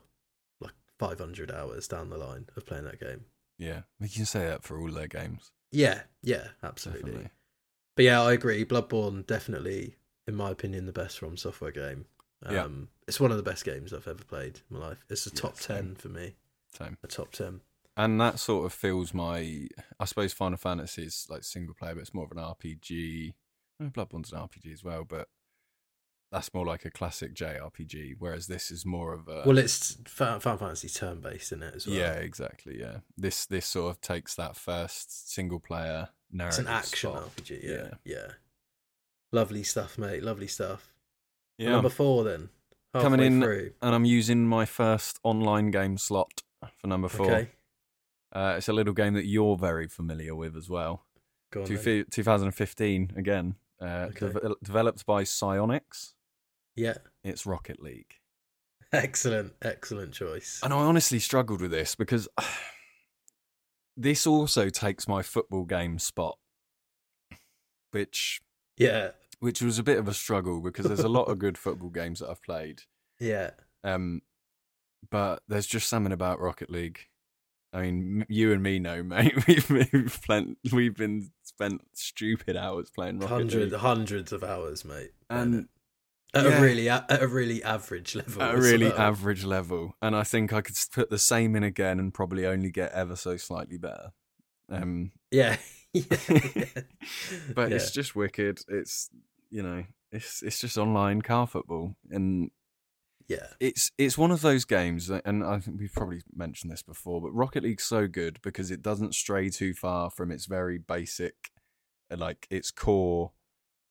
like 1.00 1.10
five 1.10 1.20
hundred 1.20 1.52
hours 1.52 1.88
down 1.88 2.10
the 2.10 2.18
line 2.18 2.48
of 2.56 2.66
playing 2.66 2.86
that 2.86 3.00
game. 3.00 3.26
Yeah, 3.58 3.82
we 4.00 4.08
can 4.10 4.26
say 4.26 4.46
that 4.46 4.64
for 4.64 4.80
all 4.80 4.92
their 4.92 5.08
games. 5.08 5.52
Yeah, 5.72 6.02
yeah, 6.22 6.48
absolutely. 6.64 7.12
Definitely. 7.12 7.30
But 7.96 8.06
yeah, 8.06 8.22
I 8.22 8.34
agree. 8.34 8.64
Bloodborne 8.64 9.26
definitely, 9.26 9.96
in 10.28 10.36
my 10.36 10.52
opinion, 10.52 10.86
the 10.86 10.92
best 10.94 11.18
from 11.18 11.36
software 11.38 11.72
game. 11.72 12.06
Um, 12.46 12.56
Yeah. 12.56 12.68
It's 13.08 13.20
one 13.20 13.32
of 13.32 13.38
the 13.38 13.44
best 13.44 13.66
games 13.66 13.94
I've 13.94 14.08
ever 14.08 14.24
played 14.24 14.62
in 14.70 14.78
my 14.78 14.88
life. 14.90 15.04
It's 15.10 15.26
a 15.26 15.32
top 15.32 15.58
same. 15.58 15.78
ten 15.78 15.96
for 15.96 16.10
me. 16.10 16.36
Same. 16.78 16.98
A 17.04 17.08
top 17.08 17.32
ten. 17.32 17.62
And 17.96 18.22
that 18.22 18.38
sort 18.40 18.66
of 18.66 18.74
feels 18.74 19.14
my. 19.14 19.68
I 20.00 20.06
suppose 20.06 20.34
Final 20.34 20.58
Fantasy 20.58 21.04
is 21.04 21.26
like 21.30 21.44
single 21.44 21.74
player, 21.74 21.96
but 21.96 22.02
it's 22.02 22.14
more 22.14 22.26
of 22.26 22.32
an 22.32 22.38
RPG. 22.38 23.34
Bloodborne's 23.82 24.32
an 24.32 24.40
RPG 24.40 24.72
as 24.74 24.84
well, 24.84 25.04
but 25.04 25.30
that's 26.32 26.54
more 26.54 26.66
like 26.66 26.84
a 26.86 26.92
classic 26.92 27.34
JRPG. 27.34 28.16
Whereas 28.20 28.48
this 28.48 28.70
is 28.72 28.86
more 28.86 29.14
of 29.14 29.28
a. 29.28 29.44
well, 29.46 29.58
it's 29.58 29.98
Final 30.06 30.40
Fantasy 30.40 30.90
turn 30.90 31.22
based 31.22 31.52
in 31.52 31.64
it 31.64 31.74
as 31.76 31.88
well. 31.88 31.96
yeah, 31.96 32.14
exactly. 32.14 32.78
Yeah, 32.80 32.98
this 33.18 33.46
this 33.46 33.66
sort 33.66 33.92
of 33.92 34.02
takes 34.02 34.36
that 34.36 34.56
first 34.56 35.32
single 35.34 35.60
player 35.60 36.10
narrative. 36.32 36.60
it's 36.60 36.68
an 36.68 36.74
action 36.74 37.12
spot. 37.12 37.36
RPG. 37.38 37.64
Yeah, 37.64 37.72
Yeah. 37.72 37.90
yeah, 38.04 38.28
Lovely 39.32 39.64
stuff, 39.64 39.98
mate. 39.98 40.24
Lovely 40.24 40.48
stuff. 40.48 40.94
Yeah, 41.58 41.72
Number 41.72 41.90
four, 41.90 42.24
then 42.24 42.50
Coming 42.94 43.20
in 43.20 43.42
Through. 43.42 43.72
and 43.82 43.94
I'm 43.94 44.06
using 44.06 44.48
my 44.48 44.66
first 44.66 45.20
online 45.24 45.70
game 45.72 45.98
slot 45.98 46.42
for 46.78 46.88
number 46.88 47.08
four. 47.10 47.26
Okay, 47.28 47.50
Uh, 48.32 48.56
it's 48.58 48.68
a 48.68 48.74
little 48.74 48.94
game 48.94 49.14
that 49.14 49.26
you're 49.26 49.56
very 49.58 49.88
familiar 49.88 50.34
with 50.36 50.56
as 50.58 50.70
well. 50.70 51.04
go 51.52 51.62
on. 51.62 51.68
Two, 51.68 51.78
then. 51.78 52.06
2015 52.12 53.14
again. 53.16 53.56
Uh, 53.82 54.10
Okay. 54.10 54.28
deve- 54.32 54.56
developed 54.64 55.06
by 55.06 55.24
Psyonix. 55.24 56.14
Yeah. 56.78 56.98
It's 57.24 57.46
Rocket 57.46 57.82
League. 57.82 58.14
Excellent, 58.94 59.54
excellent 59.62 60.14
choice. 60.14 60.62
And 60.64 60.74
I 60.74 60.78
honestly 60.78 61.20
struggled 61.20 61.60
with 61.60 61.72
this 61.72 61.96
because 61.96 62.30
this 63.98 64.26
also 64.26 64.70
takes 64.70 65.08
my 65.08 65.22
football 65.22 65.66
game 65.66 66.00
spot, 66.00 66.38
which 67.92 68.40
Yeah, 68.78 69.10
which 69.40 69.62
was 69.62 69.78
a 69.78 69.84
bit 69.84 69.98
of 69.98 70.08
a 70.08 70.14
struggle 70.14 70.62
because 70.62 70.86
there's 70.86 71.00
a 71.02 71.10
lot 71.10 71.26
of 71.26 71.40
good 71.40 71.58
football 71.58 71.90
games 71.90 72.20
that 72.20 72.30
I've 72.30 72.44
played. 72.44 72.84
yeah, 73.20 73.52
Um, 73.84 74.22
but 75.12 75.42
there's 75.48 75.68
just 75.68 75.90
something 75.90 76.14
about 76.14 76.40
Rocket 76.40 76.70
League. 76.70 77.02
I 77.74 77.82
mean, 77.82 78.26
you 78.30 78.54
and 78.54 78.64
me 78.64 78.80
know, 78.80 79.04
mate. 79.04 79.46
We've 79.48 79.70
we've, 79.70 80.12
spent, 80.14 80.58
we've 80.72 80.96
been 80.96 81.32
spent 81.44 81.82
stupid 81.94 82.56
hours 82.56 82.90
playing 82.90 83.20
Rocket 83.20 83.34
hundred, 83.34 83.72
League, 83.72 83.80
hundreds 83.82 84.32
of 84.32 84.44
hours, 84.44 84.86
mate. 84.86 85.12
and. 85.30 85.68
At 86.34 86.46
yeah. 86.46 86.58
a 86.58 86.62
really, 86.62 86.90
at 86.90 87.22
a 87.22 87.28
really 87.28 87.64
average 87.64 88.16
level. 88.16 88.42
at 88.42 88.56
a 88.56 88.58
really 88.58 88.90
well. 88.90 89.00
average 89.00 89.44
level. 89.46 89.96
And 90.02 90.16
I 90.16 90.24
think 90.24 90.54
I 90.54 90.62
could 90.62 90.76
put 90.92 91.10
the 91.10 91.18
same 91.18 91.56
in 91.56 91.64
again 91.64 92.00
and 92.00 92.14
probably 92.14 92.46
only 92.46 92.70
get 92.72 92.92
ever 92.92 93.16
so 93.16 93.38
slightly 93.38 93.78
better. 93.78 94.12
Um, 94.70 95.12
Yeah, 95.32 95.58
but 95.94 97.70
Yeah. 97.70 97.76
it's 97.76 97.92
just 97.92 98.16
wicked. 98.16 98.60
It's 98.68 99.10
you 99.50 99.64
know, 99.64 99.86
it's 100.12 100.44
it's 100.44 100.60
just 100.60 100.78
online 100.78 101.22
car 101.22 101.48
football, 101.48 101.96
and 102.10 102.52
yeah, 103.28 103.48
it's 103.60 103.92
it's 103.98 104.18
one 104.18 104.32
of 104.32 104.42
those 104.42 104.66
games, 104.66 105.08
that, 105.08 105.22
and 105.26 105.44
I 105.44 105.60
think 105.60 105.80
we've 105.80 105.94
probably 105.94 106.22
mentioned 106.36 106.72
this 106.72 106.84
before, 106.84 107.22
but 107.22 107.32
Rocket 107.32 107.64
League's 107.64 107.84
so 107.86 108.08
good 108.08 108.40
because 108.42 108.72
it 108.72 108.82
doesn't 108.82 109.16
stray 109.16 109.50
too 109.50 109.74
far 109.74 110.10
from 110.10 110.32
its 110.32 110.46
very 110.46 110.78
basic, 110.78 111.36
like 112.16 112.48
its 112.50 112.72
core 112.72 113.32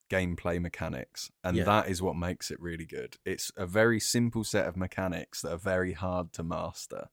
gameplay 0.08 0.60
mechanics, 0.60 1.30
and 1.42 1.56
Yeah. 1.56 1.64
that 1.64 1.88
is 1.88 2.00
what 2.02 2.16
makes 2.16 2.50
it 2.50 2.60
really 2.60 2.86
good. 2.86 3.16
It's 3.24 3.50
a 3.56 3.66
very 3.66 3.98
simple 4.00 4.44
set 4.44 4.66
of 4.66 4.76
mechanics 4.76 5.42
that 5.42 5.52
are 5.52 5.58
very 5.58 5.92
hard 5.92 6.32
to 6.34 6.42
master. 6.42 7.08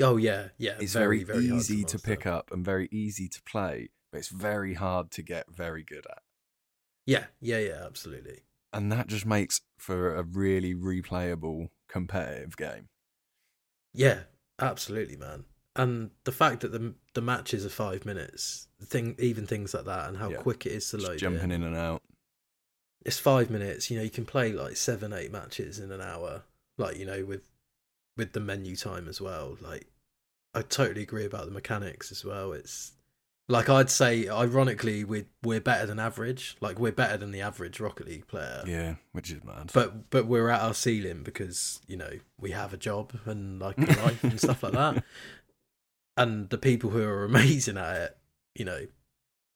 oh 0.00 0.16
yeah, 0.16 0.48
yeah. 0.58 0.76
It's 0.80 0.92
very, 0.92 1.22
very, 1.22 1.46
very 1.46 1.56
easy 1.58 1.84
to, 1.84 1.96
master. 1.96 1.98
pick 1.98 2.26
up 2.26 2.50
and 2.50 2.64
very 2.64 2.88
easy 2.90 3.28
to 3.28 3.42
play, 3.42 3.90
but 4.10 4.18
it's 4.18 4.28
very 4.28 4.74
hard 4.74 5.10
to 5.12 5.22
get 5.22 5.48
very 5.50 5.84
good 5.84 6.04
at. 6.10 6.22
Yeah, 7.06 7.26
yeah, 7.40 7.58
yeah. 7.58 7.84
Absolutely. 7.86 8.40
And 8.72 8.90
that 8.90 9.06
just 9.06 9.24
makes 9.26 9.60
for 9.78 10.16
a 10.16 10.24
really 10.24 10.74
replayable 10.74 11.68
competitive 11.86 12.56
game. 12.56 12.88
Yeah, 13.92 14.24
absolutely, 14.58 15.16
man. 15.16 15.44
And 15.76 16.10
the 16.24 16.32
fact 16.32 16.60
that 16.62 16.72
the 16.72 16.94
the 17.14 17.20
matches 17.20 17.64
are 17.64 17.68
five 17.70 18.04
minutes, 18.04 18.66
thing, 18.82 19.14
even 19.18 19.46
things 19.46 19.74
like 19.74 19.84
that, 19.84 20.08
and 20.08 20.16
how 20.18 20.30
Yeah. 20.30 20.38
quick 20.38 20.66
it 20.66 20.72
is 20.72 20.88
to 20.90 20.96
Just 20.96 21.08
load. 21.08 21.18
jumping 21.18 21.44
in. 21.44 21.50
in 21.52 21.62
and 21.62 21.76
out. 21.76 22.02
It's 23.04 23.18
five 23.18 23.50
minutes. 23.50 23.90
You 23.90 23.98
know, 23.98 24.02
you 24.04 24.10
can 24.10 24.24
play 24.24 24.52
like 24.52 24.76
seven, 24.76 25.12
eight 25.12 25.30
matches 25.32 25.78
in 25.78 25.92
an 25.92 26.00
hour. 26.00 26.42
Like 26.78 26.96
you 26.98 27.06
know, 27.06 27.24
with 27.24 27.42
with 28.16 28.32
the 28.32 28.40
menu 28.40 28.76
time 28.76 29.08
as 29.08 29.20
well. 29.20 29.56
Like, 29.60 29.86
I 30.54 30.62
totally 30.62 31.02
agree 31.02 31.24
about 31.24 31.44
the 31.46 31.50
mechanics 31.52 32.10
as 32.12 32.24
well. 32.24 32.52
It's 32.52 32.92
like 33.48 33.68
I'd 33.68 33.90
say, 33.90 34.26
ironically, 34.28 35.04
we're 35.04 35.26
we're 35.42 35.60
better 35.60 35.84
than 35.86 35.98
average. 35.98 36.56
Like 36.60 36.78
we're 36.78 36.92
better 36.92 37.16
than 37.18 37.30
the 37.30 37.42
average 37.42 37.78
Rocket 37.78 38.06
League 38.06 38.26
player. 38.26 38.62
Yeah, 38.66 38.94
which 39.12 39.30
is 39.30 39.44
mad. 39.44 39.70
but 39.74 40.08
but 40.10 40.26
we're 40.26 40.48
at 40.48 40.62
our 40.62 40.72
ceiling 40.74 41.22
because 41.22 41.80
you 41.86 41.96
know 41.98 42.10
we 42.40 42.52
have 42.52 42.72
a 42.72 42.78
job 42.78 43.12
and 43.26 43.60
like 43.60 43.76
a 43.78 43.82
life 44.02 44.24
and 44.24 44.40
stuff 44.40 44.62
like 44.62 44.72
that 44.72 45.04
and 46.16 46.48
the 46.50 46.58
people 46.58 46.90
who 46.90 47.02
are 47.02 47.24
amazing 47.26 47.76
at 47.76 47.96
it 47.96 48.16
you 48.54 48.64
know 48.64 48.86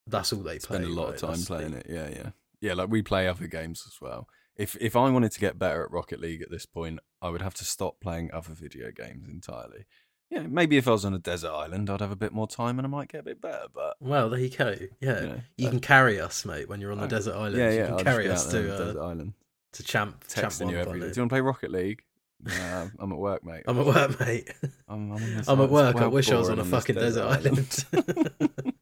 that's 0.06 0.32
all 0.32 0.40
they 0.42 0.58
spend 0.58 0.84
play 0.84 0.92
a 0.92 0.94
lot 0.94 1.06
right? 1.06 1.14
of 1.14 1.20
time 1.20 1.30
That's 1.30 1.44
the- 1.46 1.54
playing 1.56 1.72
it. 1.74 1.86
Yeah, 1.88 2.08
yeah, 2.10 2.30
yeah. 2.60 2.74
Like 2.74 2.88
we 2.88 3.02
play 3.02 3.28
other 3.28 3.46
games 3.46 3.84
as 3.86 4.00
well. 4.00 4.28
If 4.56 4.76
if 4.80 4.96
I 4.96 5.10
wanted 5.10 5.32
to 5.32 5.40
get 5.40 5.58
better 5.58 5.84
at 5.84 5.90
Rocket 5.90 6.20
League 6.20 6.42
at 6.42 6.50
this 6.50 6.66
point, 6.66 7.00
I 7.22 7.28
would 7.30 7.42
have 7.42 7.54
to 7.54 7.64
stop 7.64 8.00
playing 8.00 8.30
other 8.32 8.54
video 8.54 8.90
games 8.90 9.28
entirely. 9.28 9.86
Yeah, 10.30 10.42
maybe 10.42 10.76
if 10.76 10.86
I 10.86 10.90
was 10.90 11.06
on 11.06 11.14
a 11.14 11.18
desert 11.18 11.52
island, 11.52 11.88
I'd 11.88 12.02
have 12.02 12.10
a 12.10 12.16
bit 12.16 12.32
more 12.32 12.46
time 12.46 12.78
and 12.78 12.84
I 12.84 12.90
might 12.90 13.08
get 13.08 13.20
a 13.20 13.24
bit 13.24 13.40
better. 13.40 13.66
But 13.72 13.96
well 14.00 14.28
there 14.28 14.40
you 14.40 14.50
go 14.50 14.76
yeah 15.00 15.20
you, 15.20 15.26
know, 15.28 15.40
you 15.56 15.70
can 15.70 15.80
carry 15.80 16.20
us 16.20 16.44
mate 16.44 16.68
when 16.68 16.80
you're 16.80 16.92
on 16.92 16.98
the 16.98 17.04
I- 17.04 17.08
desert 17.08 17.34
island 17.34 17.56
yeah, 17.56 17.70
yeah, 17.70 17.88
you 17.88 17.96
can 17.96 18.04
carry 18.04 18.28
us 18.28 18.46
out 18.46 18.52
there 18.52 18.62
on 18.62 18.66
to 18.68 18.74
uh, 18.74 18.78
desert 18.78 19.02
island, 19.02 19.32
to 19.72 19.82
champ 19.82 20.24
champ 20.28 20.48
texting 20.48 20.70
you 20.70 20.76
one 20.78 20.88
every 20.88 21.00
day. 21.00 21.06
Do 21.06 21.12
you 21.16 21.22
want 21.22 21.30
to 21.30 21.34
play 21.34 21.40
Rocket 21.40 21.70
League? 21.70 22.02
Nah, 22.42 22.88
I'm 22.98 23.12
at 23.12 23.18
work, 23.18 23.44
mate. 23.44 23.62
I'm 23.66 23.78
at 23.78 23.86
work 23.86 24.20
mate 24.20 24.52
I'm, 24.88 25.12
I'm, 25.12 25.22
on 25.24 25.44
I'm 25.46 25.60
at 25.60 25.70
work 25.70 25.96
I 25.96 26.06
wish 26.08 26.30
I 26.30 26.36
was 26.36 26.50
on 26.50 26.58
a 26.58 26.64
fucking 26.64 26.96
desert 26.96 27.24
island 27.24 27.86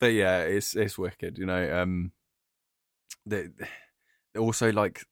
but 0.00 0.12
yeah, 0.12 0.40
it's 0.40 0.74
it's 0.74 0.98
wicked. 0.98 1.38
You 1.38 1.46
know, 1.46 1.82
um, 1.82 2.12
the 3.30 3.52
also 4.38 4.70
like 4.72 5.04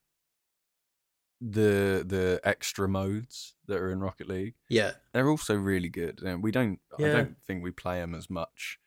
the 1.41 2.05
the 2.07 2.41
extra 2.45 2.89
modes 2.89 3.55
that 3.67 3.79
are 3.79 3.93
in 3.93 4.01
Rocket 4.01 4.29
League. 4.29 4.55
yeah 4.69 4.93
They're 5.13 5.29
also 5.29 5.55
really 5.55 5.89
good. 5.89 6.21
And 6.23 6.43
we 6.43 6.51
don't. 6.51 6.81
I 6.99 7.03
don't 7.03 7.37
think 7.47 7.63
we 7.63 7.71
play 7.71 8.01
them 8.01 8.15
as 8.15 8.29
much. 8.29 8.79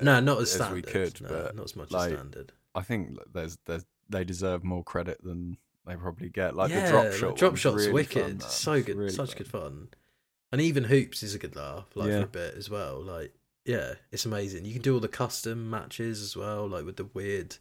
uh, 0.00 0.04
no 0.04 0.20
not 0.20 0.38
as 0.38 0.48
as 0.48 0.52
standard 0.54 0.74
we 0.74 0.82
could, 0.82 1.20
no, 1.20 1.28
but 1.28 1.56
not 1.56 1.64
as 1.64 1.76
much 1.76 1.90
like, 1.92 2.10
as 2.12 2.18
standard 2.18 2.52
I 2.74 2.82
think 2.82 3.16
there's 3.32 3.56
there's 3.66 3.84
they 4.08 4.24
deserve 4.24 4.64
more 4.64 4.82
credit 4.82 5.22
than 5.22 5.56
they 5.86 5.94
probably 5.96 6.28
get. 6.28 6.56
Like 6.56 6.70
yeah, 6.70 6.86
the 6.86 6.90
drop 6.90 7.12
shot. 7.12 7.36
drop 7.36 7.56
shot's 7.56 7.76
really 7.76 7.92
wicked. 7.92 8.40
fun, 8.42 8.50
so 8.50 8.82
good, 8.82 8.96
really 8.96 9.10
such 9.10 9.30
fun. 9.30 9.38
good 9.38 9.46
fun. 9.48 9.88
And 10.52 10.60
even 10.60 10.84
hoops 10.84 11.22
is 11.22 11.34
a 11.34 11.38
good 11.38 11.54
laugh, 11.54 11.86
like 11.94 12.08
Yeah. 12.08 12.18
for 12.18 12.24
a 12.24 12.28
bit 12.28 12.54
as 12.56 12.68
well. 12.68 13.00
Like, 13.00 13.32
yeah, 13.64 13.94
it's 14.10 14.24
amazing. 14.26 14.64
You 14.64 14.72
can 14.72 14.82
do 14.82 14.94
all 14.94 15.00
the 15.00 15.06
custom 15.06 15.70
matches 15.70 16.20
as 16.20 16.36
well, 16.36 16.66
like 16.68 16.84
with 16.84 16.96
the 16.96 17.04
weird, 17.04 17.58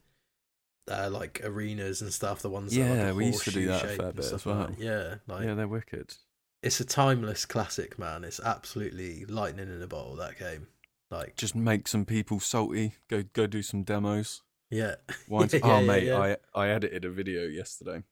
uh, 0.89 1.09
like 1.11 1.41
arenas 1.43 2.01
and 2.01 2.11
stuff. 2.13 2.41
The 2.41 2.49
ones, 2.49 2.73
that 2.75 2.81
are, 2.81 2.89
like, 2.89 2.97
Yeah, 2.97 3.11
we 3.13 3.25
used 3.27 3.43
to 3.45 3.51
do 3.51 3.67
that 3.67 3.83
a 3.83 3.87
fair 3.89 4.11
bit 4.11 4.31
as 4.31 4.45
well. 4.45 4.67
that. 4.67 4.79
Yeah, 4.79 5.15
like 5.27 5.45
yeah, 5.45 5.53
they're 5.53 5.67
wicked. 5.67 6.15
it's 6.63 6.79
a 6.79 6.85
timeless 6.85 7.45
classic, 7.45 7.97
man. 7.99 8.23
It's 8.23 8.39
absolutely 8.39 9.25
lightning 9.25 9.69
in 9.69 9.81
a 9.81 9.87
bottle. 9.87 10.15
That 10.15 10.37
game, 10.39 10.67
like, 11.11 11.35
Just 11.35 11.55
make 11.55 11.87
some 11.87 12.05
people 12.05 12.39
salty. 12.39 12.93
Go 13.09 13.23
go 13.33 13.47
do 13.47 13.61
some 13.61 13.83
demos. 13.83 14.41
yeah. 14.69 14.95
Why? 15.27 15.47
Yeah, 15.53 15.59
oh 15.63 15.79
yeah, 15.79 15.85
mate, 15.85 16.03
yeah. 16.03 16.17
I 16.19 16.37
I 16.53 16.69
edited 16.69 17.05
a 17.05 17.09
video 17.09 17.43
yesterday. 17.47 18.03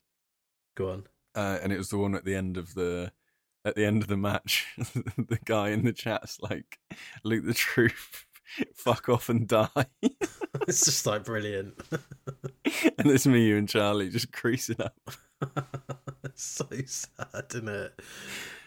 Go 0.75 0.91
on. 0.91 1.03
uh, 1.35 1.59
and 1.61 1.71
it 1.73 1.77
was 1.77 1.89
the 1.89 1.97
one 1.97 2.15
at 2.15 2.23
the 2.25 2.35
end 2.35 2.57
of 2.57 2.73
the 2.75 3.11
at 3.65 3.75
the 3.75 3.85
end 3.85 4.01
of 4.01 4.07
the 4.07 4.15
match. 4.17 4.65
the 4.77 5.39
guy 5.43 5.69
in 5.69 5.83
the 5.83 5.91
chat's 5.93 6.39
like, 6.39 6.79
"Loot 7.23 7.45
the 7.45 7.53
Truth, 7.53 8.25
fuck 8.75 9.09
off 9.09 9.27
and 9.29 9.47
die." 9.47 9.67
it's 10.67 10.85
just 10.85 11.05
like 11.05 11.23
brilliant. 11.23 11.75
and 12.97 13.07
it's 13.07 13.27
me, 13.27 13.47
you, 13.47 13.57
and 13.57 13.67
Charlie 13.69 14.09
just 14.09 14.31
creasing 14.31 14.81
up. 14.81 14.95
it's 16.23 16.43
so 16.43 16.65
sad, 16.85 17.45
isn't 17.49 17.67
it? 17.69 17.99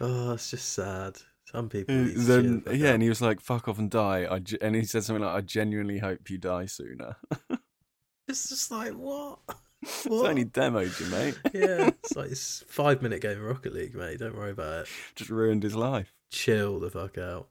Oh, 0.00 0.32
it's 0.34 0.50
just 0.50 0.72
sad. 0.72 1.16
Some 1.50 1.68
people. 1.68 1.94
Uh, 1.94 2.08
Then 2.14 2.62
the 2.64 2.76
yeah, 2.76 2.90
and 2.92 3.02
he 3.02 3.08
was 3.08 3.20
like, 3.20 3.40
"Fuck 3.40 3.66
off 3.68 3.78
and 3.78 3.90
die." 3.90 4.26
I 4.30 4.38
ge- 4.38 4.58
and 4.60 4.74
he 4.76 4.84
said 4.84 5.02
something 5.04 5.24
like, 5.24 5.34
"I 5.34 5.40
genuinely 5.40 5.98
hope 5.98 6.30
you 6.30 6.38
die 6.38 6.66
sooner." 6.66 7.16
It's 8.28 8.48
just 8.48 8.70
like 8.70 8.92
what? 8.92 9.40
it's 9.82 10.06
only 10.06 10.44
demoed 10.44 11.00
you, 11.00 11.06
mate. 11.06 11.36
yeah, 11.52 11.88
it's 11.88 12.14
like 12.14 12.30
it's 12.30 12.62
five 12.68 13.02
minute 13.02 13.20
game 13.22 13.38
of 13.38 13.42
Rocket 13.44 13.74
League, 13.74 13.96
mate. 13.96 14.20
Don't 14.20 14.36
worry 14.36 14.52
about 14.52 14.82
it. 14.82 14.88
just 15.16 15.30
ruined 15.30 15.64
his 15.64 15.74
life. 15.74 16.12
Chill 16.30 16.78
the 16.78 16.90
fuck 16.90 17.18
out. 17.18 17.48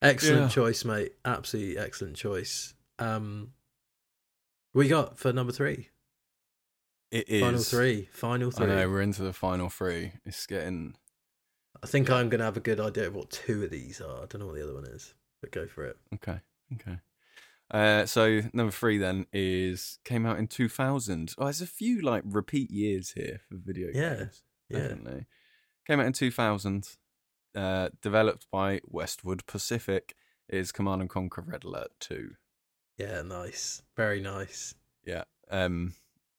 Excellent 0.00 0.42
Yeah. 0.42 0.48
choice, 0.48 0.84
mate. 0.86 1.12
Absolutely 1.26 1.76
excellent 1.76 2.16
choice. 2.16 2.72
Um, 2.98 3.50
you 4.84 4.90
got 4.90 5.18
for 5.18 5.32
number 5.32 5.52
three? 5.52 5.88
It 7.10 7.28
is 7.28 7.40
Final 7.42 7.60
three. 7.62 8.08
Final 8.12 8.48
I 8.48 8.50
three. 8.52 8.66
know 8.66 8.88
we're 8.88 9.00
into 9.02 9.22
the 9.22 9.32
final 9.32 9.68
three. 9.70 10.12
It's 10.24 10.46
getting 10.46 10.94
I 11.82 11.86
think 11.86 12.10
I'm 12.10 12.28
gonna 12.28 12.44
have 12.44 12.56
a 12.56 12.60
good 12.60 12.80
idea 12.80 13.06
of 13.06 13.14
what 13.14 13.30
two 13.30 13.64
of 13.64 13.70
these 13.70 14.00
are. 14.00 14.22
I 14.22 14.26
don't 14.26 14.40
know 14.40 14.46
what 14.46 14.56
the 14.56 14.62
other 14.64 14.74
one 14.74 14.84
is, 14.86 15.14
but 15.40 15.52
go 15.52 15.66
for 15.66 15.84
it. 15.84 15.96
Okay. 16.14 16.40
Okay. 16.74 16.98
Uh, 17.70 18.06
so 18.06 18.40
number 18.52 18.70
three 18.72 18.98
then 18.98 19.26
is 19.32 19.98
came 20.04 20.26
out 20.26 20.38
in 20.38 20.46
2000. 20.48 21.34
Oh, 21.38 21.44
there's 21.44 21.60
a 21.60 21.66
few 21.66 22.00
like 22.00 22.22
repeat 22.26 22.70
years 22.70 23.12
here 23.12 23.40
for 23.48 23.56
video 23.56 23.88
Yeah, 23.94 24.14
games. 24.16 24.42
Yeah, 24.68 24.78
Definitely. 24.80 25.26
Came 25.86 26.00
out 26.00 26.06
in 26.06 26.12
2000. 26.12 26.88
Uh, 27.54 27.88
developed 28.02 28.46
by 28.50 28.80
Westwood 28.84 29.46
Pacific. 29.46 30.14
Is 30.48 30.72
Command 30.72 31.02
and 31.02 31.10
Conquer 31.10 31.42
Red 31.42 31.64
Alert 31.64 31.90
2. 32.00 32.30
Yeah, 32.98 33.22
nice, 33.22 33.82
very 33.96 34.20
nice. 34.20 34.74
Yeah. 35.04 35.24
Um, 35.50 35.94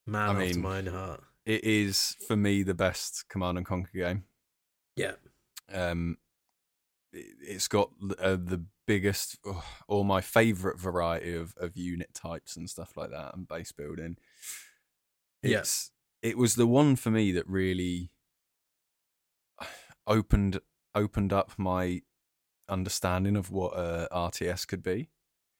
Man 0.05 0.21
I 0.29 0.43
after 0.43 0.53
mean- 0.55 0.61
my 0.61 0.77
own 0.79 0.85
heart. 0.87 1.23
it 1.45 1.63
is 1.63 2.15
for 2.27 2.35
me 2.35 2.63
the 2.63 2.73
best 2.75 3.27
Command 3.29 3.57
and 3.57 3.65
Conquer 3.65 3.97
game. 3.97 4.25
Yeah, 4.95 5.13
Um, 5.71 6.17
it- 7.13 7.35
it's 7.41 7.67
got 7.67 7.91
uh, 8.19 8.35
the 8.35 8.63
biggest 8.85 9.37
oh, 9.45 9.63
or 9.87 10.03
my 10.03 10.19
favorite 10.21 10.79
variety 10.79 11.33
of, 11.35 11.53
of 11.57 11.77
unit 11.77 12.13
types 12.13 12.55
and 12.57 12.69
stuff 12.69 12.97
like 12.97 13.11
that 13.11 13.33
and 13.35 13.47
base 13.47 13.71
building. 13.71 14.17
Yeah. 15.43 15.63
It 16.21 16.37
was 16.37 16.55
the 16.55 16.67
one 16.67 16.95
for 16.97 17.11
me 17.11 17.31
that 17.31 17.47
really 17.47 18.11
opened 20.07 20.59
opened 20.95 21.31
up 21.31 21.51
my 21.57 22.01
understanding 22.67 23.35
of 23.35 23.51
what 23.51 23.69
uh, 23.75 24.07
RTS 24.11 24.67
could 24.67 24.83
be. 24.83 25.09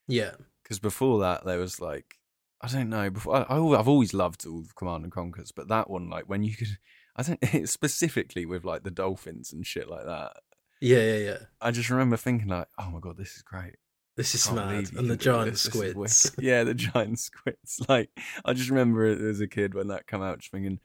yeah, 0.08 0.32
Because 0.70 0.78
before 0.78 1.18
that, 1.18 1.44
there 1.44 1.58
was 1.58 1.80
like 1.80 2.20
I 2.60 2.68
don't 2.68 2.90
know. 2.90 3.10
Before 3.10 3.34
I, 3.34 3.56
I, 3.56 3.78
I've 3.78 3.88
always 3.88 4.14
loved 4.14 4.46
all 4.46 4.60
of 4.60 4.76
Command 4.76 5.02
and 5.02 5.12
Conquers, 5.12 5.50
but 5.50 5.66
that 5.66 5.90
one, 5.90 6.08
like 6.08 6.28
when 6.28 6.44
you 6.44 6.54
could, 6.54 6.68
I 7.16 7.24
don't 7.24 7.68
specifically 7.68 8.46
with 8.46 8.64
like 8.64 8.84
the 8.84 8.92
dolphins 8.92 9.52
and 9.52 9.66
shit 9.66 9.90
like 9.90 10.06
that. 10.06 10.34
Yeah, 10.80 11.00
yeah, 11.00 11.16
yeah. 11.16 11.38
I 11.60 11.72
just 11.72 11.90
remember 11.90 12.16
thinking 12.16 12.46
like, 12.46 12.68
oh 12.78 12.88
my 12.88 13.00
god, 13.00 13.16
this 13.16 13.34
is 13.34 13.42
great. 13.42 13.78
This 14.16 14.36
is 14.36 14.48
mad. 14.52 14.92
And 14.96 15.10
the 15.10 15.16
giant 15.16 15.50
this. 15.50 15.64
This 15.64 15.90
squids. 15.90 16.36
Yeah, 16.38 16.62
the 16.62 16.74
giant 16.74 17.18
squids. 17.18 17.80
Like 17.88 18.10
I 18.44 18.52
just 18.52 18.70
remember 18.70 19.06
as 19.06 19.40
a 19.40 19.48
kid 19.48 19.74
when 19.74 19.88
that 19.88 20.06
came 20.06 20.22
out, 20.22 20.38
just 20.38 20.52
thinking, 20.52 20.78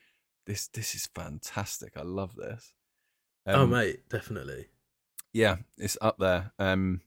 this 0.48 0.68
this 0.70 0.96
is 0.96 1.08
fantastic. 1.14 1.94
I 1.96 2.02
love 2.02 2.36
this. 2.36 2.74
oh, 3.46 3.62
Um, 3.62 3.70
mate, 3.70 4.10
definitely. 4.10 4.66
Yeah, 5.32 5.58
it's 5.78 5.96
up 6.02 6.18
there. 6.18 6.54
Um, 6.58 7.02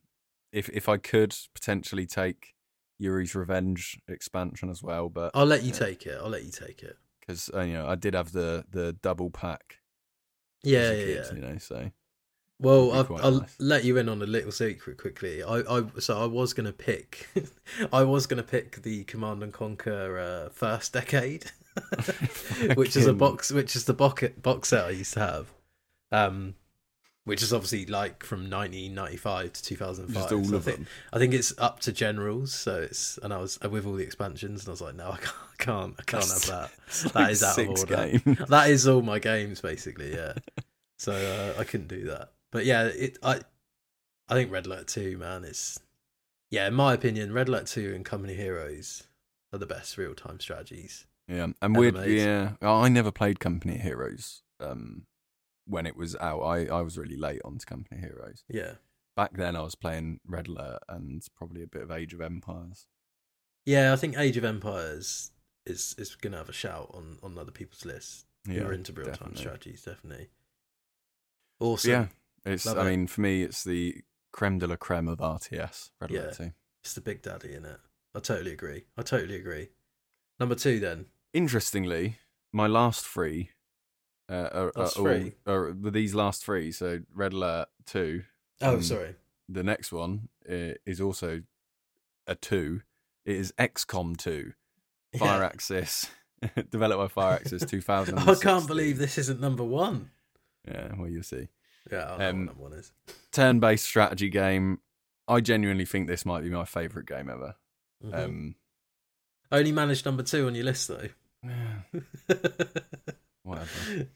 if 0.52 0.68
if 0.68 0.88
I 0.88 0.96
could 0.96 1.34
potentially 1.54 2.06
take 2.06 2.54
Yuri's 2.98 3.34
Revenge 3.34 4.00
expansion 4.08 4.70
as 4.70 4.82
well, 4.82 5.08
but 5.08 5.30
I'll 5.34 5.46
let 5.46 5.62
you 5.62 5.72
yeah. 5.72 5.78
take 5.78 6.06
it. 6.06 6.18
I'll 6.22 6.30
let 6.30 6.44
you 6.44 6.50
take 6.50 6.82
it. 6.82 6.96
because 7.20 7.50
uh, 7.54 7.60
you 7.62 7.72
know 7.74 7.86
I 7.86 7.94
did 7.94 8.14
have 8.14 8.32
the 8.32 8.64
the 8.70 8.92
double 8.94 9.30
pack. 9.30 9.76
Yeah, 10.62 10.90
yeah, 10.90 11.04
kid, 11.04 11.26
yeah. 11.30 11.34
You 11.34 11.40
know, 11.40 11.58
so 11.58 11.90
Well, 12.58 12.92
I'll, 12.92 13.16
I'll 13.22 13.40
nice. 13.40 13.56
let 13.60 13.84
you 13.84 13.96
in 13.98 14.08
on 14.08 14.20
a 14.20 14.26
little 14.26 14.50
secret 14.50 14.98
quickly. 14.98 15.42
I, 15.44 15.58
I 15.60 15.84
so 16.00 16.20
I 16.20 16.26
was 16.26 16.52
gonna 16.52 16.72
pick, 16.72 17.28
I 17.92 18.02
was 18.02 18.26
gonna 18.26 18.42
pick 18.42 18.82
the 18.82 19.04
Command 19.04 19.42
and 19.42 19.52
Conquer 19.52 20.18
uh, 20.18 20.48
first 20.50 20.92
decade, 20.92 21.52
which 22.74 22.96
is 22.96 23.06
a 23.06 23.12
box, 23.12 23.52
which 23.52 23.76
is 23.76 23.84
the 23.84 23.94
box 23.94 24.24
box 24.42 24.70
set 24.70 24.86
I 24.86 24.90
used 24.90 25.14
to 25.14 25.20
have, 25.20 25.52
um, 26.10 26.54
which 27.28 27.42
is 27.42 27.52
obviously 27.52 27.86
like 27.86 28.24
from 28.24 28.50
1995 28.50 29.52
to 29.52 29.62
2005. 29.62 30.14
just 30.14 30.32
all 30.32 30.44
So 30.44 30.54
I 30.54 30.56
of 30.56 30.64
think, 30.64 30.76
them. 30.78 30.86
I 31.12 31.18
think 31.18 31.34
it's 31.34 31.52
up 31.58 31.80
to 31.80 31.92
generals, 31.92 32.52
so 32.52 32.80
it's 32.82 33.18
and 33.22 33.32
I 33.32 33.38
was 33.38 33.60
with 33.60 33.86
all 33.86 33.94
the 33.94 34.02
expansions, 34.04 34.62
and 34.62 34.68
I 34.68 34.72
was 34.72 34.80
like, 34.80 34.96
no, 34.96 35.10
I 35.12 35.16
can't, 35.18 35.34
I 35.60 35.62
can't, 35.62 35.94
I 35.98 36.02
can't 36.02 36.24
have 36.24 36.46
that. 36.46 36.70
It's 36.88 37.02
That 37.02 37.14
like 37.14 37.30
is 37.32 37.42
out 37.42 37.58
of 37.58 37.68
order. 37.68 37.96
games. 38.24 38.38
That 38.48 38.70
is 38.70 38.88
all 38.88 39.02
my 39.02 39.18
games 39.18 39.60
basically, 39.60 40.12
yeah. 40.14 40.32
so 40.98 41.12
uh, 41.12 41.60
I 41.60 41.64
couldn't 41.64 41.88
do 41.88 42.04
that. 42.06 42.32
But 42.50 42.64
yeah, 42.64 42.84
it 42.84 43.18
I 43.22 43.40
I 44.28 44.34
think 44.34 44.50
Red 44.50 44.66
Alert 44.66 44.88
2, 44.88 45.16
man, 45.18 45.44
is 45.44 45.78
yeah, 46.50 46.66
in 46.66 46.74
my 46.74 46.94
opinion, 46.94 47.32
Red 47.32 47.48
Alert 47.48 47.66
2 47.66 47.92
and 47.94 48.04
Company 48.04 48.34
Heroes 48.34 49.04
are 49.52 49.58
the 49.58 49.66
best 49.66 49.96
real 49.98 50.14
time 50.14 50.40
strategies. 50.40 51.06
Yeah, 51.28 51.48
and 51.60 51.76
weird. 51.76 51.94
amazing. 51.94 52.26
Yeah, 52.26 52.52
I 52.62 52.88
never 52.88 53.10
played 53.12 53.38
Company 53.38 53.76
Heroes. 53.76 54.42
Um, 54.60 55.04
when 55.68 55.86
it 55.86 55.96
was 55.96 56.16
out, 56.16 56.40
I 56.40 56.66
I 56.66 56.80
was 56.82 56.98
really 56.98 57.16
late 57.16 57.40
onto 57.44 57.64
Company 57.66 58.00
Heroes. 58.00 58.44
Yeah. 58.48 58.72
Back 59.16 59.36
then, 59.36 59.56
I 59.56 59.62
was 59.62 59.74
playing 59.74 60.20
Red 60.26 60.46
Alert 60.48 60.78
and 60.88 61.22
probably 61.36 61.62
a 61.62 61.66
bit 61.66 61.82
of 61.82 61.90
Age 61.90 62.14
of 62.14 62.20
Empires. 62.20 62.86
Yeah, 63.66 63.92
I 63.92 63.96
think 63.96 64.16
Age 64.16 64.36
of 64.36 64.44
Empires 64.44 65.32
is 65.66 65.94
is 65.98 66.14
gonna 66.14 66.36
have 66.38 66.48
a 66.48 66.52
shout 66.52 66.90
on, 66.94 67.18
on 67.22 67.36
other 67.38 67.50
people's 67.52 67.84
lists. 67.84 68.24
Yeah, 68.46 68.54
You're 68.62 68.72
into 68.72 68.92
real 68.92 69.06
time 69.06 69.14
definitely. 69.14 69.36
strategies, 69.40 69.82
definitely. 69.82 70.28
Awesome. 71.60 71.90
yeah, 71.90 72.06
it's. 72.44 72.64
Love 72.66 72.78
I 72.78 72.86
it. 72.86 72.90
mean, 72.90 73.06
for 73.08 73.20
me, 73.20 73.42
it's 73.42 73.64
the 73.64 74.02
creme 74.32 74.58
de 74.58 74.66
la 74.66 74.76
creme 74.76 75.08
of 75.08 75.18
RTS. 75.18 75.90
Red 76.00 76.10
Alert 76.10 76.36
Yeah. 76.38 76.46
2. 76.46 76.52
It's 76.84 76.94
the 76.94 77.00
big 77.00 77.22
daddy 77.22 77.54
in 77.54 77.64
it. 77.64 77.80
I 78.14 78.20
totally 78.20 78.52
agree. 78.52 78.84
I 78.96 79.02
totally 79.02 79.36
agree. 79.36 79.68
Number 80.38 80.54
two 80.54 80.78
then. 80.80 81.06
Interestingly, 81.34 82.18
my 82.52 82.66
last 82.68 83.04
three. 83.04 83.50
Uh, 84.28 84.48
are, 84.52 84.72
Last 84.76 84.96
are 84.96 85.00
all- 85.00 85.04
three? 85.06 85.34
are 85.46 85.72
these 85.90 86.14
last 86.14 86.44
three. 86.44 86.70
So 86.72 87.00
Red 87.14 87.32
Alert 87.32 87.68
two. 87.86 88.24
Oh, 88.60 88.74
Um, 88.74 88.82
sorry. 88.82 89.14
The 89.48 89.62
next 89.62 89.92
one 89.92 90.28
uh, 90.48 90.74
is 90.84 91.00
also 91.00 91.42
a 92.26 92.34
two. 92.34 92.82
It 93.24 93.36
is 93.36 93.52
XCOM 93.58 94.16
two. 94.16 94.52
Fire 95.18 95.40
Yeah. 95.40 95.46
Axis, 95.46 96.10
developed 96.70 97.14
by 97.14 97.38
Firaxis 97.38 97.66
2000. 97.66 98.18
I 98.28 98.34
can't 98.34 98.66
believe 98.66 98.98
this 98.98 99.16
isn't 99.16 99.40
number 99.40 99.64
one. 99.64 100.10
Yeah, 100.66 100.92
well, 100.98 101.08
you'll 101.08 101.22
see. 101.22 101.48
Yeah, 101.90 102.12
I 102.12 102.18
know 102.18 102.28
Um, 102.28 102.36
what 102.40 102.46
number 102.46 102.62
one 102.64 102.72
is. 102.74 102.92
Turn 103.32 103.58
based 103.60 103.86
strategy 103.86 104.28
game. 104.28 104.80
I 105.26 105.40
genuinely 105.40 105.86
think 105.86 106.08
this 106.08 106.26
might 106.26 106.42
be 106.42 106.50
my 106.50 106.66
favourite 106.66 107.08
game 107.08 107.30
ever. 107.30 107.54
Mhm. 108.04 108.14
Um, 108.14 108.54
Only 109.50 109.72
managed 109.72 110.04
number 110.04 110.22
two 110.22 110.46
on 110.46 110.54
your 110.54 110.64
list 110.64 110.88
though. 110.88 111.08
whatever. 113.48 114.08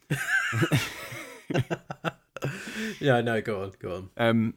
yeah, 3.01 3.20
no, 3.20 3.41
go 3.41 3.62
on, 3.62 3.72
go 3.78 3.97
on. 3.97 4.11
Um, 4.16 4.55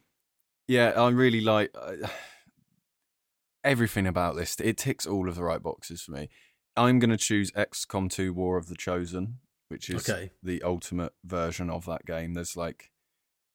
yeah, 0.68 0.90
I 0.96 1.08
really 1.10 1.40
like 1.40 1.70
uh, 1.80 2.08
everything 3.64 4.06
about 4.06 4.36
this. 4.36 4.56
It 4.60 4.76
ticks 4.76 5.06
all 5.06 5.28
of 5.28 5.34
the 5.34 5.42
right 5.44 5.62
boxes 5.62 6.02
for 6.02 6.12
me. 6.12 6.28
I'm 6.76 6.98
going 6.98 7.10
to 7.10 7.16
choose 7.16 7.50
XCOM 7.52 8.10
2 8.10 8.32
War 8.34 8.56
of 8.58 8.68
the 8.68 8.74
Chosen, 8.74 9.38
which 9.68 9.88
is 9.88 10.08
Okay. 10.08 10.30
the 10.42 10.62
ultimate 10.62 11.12
version 11.24 11.70
of 11.70 11.86
that 11.86 12.04
game. 12.04 12.34
There's 12.34 12.56
like 12.56 12.90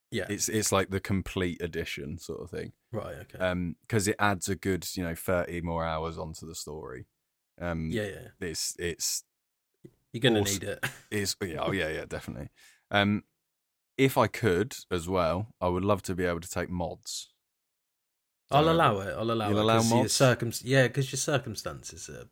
Yeah. 0.09 0.25
it's 0.29 0.49
it's 0.49 0.71
like 0.71 0.89
the 0.89 0.99
complete 0.99 1.61
edition 1.61 2.17
sort 2.17 2.41
of 2.41 2.49
thing. 2.49 2.73
right, 2.91 3.15
okay. 3.17 3.37
Um, 3.37 3.75
because 3.81 4.07
it 4.07 4.15
adds 4.17 4.49
a 4.49 4.55
good 4.55 4.87
you 4.95 5.03
know 5.03 5.15
30 5.15 5.61
more 5.61 5.85
hours 5.85 6.17
onto 6.17 6.47
the 6.47 6.55
story. 6.55 7.05
Um, 7.59 7.89
yeah, 7.91 8.05
yeah. 8.07 8.27
it's 8.39 8.75
it's 8.79 9.23
You're 10.13 10.21
gonna 10.21 10.41
need 10.41 10.63
it. 10.63 10.83
is 11.11 11.35
yeah, 11.43 11.57
oh 11.61 11.71
yeah, 11.71 11.89
yeah, 11.89 12.05
definitely. 12.05 12.49
Um, 12.89 13.23
if 13.97 14.17
I 14.17 14.27
could 14.27 14.75
as 14.89 15.07
well, 15.07 15.47
I 15.61 15.67
would 15.67 15.83
love 15.85 16.01
to 16.03 16.15
be 16.15 16.25
able 16.25 16.39
to 16.41 16.49
take 16.49 16.69
mods. 16.69 17.29
I'll 18.51 18.69
allow 18.69 18.99
it. 18.99 19.13
I'll 19.17 19.31
allow 19.31 19.49
You'll 19.49 19.59
it. 19.59 19.63
allow 19.63 19.81
mods? 19.83 20.13
circum- 20.13 20.51
yeah, 20.63 20.87
because 20.87 21.11
your 21.11 21.17
circumstances 21.17 22.09
are 22.09 22.25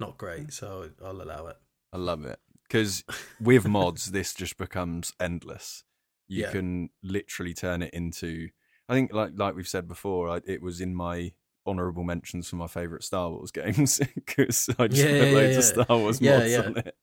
not 0.00 0.18
great, 0.18 0.52
so 0.52 0.90
I'll 1.04 1.22
allow 1.22 1.46
it. 1.46 1.56
I 1.92 1.98
love 1.98 2.24
it 2.24 2.40
because 2.68 3.04
with 3.40 3.68
mods, 3.68 4.10
this 4.10 4.34
just 4.34 4.56
becomes 4.56 5.12
endless. 5.20 5.84
You 6.28 6.42
Yeah. 6.42 6.50
can 6.50 6.90
literally 7.02 7.54
turn 7.54 7.82
it 7.82 7.92
into. 7.94 8.48
I 8.88 8.94
think, 8.94 9.12
like 9.12 9.32
like 9.36 9.54
we've 9.54 9.68
said 9.68 9.86
before, 9.86 10.28
I, 10.30 10.40
it 10.46 10.62
was 10.62 10.80
in 10.80 10.94
my 10.94 11.32
honorable 11.64 12.02
mentions 12.02 12.48
for 12.48 12.56
my 12.56 12.66
favorite 12.66 13.04
Star 13.04 13.30
Wars 13.30 13.50
games 13.52 14.00
because 14.14 14.68
I 14.78 14.88
just 14.88 15.04
Yeah, 15.04 15.10
put 15.10 15.18
yeah, 15.28 15.34
loads 15.34 15.52
yeah, 15.52 15.58
of 15.58 15.64
Star 15.64 15.98
Wars 15.98 16.20
mods 16.20 16.58
on 16.58 16.76
it. 16.78 16.96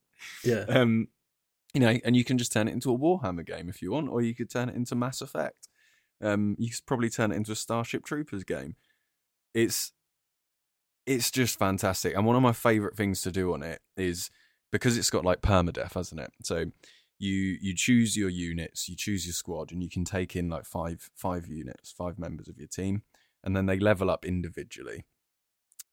Yeah. 0.43 0.65
Um, 0.67 1.07
you 1.73 1.79
know, 1.79 1.97
and 2.03 2.15
you 2.15 2.23
can 2.23 2.37
just 2.37 2.51
turn 2.51 2.67
it 2.67 2.73
into 2.73 2.91
a 2.91 2.97
Warhammer 2.97 3.45
game 3.45 3.69
if 3.69 3.81
you 3.81 3.91
want, 3.91 4.09
or 4.09 4.21
you 4.21 4.33
could 4.33 4.49
turn 4.49 4.69
it 4.69 4.75
into 4.75 4.95
Mass 4.95 5.21
Effect. 5.21 5.67
Um, 6.21 6.55
you 6.59 6.69
could 6.69 6.85
probably 6.85 7.09
turn 7.09 7.31
it 7.31 7.35
into 7.35 7.51
a 7.51 7.55
Starship 7.55 8.03
Troopers 8.03 8.43
game. 8.43 8.75
It's 9.53 9.91
it's 11.05 11.31
just 11.31 11.57
fantastic, 11.57 12.15
and 12.15 12.25
one 12.25 12.35
of 12.35 12.41
my 12.41 12.51
favorite 12.51 12.95
things 12.95 13.21
to 13.21 13.31
do 13.31 13.53
on 13.53 13.63
it 13.63 13.81
is 13.97 14.29
because 14.71 14.97
it's 14.97 15.09
got 15.09 15.25
like 15.25 15.41
permadeath, 15.41 15.93
hasn't 15.93 16.21
it? 16.21 16.31
So 16.43 16.65
you 17.19 17.57
you 17.61 17.75
choose 17.75 18.17
your 18.17 18.29
units, 18.29 18.89
you 18.89 18.95
choose 18.95 19.25
your 19.25 19.33
squad, 19.33 19.71
and 19.71 19.83
you 19.83 19.89
can 19.89 20.05
take 20.05 20.35
in 20.35 20.49
like 20.49 20.65
five 20.65 21.09
five 21.15 21.47
units, 21.47 21.91
five 21.91 22.17
members 22.17 22.47
of 22.47 22.57
your 22.57 22.67
team, 22.67 23.03
and 23.43 23.55
then 23.55 23.65
they 23.65 23.79
level 23.79 24.09
up 24.09 24.25
individually. 24.25 25.05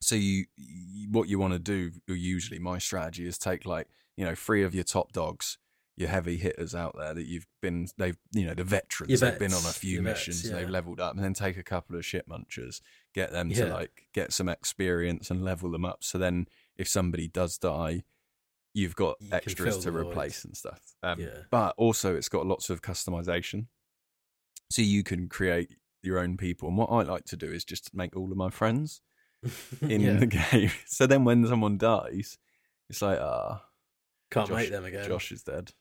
So 0.01 0.15
you, 0.15 0.45
you 0.57 1.09
what 1.11 1.29
you 1.29 1.39
want 1.39 1.55
to 1.55 1.59
do 1.59 1.91
usually 2.07 2.59
my 2.59 2.79
strategy 2.79 3.27
is 3.27 3.39
take 3.39 3.65
like 3.65 3.89
you 4.17 4.25
know 4.25 4.35
three 4.35 4.63
of 4.63 4.75
your 4.75 4.85
top 4.85 5.13
dogs, 5.13 5.59
your 5.97 6.09
heavy 6.09 6.37
hitters 6.37 6.75
out 6.75 6.95
there 6.99 7.15
that 7.15 7.27
you've 7.27 7.47
been 7.63 7.89
they've 7.97 8.19
you 8.33 8.45
know 8.47 8.55
the 8.55 8.65
veterans 8.65 9.11
Your 9.11 9.31
they've 9.31 9.39
been 9.39 9.53
on 9.55 9.65
a 9.65 9.73
few 9.73 9.95
your 9.95 10.03
vets, 10.03 10.29
missions 10.29 10.51
yeah. 10.51 10.57
they've 10.59 10.69
leveled 10.71 11.01
up, 11.01 11.15
and 11.15 11.25
then 11.25 11.35
take 11.35 11.57
a 11.57 11.63
couple 11.63 11.97
of 11.97 12.05
shit 12.05 12.29
munchers, 12.29 12.81
get 13.15 13.33
them 13.33 13.51
Yeah. 13.51 13.67
to 13.67 13.73
like 13.73 14.07
get 14.13 14.33
some 14.33 14.49
experience 14.49 15.31
and 15.31 15.43
level 15.43 15.71
them 15.71 15.85
up. 15.85 16.05
So 16.05 16.19
then 16.19 16.47
if 16.77 16.89
somebody 16.89 17.29
does 17.29 17.57
die, 17.57 18.05
you've 18.75 18.97
got 18.97 19.17
You 19.21 19.29
extras 19.33 19.79
to 19.79 19.91
replace 19.91 20.45
and 20.45 20.55
stuff. 20.57 20.95
Um, 21.03 21.21
Yeah. 21.21 21.45
But 21.51 21.75
also, 21.79 22.15
it's 22.15 22.29
got 22.29 22.47
lots 22.47 22.69
of 22.69 22.83
customization, 22.83 23.67
so 24.71 24.83
you 24.83 25.03
can 25.03 25.29
create 25.29 25.77
your 26.03 26.19
own 26.19 26.37
people. 26.37 26.69
And 26.69 26.77
what 26.77 26.91
I 26.91 27.03
like 27.03 27.25
to 27.25 27.37
do 27.37 27.51
is 27.51 27.65
just 27.65 27.95
make 27.95 28.15
all 28.15 28.31
of 28.31 28.37
my 28.37 28.51
friends 28.51 29.01
in 29.83 30.01
yeah. 30.01 30.13
the 30.15 30.27
game. 30.51 30.71
So 30.87 31.07
then 31.07 31.25
when 31.25 31.47
someone 31.47 31.79
dies, 31.79 32.39
it's 32.89 33.03
like, 33.03 33.19
ah, 33.21 33.63
Can't 34.31 34.49
Josh- 34.49 34.57
make 34.57 34.71
them 34.71 34.85
again. 34.85 35.07
Josh 35.07 35.33
is 35.33 35.43
dead. 35.43 35.73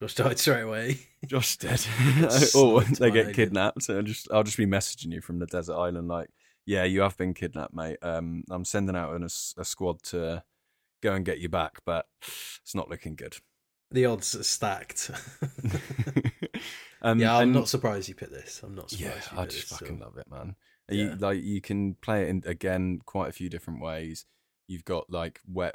Josh 0.00 0.14
died 0.16 0.38
straight 0.38 0.62
away. 0.62 0.98
Josh 1.26 1.56
dead. 1.58 1.80
Or 2.56 2.82
they 2.82 3.10
get 3.10 3.34
kidnapped. 3.34 3.82
So 3.84 3.98
I 3.98 4.02
just 4.02 4.28
I'll 4.32 4.42
just 4.42 4.56
be 4.56 4.66
messaging 4.66 5.12
you 5.12 5.20
from 5.20 5.38
the 5.38 5.46
desert 5.46 5.76
island 5.76 6.08
like, 6.08 6.28
yeah, 6.66 6.84
you 6.84 7.00
have 7.02 7.16
been 7.16 7.34
kidnapped, 7.34 7.74
mate. 7.74 7.98
Um, 8.02 8.44
I'm 8.50 8.64
sending 8.64 8.96
out 8.96 9.14
an, 9.14 9.22
a, 9.22 9.60
a 9.60 9.64
squad 9.64 10.02
to 10.04 10.42
go 11.02 11.12
and 11.14 11.24
get 11.24 11.38
you 11.38 11.48
back, 11.48 11.78
but 11.86 12.06
it's 12.62 12.74
not 12.74 12.88
looking 12.90 13.14
good. 13.16 13.36
the 13.92 14.06
odds 14.06 14.34
are 14.34 14.42
stacked. 14.44 15.10
um, 17.02 17.18
yeah, 17.18 17.36
I'm 17.36 17.42
and- 17.44 17.52
not 17.52 17.68
surprised 17.68 18.08
you 18.08 18.14
picked 18.14 18.32
this. 18.32 18.60
I'm 18.62 18.74
not 18.74 18.90
surprised. 18.90 19.28
Yeah, 19.32 19.40
I 19.40 19.46
just 19.46 19.68
fucking 19.68 19.98
so- 19.98 20.04
love 20.04 20.16
it, 20.18 20.30
man. 20.30 20.56
Yeah. 20.92 21.04
You 21.04 21.16
like 21.16 21.42
you 21.42 21.60
can 21.60 21.94
play 21.94 22.22
it 22.24 22.28
in 22.28 22.42
again 22.46 23.00
quite 23.04 23.28
a 23.28 23.32
few 23.32 23.48
different 23.48 23.80
ways. 23.80 24.26
You've 24.66 24.84
got 24.84 25.10
like 25.10 25.40
where 25.50 25.72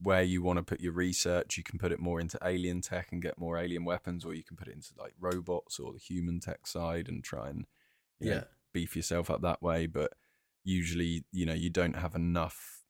where 0.00 0.22
you 0.22 0.42
want 0.42 0.58
to 0.58 0.62
put 0.62 0.80
your 0.80 0.92
research. 0.92 1.56
You 1.56 1.64
can 1.64 1.78
put 1.78 1.92
it 1.92 1.98
more 1.98 2.20
into 2.20 2.38
alien 2.44 2.80
tech 2.80 3.08
and 3.10 3.20
get 3.22 3.38
more 3.38 3.58
alien 3.58 3.84
weapons, 3.84 4.24
or 4.24 4.34
you 4.34 4.44
can 4.44 4.56
put 4.56 4.68
it 4.68 4.74
into 4.74 4.90
like 4.96 5.14
robots 5.18 5.78
or 5.78 5.92
the 5.92 5.98
human 5.98 6.40
tech 6.40 6.66
side 6.66 7.08
and 7.08 7.22
try 7.24 7.48
and 7.48 7.66
you 8.20 8.30
know, 8.30 8.36
Yeah, 8.36 8.44
beef 8.72 8.94
yourself 8.96 9.30
up 9.30 9.42
that 9.42 9.62
way. 9.62 9.86
But 9.86 10.12
usually, 10.64 11.24
you 11.32 11.46
know, 11.46 11.54
you 11.54 11.70
don't 11.70 11.96
have 11.96 12.14
enough 12.14 12.82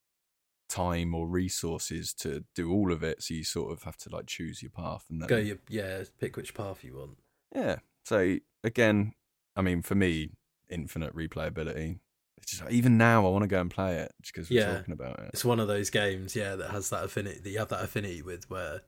time 0.69 1.15
or 1.15 1.27
resources 1.27 2.13
to 2.13 2.45
do 2.55 2.71
all 2.71 2.93
of 2.93 3.03
it. 3.03 3.23
So 3.23 3.35
you 3.35 3.45
sort 3.45 3.73
of 3.73 3.85
have 3.85 3.97
to 3.99 4.11
like 4.11 4.27
choose 4.27 4.63
your 4.63 4.71
path 4.71 5.07
and 5.09 5.21
then 5.23 5.29
Go 5.29 5.39
your 5.39 5.59
yeah, 5.69 6.03
pick 6.21 6.37
which 6.37 6.55
path 6.55 6.85
you 6.85 6.97
want. 6.97 7.19
yeah. 7.55 7.77
So 8.05 8.37
again, 8.65 9.15
I 9.57 9.63
mean, 9.63 9.83
for 9.83 9.95
me, 9.95 10.31
infinite 10.71 11.15
replayability. 11.15 11.99
It's 12.39 12.53
just 12.59 12.71
even 12.71 12.97
now, 12.99 13.27
I 13.27 13.31
want 13.31 13.43
to 13.43 13.49
go 13.49 13.61
and 13.61 13.71
play 13.71 13.97
it 13.99 14.13
just 14.23 14.35
because 14.35 14.51
we're 14.51 14.61
Yeah. 14.61 14.77
talking 14.79 14.93
about 14.93 15.19
it. 15.21 15.31
It's 15.35 15.45
one 15.45 15.61
of 15.61 15.69
those 15.69 15.91
games, 15.91 16.37
yeah, 16.37 16.55
that 16.57 16.71
has 16.71 16.91
that 16.91 17.05
affinity 17.05 17.41
that 17.41 17.51
you 17.51 17.59
have 17.59 17.69
that 17.69 17.83
affinity 17.83 18.23
with 18.23 18.49
where 18.49 18.83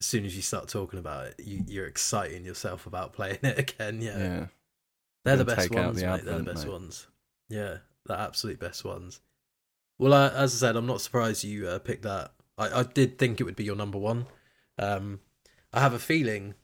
as 0.00 0.06
soon 0.06 0.24
as 0.24 0.34
you 0.36 0.42
start 0.42 0.68
talking 0.68 0.98
about 0.98 1.26
it, 1.26 1.34
you, 1.38 1.62
you're 1.66 1.86
exciting 1.86 2.44
yourself 2.44 2.86
about 2.86 3.12
playing 3.14 3.38
it 3.42 3.58
again. 3.58 4.00
Yeah. 4.02 4.18
Yeah, 4.18 4.46
They're 5.24 5.36
the 5.36 5.44
best 5.44 5.70
ones, 5.70 6.00
the 6.00 6.06
mate. 6.08 6.24
They're 6.24 6.38
the 6.38 6.44
best 6.44 6.66
mate. 6.66 6.72
ones. 6.72 7.06
Yeah, 7.48 7.78
the 8.06 8.18
absolute 8.18 8.58
best 8.58 8.84
ones. 8.84 9.20
Well, 9.98 10.12
uh, 10.12 10.30
as 10.34 10.54
I 10.54 10.68
said, 10.68 10.76
I'm 10.76 10.86
not 10.86 11.00
surprised 11.00 11.44
you 11.44 11.66
uh, 11.68 11.78
picked 11.78 12.02
that. 12.02 12.32
I, 12.56 12.80
I 12.80 12.82
did 12.82 13.18
think 13.18 13.40
it 13.40 13.44
would 13.44 13.56
be 13.56 13.64
your 13.64 13.76
number 13.76 13.98
one. 13.98 14.26
Um, 14.78 15.20
I 15.72 15.80
have 15.80 15.92
a 15.94 15.98
feeling 15.98 16.54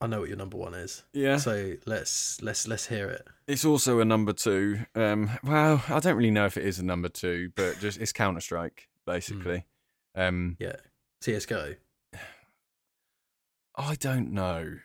I 0.00 0.06
know 0.06 0.20
what 0.20 0.28
your 0.28 0.36
number 0.38 0.56
one 0.58 0.74
is. 0.74 1.04
yeah. 1.12 1.38
So 1.38 1.74
let's 1.86 2.40
let's 2.42 2.68
let's 2.68 2.86
hear 2.86 3.08
it. 3.08 3.26
It's 3.46 3.64
also 3.64 4.00
a 4.00 4.04
number 4.04 4.32
two. 4.32 4.80
Um, 4.94 5.30
well, 5.42 5.82
I 5.88 6.00
don't 6.00 6.16
really 6.16 6.30
know 6.30 6.46
if 6.46 6.56
it 6.56 6.64
is 6.64 6.78
a 6.78 6.84
number 6.84 7.08
two, 7.08 7.50
but 7.54 7.78
just 7.80 7.98
it's 8.00 8.12
Counter 8.12 8.40
Strike 8.40 8.88
basically. 9.06 9.64
Um, 10.14 10.56
Yeah, 10.58 10.76
CS:GO. 11.22 11.76
I 13.78 13.94
don't 13.96 14.32
know 14.32 14.78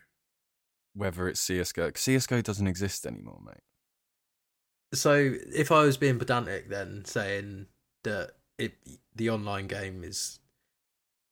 whether 0.94 1.28
it's 1.28 1.40
CS:GO. 1.40 1.92
CS:GO 1.96 2.42
doesn't 2.42 2.68
exist 2.68 3.06
anymore, 3.06 3.40
mate. 3.46 3.64
So 4.94 5.36
if 5.54 5.72
I 5.72 5.84
was 5.84 5.98
being 5.98 6.20
pedantic, 6.20 6.70
then 6.70 7.06
saying 7.06 7.68
that 8.04 8.32
it 8.58 8.74
the 9.16 9.30
online 9.30 9.68
game 9.68 10.04
is 10.04 10.40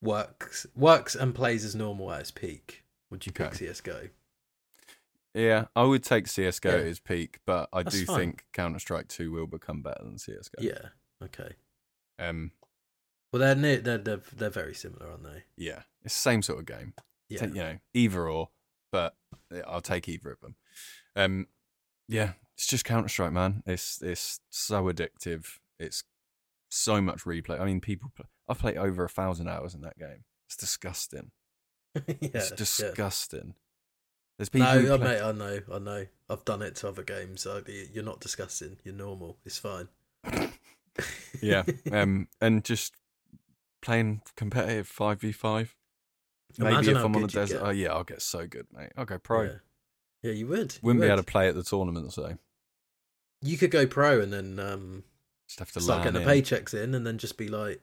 works 0.02 0.66
works 0.74 1.14
and 1.14 1.34
plays 1.34 1.64
as 1.64 1.74
normal 1.74 2.10
at 2.12 2.20
its 2.20 2.30
peak, 2.30 2.82
would 3.10 3.26
you 3.26 3.32
pick 3.32 3.48
Okay. 3.48 3.56
CS:GO? 3.66 4.08
Yeah, 5.34 5.66
I 5.76 5.84
would 5.84 6.02
take 6.02 6.26
CS:GO 6.26 6.70
Yeah. 6.70 6.76
at 6.80 6.86
its 6.86 6.98
peak, 7.00 7.38
but 7.46 7.68
I 7.72 7.82
That's 7.82 7.96
do 7.96 8.04
fine. 8.06 8.16
think 8.18 8.46
Counter 8.52 8.78
Strike 8.80 9.08
Two 9.08 9.30
will 9.30 9.46
become 9.46 9.82
better 9.82 10.02
than 10.02 10.18
CS:GO. 10.18 10.62
Yeah. 10.62 10.88
Okay. 11.22 11.54
Um, 12.18 12.52
Well, 13.32 13.40
they're 13.40 13.54
near, 13.54 13.78
they're 13.78 13.98
they're 13.98 14.16
they're 14.16 14.50
very 14.50 14.74
similar, 14.74 15.08
aren't 15.10 15.22
they? 15.22 15.44
yeah, 15.56 15.84
it's 16.02 16.14
the 16.14 16.20
same 16.20 16.42
sort 16.42 16.58
of 16.58 16.66
game. 16.66 16.94
Yeah. 17.28 17.38
Take- 17.40 17.50
you 17.50 17.56
know, 17.56 17.78
either 17.94 18.28
or, 18.28 18.50
but 18.90 19.16
I'll 19.66 19.80
take 19.80 20.08
either 20.08 20.32
of 20.32 20.40
them. 20.40 20.56
Um, 21.14 21.46
yeah, 22.08 22.32
it's 22.56 22.66
just 22.66 22.84
Counter 22.84 23.08
Strike, 23.08 23.32
man. 23.32 23.62
It's 23.66 24.02
it's 24.02 24.40
so 24.50 24.84
addictive. 24.92 25.58
It's 25.78 26.02
so 26.70 27.00
much 27.00 27.20
replay. 27.22 27.60
I 27.60 27.64
mean, 27.66 27.80
people. 27.80 28.10
Play, 28.16 28.26
I've 28.48 28.58
played 28.58 28.76
over 28.76 29.04
a 29.04 29.08
thousand 29.08 29.46
hours 29.48 29.74
in 29.74 29.80
that 29.82 29.96
game. 29.98 30.24
It's 30.48 30.56
disgusting. 30.56 31.30
yeah. 32.06 32.14
It's 32.20 32.50
yeah. 32.50 32.56
disgusting. 32.56 33.54
There's 34.38 34.48
people. 34.48 34.72
No, 34.82 34.98
play- 34.98 35.06
mate, 35.06 35.22
I 35.22 35.32
know, 35.32 35.60
I 35.72 35.78
know. 35.78 36.06
I've 36.28 36.44
done 36.44 36.62
it 36.62 36.76
to 36.76 36.88
other 36.88 37.02
games. 37.02 37.42
So 37.42 37.62
you're 37.66 38.04
not 38.04 38.20
disgusting. 38.20 38.78
You're 38.84 38.94
normal. 38.94 39.36
It's 39.44 39.58
fine. 39.58 39.88
yeah, 41.42 41.64
um, 41.92 42.28
and 42.40 42.64
just 42.64 42.94
playing 43.82 44.22
competitive 44.36 44.86
five 44.86 45.20
v 45.20 45.32
five. 45.32 45.74
Maybe 46.58 46.72
Imagine 46.72 46.96
if 46.96 47.04
I'm 47.04 47.16
on 47.16 47.24
a 47.24 47.26
desert, 47.26 47.60
oh 47.62 47.70
yeah, 47.70 47.92
I'll 47.92 48.04
get 48.04 48.22
so 48.22 48.46
good, 48.46 48.66
mate. 48.76 48.92
I'll 48.96 49.04
go 49.04 49.18
pro. 49.18 49.42
Yeah. 49.42 49.50
Yeah, 50.22 50.32
you 50.32 50.46
would. 50.48 50.74
you 50.74 50.80
Wouldn't 50.82 51.02
be 51.02 51.06
able 51.06 51.18
to 51.18 51.22
play 51.22 51.48
at 51.48 51.54
the 51.54 51.62
tournaments 51.62 52.16
though. 52.16 52.36
You 53.42 53.56
could 53.56 53.70
go 53.70 53.86
pro 53.86 54.20
and 54.20 54.32
then 54.32 54.58
um, 54.58 55.04
Just 55.48 55.60
have 55.60 55.72
to 55.72 55.80
start 55.80 56.04
getting 56.04 56.20
the 56.22 56.26
paychecks 56.26 56.74
in, 56.74 56.94
and 56.94 57.06
then 57.06 57.18
just 57.18 57.38
be 57.38 57.48
like, 57.48 57.82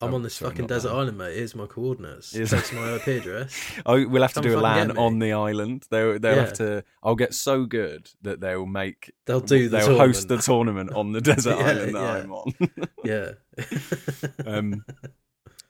"I'm 0.00 0.12
Oh, 0.12 0.16
on 0.16 0.22
this 0.22 0.34
sorry, 0.34 0.50
fucking 0.52 0.66
desert 0.68 0.88
that. 0.90 0.94
island, 0.96 1.18
mate. 1.18 1.36
Here's 1.36 1.54
my 1.54 1.66
coordinates. 1.66 2.32
Here's 2.32 2.50
Text 2.50 2.72
my 2.72 2.94
IP 2.96 3.06
address." 3.20 3.54
Oh, 3.86 4.06
we'll 4.08 4.22
have 4.22 4.32
to 4.34 4.40
do 4.40 4.58
a 4.58 4.60
LAN 4.60 4.96
on 4.96 5.18
the 5.18 5.32
island. 5.32 5.86
They'll 5.90 6.18
they'll 6.18 6.36
Yeah. 6.36 6.40
have 6.42 6.52
to. 6.54 6.84
I'll 7.02 7.16
get 7.16 7.34
so 7.34 7.64
good 7.64 8.10
that 8.22 8.40
they'll 8.40 8.66
make. 8.66 9.12
They'll 9.26 9.40
do 9.40 9.68
the 9.68 9.78
They'll 9.78 9.96
host 9.98 10.28
the 10.28 10.38
tournament. 10.38 10.90
tournament 10.90 10.92
on 10.96 11.12
the 11.12 11.20
desert 11.32 11.58
Yeah, 11.58 11.64
island 11.66 11.94
that 11.94 12.00
yeah. 12.00 12.22
I'm 12.22 12.32
on. 12.32 12.52
yeah. 13.04 13.30
um, 14.46 14.84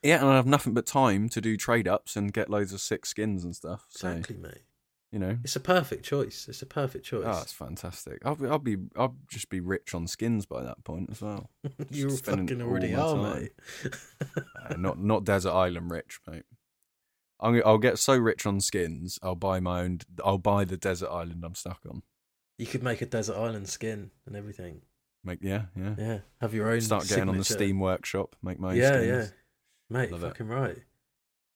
yeah, 0.02 0.20
and 0.20 0.26
I 0.28 0.36
have 0.36 0.46
nothing 0.46 0.74
but 0.74 0.86
time 0.86 1.28
to 1.30 1.40
do 1.40 1.56
trade 1.56 1.88
ups 1.88 2.16
and 2.16 2.32
get 2.32 2.48
loads 2.50 2.72
of 2.72 2.80
sick 2.80 3.04
skins 3.06 3.44
and 3.44 3.54
stuff. 3.56 3.86
So 3.88 4.08
exactly, 4.08 4.36
mate. 4.36 4.62
You 5.10 5.18
know, 5.18 5.38
It's 5.42 5.56
a 5.56 5.60
perfect 5.60 6.04
choice. 6.04 6.46
It's 6.48 6.60
a 6.62 6.66
perfect 6.66 7.04
choice. 7.06 7.24
oh, 7.26 7.40
it's 7.42 7.52
fantastic. 7.52 8.18
I'll 8.24 8.34
be, 8.36 8.46
I'll 8.46 8.58
be, 8.58 8.76
I'll 8.96 9.16
just 9.30 9.48
be 9.48 9.60
rich 9.60 9.94
on 9.94 10.06
skins 10.06 10.44
by 10.46 10.62
that 10.62 10.84
point 10.84 11.08
as 11.10 11.22
well. 11.22 11.50
you 11.90 12.10
fucking 12.16 12.60
already 12.62 12.94
are, 12.94 13.16
mate. 13.16 13.52
Uh, 14.20 14.74
not 14.78 14.98
not 14.98 15.24
desert 15.24 15.52
island 15.52 15.90
rich, 15.90 16.20
mate. 16.26 16.44
I'm, 17.40 17.62
i'll 17.64 17.78
get 17.78 17.98
so 17.98 18.16
rich 18.16 18.44
on 18.46 18.60
skins. 18.60 19.18
I'll 19.22 19.34
buy 19.36 19.60
my 19.60 19.80
own. 19.82 20.00
I'll 20.24 20.38
buy 20.38 20.64
the 20.64 20.76
desert 20.76 21.08
island 21.10 21.44
I'm 21.44 21.54
stuck 21.54 21.80
on. 21.88 22.02
you 22.58 22.66
could 22.66 22.82
make 22.82 23.00
a 23.00 23.06
desert 23.06 23.36
island 23.36 23.68
skin 23.68 24.10
and 24.26 24.34
everything. 24.36 24.82
Make 25.24 25.38
yeah, 25.42 25.62
yeah. 25.76 25.94
Yeah, 25.98 26.18
have 26.40 26.52
your 26.54 26.68
own. 26.70 26.80
Start 26.80 27.08
getting 27.08 27.28
on 27.28 27.36
the. 27.38 27.44
Steam 27.44 27.78
Workshop. 27.80 28.36
Make 28.42 28.58
my 28.60 28.70
own 28.70 28.76
Yeah, 28.76 28.98
skins. 28.98 29.06
yeah, 29.06 29.26
mate. 29.98 30.12
Love 30.12 30.24
it. 30.24 30.28
fucking 30.28 30.48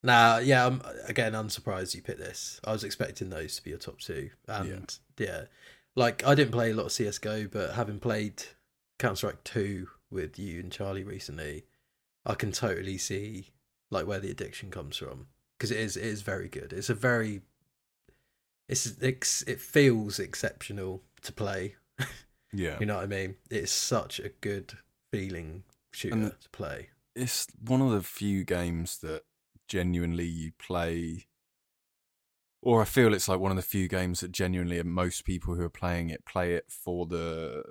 right. 0.02 0.12
Nah, 0.12 0.38
yeah. 0.38 0.66
I'm 0.66 0.82
again 1.06 1.34
unsurprised 1.34 1.94
you 1.94 2.02
picked 2.02 2.18
this. 2.20 2.60
I 2.64 2.72
was 2.72 2.84
expecting 2.84 3.30
those 3.30 3.56
to 3.56 3.62
be 3.62 3.70
your 3.70 3.78
top 3.78 3.98
two, 4.00 4.30
and 4.48 4.98
yeah, 5.18 5.44
like 5.96 6.24
I 6.26 6.34
didn't 6.34 6.52
play 6.52 6.70
a 6.70 6.74
lot 6.74 6.86
of 6.86 6.92
CS:GO, 6.92 7.48
but 7.48 7.74
having 7.74 7.98
played 8.00 8.42
Counter 8.98 9.16
Strike 9.16 9.44
Two 9.44 9.88
with 10.10 10.38
you 10.38 10.60
and 10.60 10.70
Charlie 10.72 11.04
recently, 11.04 11.64
I 12.26 12.34
can 12.34 12.52
totally 12.52 12.98
see 12.98 13.48
like 13.90 14.06
where 14.06 14.20
the 14.20 14.30
addiction 14.30 14.70
comes 14.70 14.96
from 14.96 15.26
because 15.58 15.70
it 15.70 15.78
is 15.78 15.96
it 15.96 16.04
is 16.04 16.22
very 16.22 16.48
good. 16.48 16.72
It's 16.72 16.90
a 16.90 16.94
very 16.94 17.42
it's 18.68 18.86
it's 19.00 19.42
it 19.42 19.60
feels 19.60 20.18
exceptional 20.18 21.02
to 21.22 21.32
play. 21.32 21.76
Yeah. 22.54 22.76
You 22.80 22.84
know 22.84 22.96
what 22.96 23.04
I 23.04 23.06
mean? 23.06 23.36
It's 23.50 23.72
such 23.72 24.20
a 24.20 24.28
good 24.28 24.74
feeling 25.10 25.62
shooter 25.90 26.14
And- 26.14 26.38
to 26.38 26.48
play. 26.50 26.90
it's 27.16 27.46
one 27.66 27.80
of 27.80 27.92
the 27.92 28.02
few 28.02 28.44
games 28.44 28.98
that 28.98 29.22
genuinely 29.68 30.26
you 30.26 30.52
play 30.58 31.26
or 32.60 32.80
I 32.80 32.84
feel 32.84 33.12
it's 33.12 33.28
like 33.28 33.40
one 33.40 33.50
of 33.50 33.56
the 33.56 33.62
few 33.62 33.88
games 33.88 34.20
that 34.20 34.30
genuinely 34.30 34.80
most 34.82 35.24
people 35.24 35.54
who 35.54 35.62
are 35.62 35.70
playing 35.70 36.10
it 36.10 36.24
play 36.24 36.54
it 36.54 36.66
for 36.68 37.06
the 37.06 37.62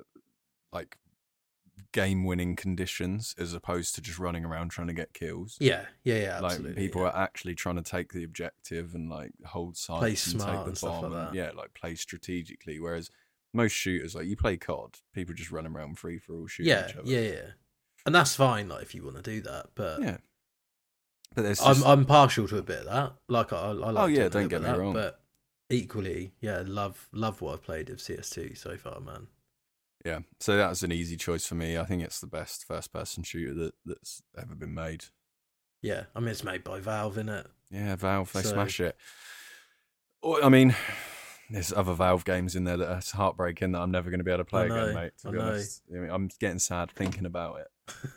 like 0.73 0.97
game 1.93 2.23
winning 2.23 2.55
conditions 2.55 3.35
as 3.37 3.53
opposed 3.53 3.95
to 3.95 4.01
just 4.01 4.19
running 4.19 4.45
around 4.45 4.69
trying 4.69 4.87
to 4.87 4.93
get 4.93 5.13
kills. 5.13 5.57
Yeah, 5.59 5.85
yeah, 6.03 6.15
yeah. 6.15 6.39
Absolutely. 6.43 6.69
like 6.69 6.77
people 6.77 7.01
yeah. 7.01 7.07
are 7.09 7.17
actually 7.17 7.55
trying 7.55 7.75
to 7.75 7.81
take 7.81 8.13
the 8.13 8.23
objective 8.23 8.95
and 8.95 9.09
like 9.09 9.31
hold 9.45 9.77
Play 9.87 10.09
and 10.09 10.17
smart 10.17 10.49
take 10.49 10.59
the 10.59 10.65
and 10.65 10.77
stuff 10.77 11.01
bomb 11.01 11.13
like 11.13 11.27
and 11.27 11.35
yeah, 11.35 11.51
like 11.55 11.73
play 11.73 11.95
strategically. 11.95 12.79
Whereas 12.79 13.09
most 13.53 13.73
shooters, 13.73 14.15
like 14.15 14.25
you 14.25 14.35
play 14.35 14.57
COD, 14.57 14.97
people 15.13 15.33
just 15.33 15.51
run 15.51 15.67
around 15.67 15.99
free 15.99 16.19
for 16.19 16.33
all 16.33 16.47
shooting 16.47 16.71
yeah, 16.71 16.87
each 16.87 16.95
other. 16.95 17.09
yeah, 17.09 17.19
yeah. 17.19 17.49
And 18.05 18.15
that's 18.15 18.35
fine, 18.35 18.69
like 18.69 18.81
if 18.83 18.95
you 18.95 19.03
want 19.03 19.17
to 19.17 19.21
do 19.21 19.41
that. 19.41 19.67
But 19.75 20.01
yeah. 20.01 20.17
But 21.33 21.43
there's 21.43 21.61
I'm 21.61 21.83
I'm 21.83 22.05
partial 22.05 22.47
to 22.49 22.57
a 22.57 22.61
bit 22.61 22.79
of 22.79 22.85
that. 22.85 23.13
Like 23.27 23.53
I, 23.53 23.57
I 23.57 23.71
like. 23.71 23.95
Oh, 23.97 24.05
yeah, 24.07 24.27
don't 24.29 24.47
get 24.49 24.61
me 24.61 24.67
that, 24.67 24.77
wrong. 24.77 24.93
But 24.93 25.21
equally, 25.69 26.33
yeah, 26.41 26.63
love 26.65 27.07
love 27.13 27.41
what 27.41 27.53
I've 27.53 27.63
played 27.63 27.89
of 27.89 27.97
CS2 27.97 28.57
so 28.57 28.75
far, 28.77 28.99
man. 28.99 29.27
Yeah, 30.03 30.19
so 30.39 30.57
that's 30.57 30.81
an 30.83 30.91
easy 30.91 31.15
choice 31.15 31.45
for 31.45 31.55
me. 31.55 31.77
I 31.77 31.85
think 31.85 32.01
it's 32.03 32.19
the 32.19 32.27
best 32.27 32.65
first-person 32.65 33.23
shooter 33.23 33.53
that 33.53 33.73
that's 33.85 34.23
ever 34.37 34.55
been 34.55 34.73
made. 34.73 35.05
Yeah, 35.81 36.05
I 36.15 36.19
mean 36.19 36.29
it's 36.29 36.43
made 36.43 36.63
by 36.63 36.79
Valve, 36.79 37.17
in 37.17 37.29
it. 37.29 37.47
Yeah, 37.69 37.95
Valve, 37.95 38.33
they 38.33 38.41
So- 38.41 38.49
smash 38.53 38.79
it. 38.79 38.97
I 40.43 40.49
mean, 40.49 40.75
there's 41.49 41.71
other 41.73 41.93
Valve 41.93 42.25
games 42.25 42.55
in 42.55 42.63
there 42.63 42.77
that 42.77 42.89
are 42.91 43.01
heartbreaking 43.17 43.71
that 43.71 43.79
I'm 43.81 43.91
never 43.91 44.09
going 44.09 44.19
to 44.19 44.23
be 44.23 44.31
able 44.31 44.43
to 44.43 44.49
play 44.49 44.65
again, 44.65 44.93
mate. 44.93 45.13
To 45.21 45.29
I 45.29 45.31
be 45.31 45.37
know. 45.37 45.43
honest, 45.45 45.81
I 45.89 45.99
mean, 45.99 46.09
I'm 46.11 46.29
getting 46.39 46.59
sad 46.59 46.91
thinking 46.91 47.25
about 47.25 47.59
it. 47.59 47.67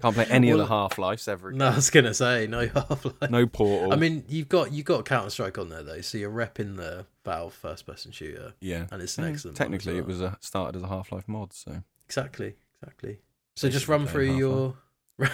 Can't 0.00 0.14
play 0.14 0.26
any 0.30 0.48
Well, 0.52 0.60
of 0.60 0.68
the 0.68 0.74
Half 0.74 0.98
Lives 0.98 1.26
ever 1.28 1.48
again. 1.48 1.58
No, 1.58 1.66
I 1.68 1.74
was 1.76 1.90
gonna 1.90 2.14
say 2.14 2.46
no 2.46 2.68
Half 2.68 3.04
Life. 3.04 3.30
No 3.30 3.46
Portal. 3.46 3.92
I 3.92 3.96
mean, 3.96 4.24
you've 4.28 4.48
got 4.48 4.72
you've 4.72 4.86
got 4.86 5.04
Counter 5.04 5.30
Strike 5.30 5.58
on 5.58 5.68
there 5.68 5.82
though, 5.82 6.00
so 6.00 6.18
you're 6.18 6.30
repping 6.30 6.76
the 6.76 7.06
Valve 7.24 7.54
first 7.54 7.86
person 7.86 8.12
shooter, 8.12 8.54
yeah, 8.60 8.86
and 8.90 9.02
it's 9.02 9.18
an 9.18 9.24
excellent. 9.24 9.56
Technically, 9.56 9.98
it 9.98 10.06
was 10.06 10.20
a, 10.20 10.36
started 10.40 10.76
as 10.76 10.82
a 10.82 10.88
Half 10.88 11.12
Life 11.12 11.28
mod, 11.28 11.52
so 11.52 11.82
exactly 12.06 12.54
exactly. 12.80 13.18
So 13.56 13.68
just 13.68 13.88
run 13.88 14.06
through 14.06 14.36
your 14.36 14.76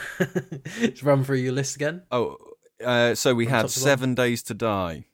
just 0.80 1.02
run 1.02 1.24
through 1.24 1.38
your 1.38 1.52
list 1.52 1.76
again. 1.76 2.02
Oh, 2.11 2.36
uh, 2.84 3.14
so 3.14 3.34
we 3.34 3.44
From 3.44 3.54
had 3.54 3.70
Seven 3.70 4.14
Days 4.14 4.42
to 4.44 4.54
Die, 4.54 5.04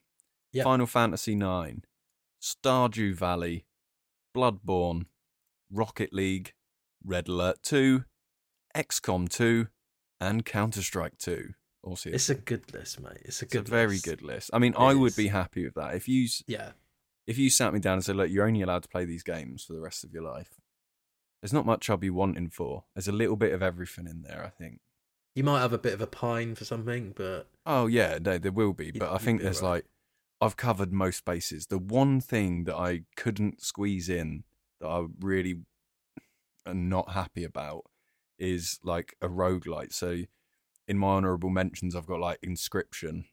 Yep. 0.52 0.64
Final 0.64 0.86
Fantasy 0.86 1.34
Nine, 1.34 1.84
Stardew 2.42 3.14
Valley, 3.14 3.66
Bloodborne, 4.36 5.06
Rocket 5.70 6.12
League, 6.12 6.54
Red 7.04 7.28
Alert 7.28 7.62
Two, 7.62 8.04
XCOM 8.74 9.28
Two, 9.28 9.68
and 10.20 10.44
Counter 10.44 10.82
Strike 10.82 11.18
Two. 11.18 11.54
Also, 11.82 12.10
It's 12.10 12.30
a 12.30 12.34
good 12.34 12.72
list, 12.72 12.98
mate. 13.00 13.18
It's 13.24 13.42
a 13.42 13.44
it's 13.44 13.54
a 13.54 13.58
good, 13.58 13.68
very 13.68 13.88
list. 13.88 14.04
good 14.04 14.22
list. 14.22 14.50
I 14.54 14.58
mean, 14.58 14.72
It 14.72 14.78
I 14.80 14.94
would 14.94 15.14
be 15.16 15.28
happy 15.28 15.64
with 15.64 15.74
that 15.74 15.94
if 15.94 16.08
you 16.08 16.28
Yeah, 16.46 16.72
if 17.26 17.36
you 17.38 17.50
sat 17.50 17.74
me 17.74 17.80
down 17.80 17.94
and 17.94 18.04
said, 18.04 18.16
"Look, 18.16 18.30
you're 18.30 18.46
only 18.46 18.62
allowed 18.62 18.82
to 18.84 18.88
play 18.88 19.04
these 19.04 19.22
games 19.22 19.64
for 19.64 19.74
the 19.74 19.80
rest 19.80 20.02
of 20.04 20.12
your 20.12 20.22
life," 20.22 20.58
there's 21.42 21.52
not 21.52 21.66
much 21.66 21.90
I'll 21.90 21.96
be 21.98 22.10
wanting 22.10 22.48
for. 22.50 22.84
There's 22.94 23.08
a 23.08 23.12
little 23.12 23.36
bit 23.36 23.52
of 23.52 23.62
everything 23.62 24.06
in 24.06 24.22
there, 24.22 24.42
I 24.44 24.48
think. 24.50 24.80
You 25.34 25.44
might 25.44 25.60
have 25.60 25.72
a 25.72 25.78
bit 25.78 25.92
of 25.92 26.00
a 26.00 26.06
pine 26.06 26.54
for 26.54 26.64
something, 26.64 27.12
but 27.14 27.50
Oh 27.66 27.86
yeah, 27.86 28.18
no, 28.20 28.38
there 28.38 28.52
will 28.52 28.72
be, 28.72 28.90
but 28.90 29.10
I 29.12 29.18
think 29.18 29.42
there's 29.42 29.60
alright. 29.62 29.84
like 29.84 29.90
I've 30.40 30.56
covered 30.56 30.92
most 30.92 31.24
bases. 31.24 31.66
The 31.66 31.78
one 31.78 32.20
thing 32.20 32.64
that 32.64 32.76
I 32.76 33.04
couldn't 33.16 33.60
squeeze 33.62 34.08
in 34.08 34.44
that 34.80 34.86
I 34.88 35.06
really 35.20 35.62
am 36.66 36.88
not 36.88 37.10
happy 37.12 37.44
about 37.44 37.84
is 38.38 38.78
like 38.82 39.16
a 39.22 39.28
roguelite. 39.28 39.92
So 39.92 40.22
in 40.88 40.98
my 40.98 41.08
honorable 41.08 41.50
mentions 41.50 41.94
I've 41.96 42.06
got 42.06 42.20
like 42.20 42.38
Inscription. 42.42 43.24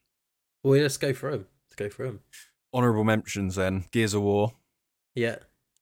well, 0.63 0.79
let's 0.81 0.97
go 0.97 1.13
for 1.13 1.29
him. 1.31 1.47
Let's 1.69 1.75
go 1.75 1.89
for 1.89 2.05
him. 2.05 2.19
Honorable 2.73 3.03
mentions 3.03 3.55
then 3.55 3.85
Gears 3.91 4.13
of 4.13 4.21
War, 4.21 4.53
Yeah, 5.15 5.37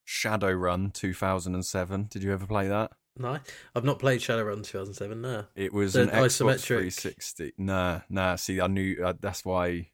Shadowrun 0.07 0.93
2007. 0.93 2.07
Did 2.09 2.23
you 2.23 2.33
ever 2.33 2.45
play 2.47 2.67
that? 2.67 2.91
no, 3.17 3.37
I've 3.75 3.83
not 3.83 3.99
played 3.99 4.21
Shadowrun 4.21 4.63
2007. 4.63 5.21
No, 5.21 5.45
It 5.55 5.73
was 5.73 5.93
The 5.93 6.03
an 6.03 6.09
Xbox 6.09 6.41
isometric- 6.43 6.65
360. 6.65 7.53
Nah, 7.57 8.01
nah. 8.09 8.35
See, 8.37 8.59
I 8.61 8.67
knew 8.67 9.03
uh, 9.03 9.13
that's 9.19 9.43
why. 9.45 9.89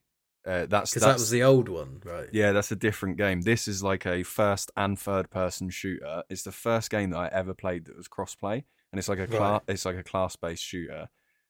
Uh, 0.45 0.67
that's 0.67 0.91
because 0.91 1.01
that 1.03 1.13
was 1.15 1.31
the 1.31 1.41
old 1.41 1.67
one, 1.67 1.99
right? 2.05 2.29
yeah, 2.31 2.51
that's 2.51 2.71
a 2.71 2.75
different 2.75 3.17
game. 3.17 3.41
This 3.41 3.67
is 3.67 3.81
like 3.81 4.05
a 4.05 4.21
first 4.21 4.69
and 4.77 4.97
third 4.97 5.31
person 5.31 5.71
shooter. 5.71 6.21
It's 6.29 6.43
the 6.43 6.51
first 6.51 6.91
game 6.91 7.09
that 7.09 7.17
I 7.17 7.27
ever 7.29 7.55
played 7.55 7.85
that 7.85 7.97
was 7.97 8.07
crossplay, 8.07 8.63
and 8.95 8.99
it's 8.99 9.09
like 9.09 9.19
a 9.19 9.27
cla- 9.27 9.51
Right. 9.51 9.61
it's 9.67 9.83
like 9.85 9.97
a 9.97 10.03
class 10.03 10.37
based 10.37 10.63
shooter, 10.63 11.09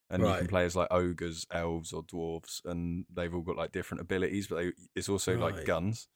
and 0.09 0.23
you 0.23 0.33
can 0.33 0.47
play 0.47 0.65
as 0.65 0.75
like 0.75 0.87
ogres, 0.89 1.45
elves, 1.51 1.93
or 1.93 2.01
dwarves, 2.03 2.65
and 2.65 3.05
they've 3.13 3.33
all 3.33 3.41
got 3.43 3.55
like 3.55 3.71
different 3.71 4.01
abilities, 4.01 4.47
but 4.47 4.55
they, 4.55 4.71
it's 4.95 5.09
also 5.09 5.37
like 5.37 5.63
guns. 5.65 6.07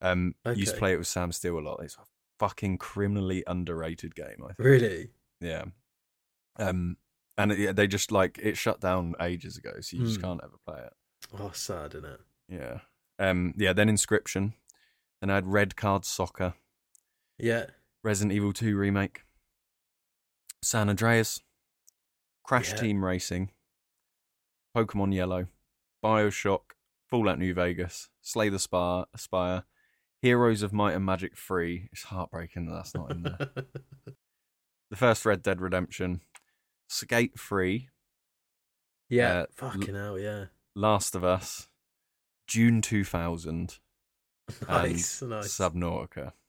Um, 0.00 0.34
used 0.54 0.74
to 0.74 0.78
play 0.78 0.92
it 0.94 0.98
with 0.98 1.08
Sam 1.08 1.32
Steele 1.32 1.58
a 1.58 1.60
lot. 1.60 1.80
It's 1.82 1.96
a 1.96 2.04
fucking 2.38 2.78
criminally 2.78 3.42
underrated 3.46 4.14
game. 4.14 4.42
I 4.44 4.52
think. 4.52 4.58
Really? 4.60 5.10
Yeah. 5.40 5.64
Um, 6.58 6.96
and 7.36 7.50
it, 7.52 7.58
yeah, 7.58 7.72
they 7.72 7.86
just 7.88 8.12
like 8.12 8.38
it 8.38 8.56
shut 8.56 8.80
down 8.80 9.14
ages 9.20 9.56
ago, 9.56 9.72
so 9.80 9.96
you 9.96 10.04
just 10.04 10.16
Hmm. 10.20 10.26
can't 10.26 10.40
ever 10.44 10.56
play 10.66 10.80
it. 10.84 10.92
Oh, 11.38 11.50
sad, 11.52 11.94
isn't 11.94 12.04
it? 12.08 12.20
Yeah. 12.48 12.80
Um. 13.18 13.54
Yeah. 13.56 13.72
Then 13.72 13.88
Inscription. 13.88 14.54
Then 15.20 15.30
I 15.30 15.34
had 15.36 15.46
Red 15.46 15.76
Card 15.76 16.04
Soccer, 16.04 16.54
Yeah, 17.38 17.66
Resident 18.02 18.32
Evil 18.32 18.52
Two 18.52 18.76
remake, 18.76 19.22
San 20.62 20.88
Andreas, 20.88 21.40
Crash 22.44 22.70
Yeah. 22.70 22.76
Team 22.76 23.04
Racing, 23.04 23.50
Pokemon 24.76 25.14
Yellow, 25.14 25.48
Bioshock, 26.02 26.72
Fallout 27.08 27.38
New 27.38 27.52
Vegas, 27.54 28.08
Slay 28.20 28.48
the 28.48 28.58
Spire, 28.58 29.04
Spire, 29.16 29.64
Heroes 30.20 30.62
of 30.62 30.72
Might 30.72 30.94
and 30.94 31.04
Magic 31.04 31.36
3. 31.36 31.88
It's 31.92 32.04
heartbreaking 32.04 32.66
that 32.66 32.74
that's 32.74 32.94
not 32.94 33.10
in 33.10 33.22
there. 33.24 33.38
the 34.90 34.96
first 34.96 35.26
Red 35.26 35.42
Dead 35.42 35.60
Redemption, 35.60 36.20
Skate 36.88 37.38
Free, 37.38 37.88
yeah. 39.08 39.40
Uh, 39.40 39.46
Fucking 39.52 39.94
hell, 39.94 40.18
yeah. 40.18 40.46
Last 40.74 41.14
of 41.14 41.22
Us, 41.22 41.68
June 42.46 42.80
2000, 42.80 43.78
Nice, 44.68 45.22
nice. 45.22 45.48
Subnautica. 45.48 46.32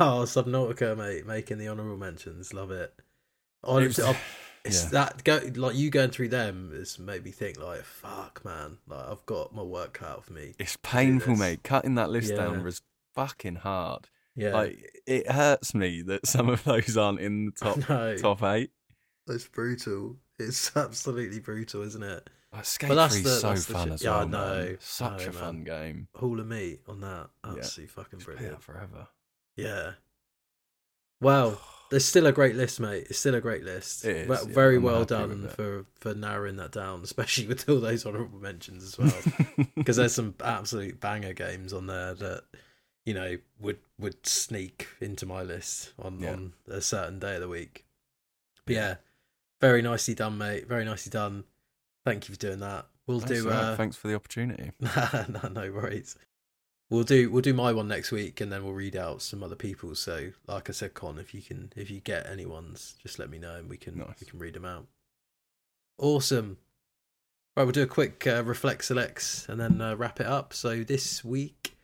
Oh, 0.00 0.24
Subnautica, 0.24 0.96
mate, 0.96 1.26
making 1.26 1.58
the 1.58 1.68
honourable 1.68 1.96
mentions. 1.96 2.52
Love 2.52 2.72
it. 2.72 2.92
Honestly, 3.64 4.04
It 4.04 4.06
was- 4.08 4.16
I've- 4.16 4.24
it's 4.64 4.84
yeah. 4.84 4.90
that 4.90 5.24
go 5.24 5.40
like 5.54 5.74
you 5.74 5.90
going 5.90 6.10
through 6.10 6.28
them 6.28 6.70
has 6.74 6.98
made 6.98 7.24
me 7.24 7.30
think 7.30 7.58
like, 7.58 7.82
fuck, 7.82 8.44
man. 8.44 8.78
Like 8.86 9.06
I've 9.08 9.24
got 9.26 9.54
my 9.54 9.62
work 9.62 9.94
cut 9.94 10.08
out 10.08 10.24
for 10.24 10.32
me. 10.32 10.54
It's 10.58 10.76
painful, 10.82 11.36
mate. 11.36 11.62
Cutting 11.62 11.94
that 11.96 12.10
list 12.10 12.34
down 12.34 12.62
was 12.64 12.82
fucking 13.14 13.56
hard. 13.56 14.08
Yeah, 14.36 14.54
Like 14.54 15.02
it 15.06 15.30
hurts 15.30 15.74
me 15.74 16.02
that 16.02 16.26
some 16.26 16.48
of 16.48 16.62
those 16.64 16.96
aren't 16.96 17.20
in 17.20 17.46
the 17.46 17.52
top 17.64 17.88
no, 17.88 18.16
top 18.16 18.42
eight. 18.44 18.70
it's 19.28 19.46
brutal. 19.46 20.16
It's 20.38 20.70
absolutely 20.76 21.40
brutal, 21.40 21.82
isn't 21.82 22.02
it? 22.02 22.30
Like, 22.52 22.64
Skate 22.64 22.88
But 22.88 22.94
that's 22.96 23.20
the- 23.22 23.28
so 23.28 23.48
that's 23.48 23.66
the 23.66 23.72
fun 23.74 23.84
shit. 23.88 23.92
as 23.94 24.02
Yeah, 24.02 24.12
I 24.14 24.18
well. 24.18 24.28
know, 24.28 24.64
man. 24.64 24.76
Such 24.80 25.20
I 25.20 25.22
a 25.22 25.26
know, 25.26 25.32
fun 25.32 25.54
man. 25.56 25.64
game. 25.64 26.08
Hall 26.14 26.40
of 26.40 26.46
me 26.46 26.78
on 26.88 27.00
that. 27.00 27.28
Yeah. 27.44 27.52
Absolutely 27.58 27.86
fucking 27.88 28.18
Just 28.20 28.26
play 28.26 28.36
brilliant. 28.36 28.62
forever. 28.62 29.08
Yeah. 29.56 29.92
Wow. 31.20 31.58
There's 31.90 32.04
still 32.04 32.26
a 32.26 32.32
great 32.32 32.54
list, 32.56 32.78
mate. 32.80 33.06
It's 33.10 33.18
still 33.18 33.34
a 33.34 33.40
great 33.40 33.64
list. 33.64 34.04
It 34.04 34.16
is, 34.16 34.26
Ve- 34.26 34.48
yeah, 34.48 34.54
Very 34.54 34.76
I'm 34.76 34.82
well 34.84 35.04
done 35.04 35.48
for 35.48 35.84
for 35.96 36.14
narrowing 36.14 36.56
that 36.56 36.70
down, 36.72 37.00
especially 37.04 37.46
with 37.46 37.68
all 37.68 37.80
those 37.80 38.06
honourable 38.06 38.38
mentions 38.38 38.82
as 38.84 38.98
well. 38.98 39.66
Because 39.76 39.96
there's 39.96 40.14
some 40.14 40.34
absolute 40.44 41.00
banger 41.00 41.32
games 41.32 41.72
on 41.72 41.86
there 41.86 42.14
that 42.14 42.42
you 43.04 43.14
know 43.14 43.36
would 43.60 43.78
would 43.98 44.24
sneak 44.26 44.86
into 45.00 45.26
my 45.26 45.42
list 45.42 45.92
on 45.98 46.20
Yeah. 46.20 46.32
on 46.32 46.52
a 46.68 46.80
certain 46.80 47.18
day 47.18 47.34
of 47.36 47.40
the 47.40 47.48
week. 47.48 47.84
But 48.66 48.74
yeah, 48.76 48.94
very 49.60 49.82
nicely 49.82 50.14
done, 50.14 50.38
mate. 50.38 50.68
Very 50.68 50.84
nicely 50.84 51.10
done. 51.10 51.44
Thank 52.04 52.28
you 52.28 52.34
for 52.34 52.40
doing 52.40 52.60
that. 52.60 52.86
We'll 53.06 53.20
That's 53.20 53.42
do. 53.42 53.48
right. 53.48 53.56
Uh, 53.56 53.76
Thanks 53.76 53.96
for 53.96 54.08
the 54.08 54.14
opportunity. 54.14 54.70
no, 54.80 55.48
no 55.52 55.72
worries. 55.72 56.16
We'll 56.90 57.04
do 57.04 57.30
we'll 57.30 57.40
do 57.42 57.54
my 57.54 57.72
one 57.72 57.86
next 57.88 58.10
week, 58.10 58.40
and 58.40 58.50
then 58.52 58.64
we'll 58.64 58.72
read 58.72 58.96
out 58.96 59.22
some 59.22 59.42
other 59.44 59.54
people's. 59.54 60.00
So, 60.00 60.32
like 60.48 60.68
I 60.68 60.72
said, 60.72 60.92
Con, 60.94 61.18
if 61.18 61.32
you 61.32 61.40
can 61.40 61.72
if 61.76 61.88
you 61.88 62.00
get 62.00 62.26
anyone's, 62.26 62.96
just 63.00 63.18
let 63.18 63.30
me 63.30 63.38
know, 63.38 63.54
and 63.54 63.70
we 63.70 63.76
can 63.76 63.96
Nice. 63.98 64.16
we 64.20 64.26
can 64.26 64.38
read 64.40 64.54
them 64.54 64.64
out. 64.64 64.86
Awesome. 65.98 66.58
Right, 67.56 67.64
we'll 67.64 67.72
do 67.72 67.82
a 67.82 67.86
quick 67.86 68.26
uh, 68.26 68.42
reflect 68.44 68.84
selects 68.84 69.48
and 69.48 69.60
then 69.60 69.80
uh, 69.80 69.94
wrap 69.96 70.20
it 70.20 70.26
up. 70.26 70.52
So 70.52 70.82
this 70.82 71.24
week, 71.24 71.76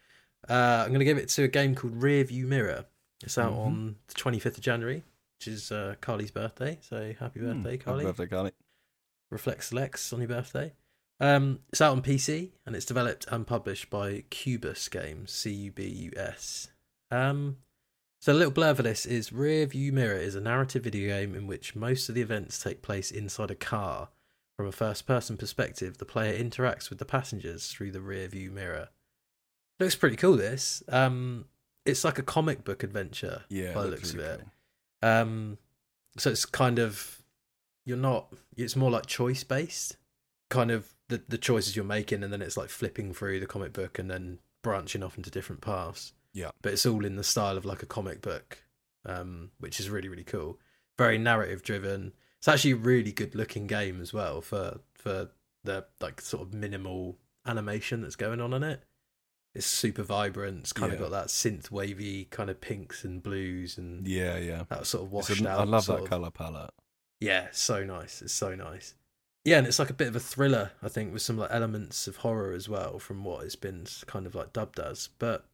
uh, 0.49 0.83
I'm 0.85 0.89
going 0.89 1.01
to 1.01 1.05
give 1.05 1.19
it 1.19 1.29
to 1.31 1.43
a 1.45 1.49
game 1.49 1.75
called 1.75 2.03
Rear 2.03 2.25
View 2.25 2.47
Mirror. 2.47 2.87
It's 3.23 3.37
out 3.37 3.53
Mhm. 3.53 3.67
on 3.67 3.97
the 4.07 4.15
25th 4.15 4.57
of 4.59 4.61
January, 4.61 5.03
which 5.39 5.49
is 5.49 5.71
uh, 5.73 5.97
Carly's 6.01 6.31
birthday. 6.31 6.79
So 6.83 7.13
happy 7.19 7.41
Hmm, 7.41 7.47
birthday, 7.47 7.71
happy 7.73 7.79
Carly! 7.79 8.05
birthday, 8.05 8.27
Carly. 8.27 8.53
Reflect 9.31 9.65
Selects 9.65 10.13
on 10.13 10.21
your 10.21 10.29
birthday. 10.29 10.73
Um, 11.19 11.61
it's 11.71 11.81
out 11.81 11.93
on 11.93 12.03
PC 12.03 12.51
and 12.67 12.77
it's 12.77 12.85
developed 12.85 13.27
and 13.31 13.47
published 13.47 13.89
by 13.91 14.25
Cubus 14.31 14.89
Games, 14.91 15.33
C 15.33 15.51
U 15.51 15.73
B 15.73 15.87
U 15.87 16.13
S. 16.17 16.69
Um, 17.11 17.57
so 18.21 18.33
a 18.33 18.35
little 18.35 18.53
blurb 18.53 18.77
for 18.77 18.83
this 18.83 19.07
is 19.07 19.33
Rear 19.33 19.67
View 19.67 19.93
Mirror 19.93 20.19
is 20.19 20.35
a 20.35 20.41
narrative 20.41 20.85
video 20.85 21.09
game 21.09 21.35
in 21.35 21.47
which 21.47 21.77
most 21.77 22.09
of 22.09 22.15
the 22.15 22.23
events 22.23 22.59
take 22.63 22.83
place 22.83 23.11
inside 23.11 23.51
a 23.51 23.55
car. 23.55 24.09
From 24.57 24.67
a 24.67 24.73
first-person 24.73 25.37
perspective, 25.37 25.99
the 25.99 26.07
player 26.07 26.37
interacts 26.37 26.89
with 26.89 26.99
the 26.99 27.05
passengers 27.05 27.69
through 27.69 27.91
the 27.93 28.01
rear 28.01 28.27
view 28.27 28.51
mirror. 28.51 28.89
Looks 29.79 29.95
pretty 29.95 30.17
cool. 30.17 30.37
This, 30.37 30.83
um, 30.89 31.45
it's 31.85 32.05
like 32.05 32.19
a 32.19 32.23
comic 32.23 32.65
book 32.65 32.83
adventure 32.83 33.43
Yeah, 33.51 33.75
by 33.75 33.83
the 33.83 33.91
looks 33.91 34.15
looks 34.15 34.15
of 34.15 34.21
it. 34.21 34.41
cool. 35.03 35.11
Um, 35.11 35.59
so 36.17 36.31
it's 36.31 36.47
kind 36.47 36.79
of 36.79 37.23
you're 37.85 37.99
not. 37.99 38.33
It's 38.57 38.77
more 38.77 38.91
like 38.91 39.05
choice 39.07 39.45
based. 39.45 39.99
Kind 40.49 40.71
of 40.71 40.95
the 41.09 41.23
the 41.29 41.39
choices 41.39 41.77
you're 41.77 41.85
making, 41.85 42.23
and 42.23 42.33
then 42.33 42.43
it's 42.43 42.57
like 42.57 42.69
flipping 42.69 43.13
through 43.15 43.41
the 43.41 43.47
comic 43.47 43.73
book 43.73 43.99
and 43.99 44.11
then 44.11 44.39
branching 44.63 45.03
off 45.03 45.17
into 45.17 45.31
different 45.31 45.61
paths. 45.63 46.13
Yeah. 46.33 46.51
but 46.61 46.75
it's 46.75 46.85
all 46.85 47.07
in 47.07 47.17
the 47.17 47.25
style 47.25 47.57
of 47.57 47.65
like 47.65 47.83
a 47.83 47.87
comic 47.87 48.21
book, 48.21 48.59
um, 49.07 49.51
which 49.59 49.81
is 49.81 49.89
really 49.89 50.09
really 50.09 50.25
cool. 50.25 50.59
Very 50.99 51.17
narrative 51.19 51.63
driven. 51.63 52.13
It's 52.39 52.49
actually 52.49 52.73
a 52.73 52.77
really 52.77 53.13
good 53.13 53.35
looking 53.35 53.67
game 53.67 54.01
as 54.03 54.13
well 54.13 54.41
for 54.43 54.81
for 54.95 55.31
the 55.65 55.87
like 56.01 56.21
sort 56.21 56.43
of 56.43 56.53
minimal 56.53 57.17
animation 57.47 58.03
that's 58.03 58.17
going 58.17 58.41
on 58.43 58.53
in 58.53 58.63
it. 58.63 58.83
It's 59.55 59.67
super 59.67 60.03
vibrant. 60.03 60.59
It's 60.61 60.73
kind 60.75 60.93
Yeah. 60.93 60.97
of 60.97 61.05
got 61.05 61.11
that 61.13 61.29
synth 61.29 61.71
wavy 61.71 62.27
kind 62.27 62.51
of 62.51 62.61
pinks 62.61 63.05
and 63.05 63.23
blues 63.23 63.79
and 63.79 64.07
Yeah, 64.07 64.37
yeah. 64.37 64.65
that 64.69 64.87
sort 64.87 65.05
of 65.05 65.13
washed 65.13 65.41
a- 65.41 65.49
out. 65.49 65.61
I 65.61 65.65
love 65.65 65.87
that 65.87 66.01
of- 66.01 66.09
color 66.11 66.31
palette. 66.31 66.71
Yeah, 67.21 67.49
so 67.53 67.83
nice. 67.85 68.21
It's 68.21 68.35
so 68.35 68.55
nice. 68.55 68.95
Yeah, 69.47 69.59
and 69.59 69.67
it's 69.69 69.79
like 69.79 69.91
a 69.91 69.95
bit 69.95 70.09
of 70.09 70.17
a 70.17 70.21
thriller, 70.21 70.73
I 70.83 70.89
think, 70.89 71.13
with 71.13 71.23
some 71.23 71.39
like 71.39 71.53
elements 71.53 72.09
of 72.09 72.17
horror 72.17 72.53
as 72.53 72.69
well, 72.69 72.99
from 72.99 73.23
what 73.23 73.45
it's 73.45 73.55
been 73.55 73.87
kind 74.07 74.27
of 74.27 74.35
like 74.35 74.53
dubbed 74.53 74.81
as. 74.81 75.11
But 75.21 75.47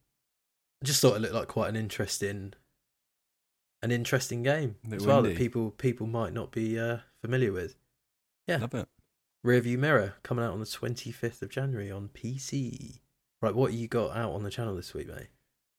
I 0.81 0.85
just 0.85 0.99
thought 0.99 1.15
it 1.15 1.21
looked 1.21 1.35
like 1.35 1.47
quite 1.47 1.69
an 1.69 1.75
interesting, 1.75 2.53
an 3.83 3.91
interesting 3.91 4.41
game 4.41 4.77
as 4.91 5.05
well 5.05 5.21
that 5.21 5.37
people 5.37 5.69
people 5.69 6.07
might 6.07 6.33
not 6.33 6.51
be 6.51 6.79
uh, 6.79 6.97
familiar 7.21 7.51
with. 7.51 7.75
Yeah. 8.47 8.57
Love 8.57 8.73
it. 8.73 8.87
Rearview 9.45 9.77
Mirror 9.77 10.15
coming 10.23 10.43
out 10.43 10.53
on 10.53 10.59
the 10.59 10.65
twenty 10.65 11.11
fifth 11.11 11.43
of 11.43 11.49
January 11.49 11.91
on 11.91 12.09
PC. 12.15 12.97
Right, 13.43 13.53
what 13.53 13.73
you 13.73 13.87
got 13.87 14.17
out 14.17 14.31
on 14.31 14.41
the 14.41 14.49
channel 14.49 14.75
this 14.75 14.95
week, 14.95 15.07
mate? 15.07 15.27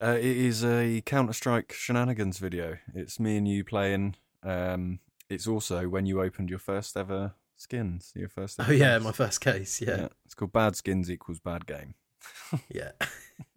Uh, 0.01 0.17
it 0.17 0.25
is 0.25 0.65
a 0.65 1.01
Counter 1.05 1.33
Strike 1.33 1.73
shenanigans 1.73 2.39
video. 2.39 2.79
It's 2.95 3.19
me 3.19 3.37
and 3.39 3.49
you 3.49 3.65
playing. 3.65 4.15
Um, 4.45 5.01
it's 5.29 5.49
also 5.49 5.89
when 5.89 6.07
you 6.07 6.23
opened 6.23 6.49
your 6.49 6.61
first 6.61 6.97
ever 6.97 7.35
skins. 7.57 8.13
Your 8.15 8.29
first. 8.29 8.59
Oh 8.61 8.71
yeah, 8.71 8.97
case. 8.97 9.05
my 9.05 9.13
first 9.13 9.41
case. 9.41 9.81
Yeah, 9.81 10.09
It's 10.25 10.35
called 10.35 10.53
Bad 10.53 10.77
Skins 10.77 11.11
equals 11.11 11.41
Bad 11.41 11.67
Game. 11.67 11.95
yeah, 12.69 12.93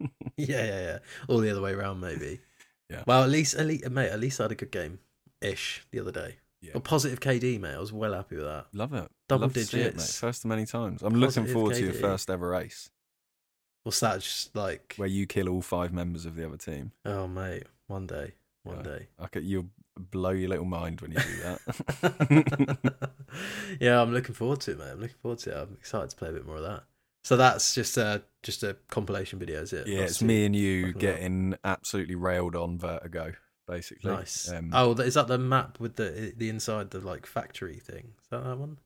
yeah, 0.00 0.06
yeah, 0.36 0.80
yeah. 0.80 0.98
All 1.28 1.38
the 1.38 1.50
other 1.50 1.60
way 1.62 1.72
around, 1.72 2.00
maybe. 2.00 2.40
Yeah. 2.90 3.02
Well, 3.06 3.22
at 3.22 3.28
least, 3.28 3.54
at 3.54 3.66
least, 3.66 3.90
mate, 3.90 4.08
at 4.08 4.18
least 4.18 4.40
I 4.40 4.44
had 4.44 4.52
a 4.52 4.54
good 4.54 4.70
game, 4.70 4.98
ish, 5.42 5.84
the 5.90 6.00
other 6.00 6.10
day. 6.10 6.36
Yeah. 6.62 6.70
A 6.74 6.80
positive 6.80 7.20
KD, 7.20 7.60
mate. 7.60 7.74
I 7.74 7.78
was 7.78 7.92
well 7.92 8.14
happy 8.14 8.36
with 8.36 8.46
that. 8.46 8.68
Love 8.72 8.94
it. 8.94 9.10
Double 9.28 9.42
Love 9.42 9.52
see 9.52 9.60
it, 9.60 9.74
mate. 9.74 9.92
digits. 9.92 10.18
First 10.18 10.42
of 10.46 10.48
many 10.48 10.64
times. 10.64 11.02
I'm 11.02 11.12
looking 11.12 11.42
Positive 11.42 11.52
forward 11.52 11.74
to 11.74 11.84
your 11.84 11.92
first 11.92 12.30
ever 12.30 12.54
ace 12.54 12.88
What's 13.82 14.00
that? 14.00 14.20
Just 14.20 14.56
like, 14.56 14.94
where 14.96 15.06
you 15.06 15.26
kill 15.26 15.50
all 15.50 15.60
five 15.60 15.92
members 15.92 16.24
of 16.24 16.34
the 16.34 16.46
other 16.46 16.56
team. 16.56 16.92
oh, 17.04 17.28
mate, 17.28 17.64
one 17.88 18.06
day, 18.06 18.32
one 18.62 18.78
Yeah. 18.78 18.82
day. 18.82 19.08
Okay, 19.24 19.40
you'll 19.40 19.68
blow 19.98 20.30
your 20.30 20.48
little 20.48 20.64
mind 20.64 21.00
when 21.00 21.12
you 21.12 21.18
do 21.18 21.36
that. 21.42 23.00
yeah, 23.80 24.00
I'm 24.00 24.12
looking 24.12 24.34
forward 24.34 24.60
to 24.62 24.72
it, 24.72 24.78
man. 24.78 24.92
I'm 24.92 25.00
looking 25.00 25.16
forward 25.20 25.38
to 25.40 25.50
it. 25.50 25.56
I'm 25.56 25.74
excited 25.74 26.10
to 26.10 26.16
play 26.16 26.28
a 26.30 26.32
bit 26.32 26.46
more 26.46 26.56
of 26.56 26.62
that. 26.62 26.84
So 27.24 27.36
that's 27.36 27.74
just 27.74 27.96
a 27.96 28.22
just 28.42 28.62
a 28.62 28.76
compilation 28.88 29.38
video, 29.38 29.60
is 29.60 29.72
it? 29.72 29.86
yeah, 29.86 30.00
it's 30.00 30.22
me 30.22 30.46
and 30.46 30.56
you 30.56 30.92
getting 30.94 31.56
absolutely 31.64 32.14
railed 32.14 32.56
on 32.56 32.78
Vertigo, 32.78 33.34
basically. 33.66 34.10
Nice. 34.10 34.50
Um, 34.50 34.70
oh, 34.72 34.92
is 34.92 35.14
that 35.14 35.26
the 35.26 35.38
map 35.38 35.78
with 35.80 35.96
the 35.96 36.32
the 36.36 36.48
inside 36.48 36.90
the 36.90 37.00
like 37.00 37.26
factory 37.26 37.78
thing? 37.80 38.12
Is 38.22 38.28
that 38.30 38.44
that 38.44 38.58
one? 38.58 38.78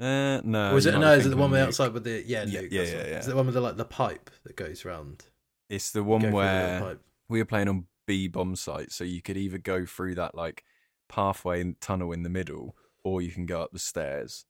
uh, 0.00 0.40
no. 0.44 0.72
or 0.72 0.78
is 0.78 0.86
it 0.86 0.98
no? 0.98 1.12
Is 1.12 1.26
it 1.26 1.30
the 1.30 1.36
one 1.36 1.50
with 1.50 1.60
outside 1.60 1.92
with 1.92 2.04
the 2.04 2.22
yeah? 2.26 2.44
Yeah, 2.46 2.60
Nuke, 2.60 2.68
yeah, 2.70 2.82
yeah, 2.82 2.90
yeah. 2.90 3.18
Is 3.18 3.26
it 3.26 3.30
the 3.30 3.36
one 3.36 3.46
with 3.46 3.54
the 3.54 3.60
like 3.60 3.76
the 3.76 3.84
pipe 3.84 4.30
that 4.44 4.56
goes 4.56 4.84
round? 4.84 5.24
It's 5.68 5.90
the 5.90 6.02
one 6.02 6.32
where 6.32 6.80
pipe. 6.80 7.00
we 7.28 7.38
were 7.38 7.44
playing 7.44 7.68
on 7.68 7.86
B 8.10 8.26
bomb 8.26 8.56
site, 8.56 8.90
so 8.90 9.04
you 9.04 9.22
could 9.22 9.36
either 9.36 9.56
go 9.58 9.86
through 9.86 10.16
that 10.16 10.34
like 10.34 10.64
pathway 11.08 11.60
and 11.60 11.80
tunnel 11.80 12.10
in 12.10 12.24
the 12.24 12.28
middle, 12.28 12.74
or 13.04 13.22
you 13.22 13.30
can 13.30 13.46
go 13.46 13.62
up 13.62 13.70
the 13.72 13.78
stairs 13.78 14.46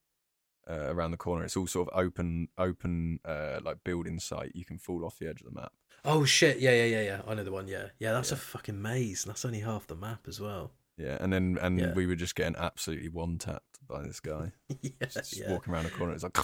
uh, 0.66 0.86
around 0.88 1.10
the 1.10 1.18
corner. 1.18 1.44
It's 1.44 1.58
all 1.58 1.66
sort 1.66 1.90
of 1.90 1.98
open, 1.98 2.48
open 2.56 3.20
uh, 3.22 3.60
like 3.62 3.84
building 3.84 4.18
site. 4.18 4.52
You 4.54 4.64
can 4.64 4.78
fall 4.78 5.04
off 5.04 5.18
the 5.18 5.28
edge 5.28 5.42
of 5.42 5.52
the 5.52 5.60
map. 5.60 5.72
Oh 6.06 6.24
shit! 6.24 6.58
Yeah, 6.58 6.70
yeah, 6.70 6.84
yeah, 6.84 7.02
yeah. 7.02 7.20
I 7.28 7.34
know 7.34 7.44
the 7.44 7.52
one. 7.52 7.68
Yeah, 7.68 7.88
yeah. 7.98 8.12
That's 8.14 8.32
a 8.32 8.36
fucking 8.36 8.80
maze. 8.80 9.24
That's 9.24 9.44
only 9.44 9.60
half 9.60 9.86
the 9.86 9.94
map 9.94 10.20
as 10.26 10.40
well. 10.40 10.72
Yeah, 10.96 11.18
and 11.20 11.30
then 11.30 11.58
and 11.60 11.78
Yeah. 11.78 11.92
we 11.92 12.06
were 12.06 12.16
just 12.16 12.34
getting 12.34 12.56
absolutely 12.56 13.10
one 13.10 13.36
tapped 13.36 13.86
by 13.86 14.00
this 14.02 14.20
guy. 14.20 14.52
yeah, 14.80 14.90
Just 15.10 15.36
yeah. 15.36 15.50
walking 15.52 15.74
around 15.74 15.84
the 15.84 15.90
corner. 15.90 16.14
It's 16.14 16.22
like 16.22 16.38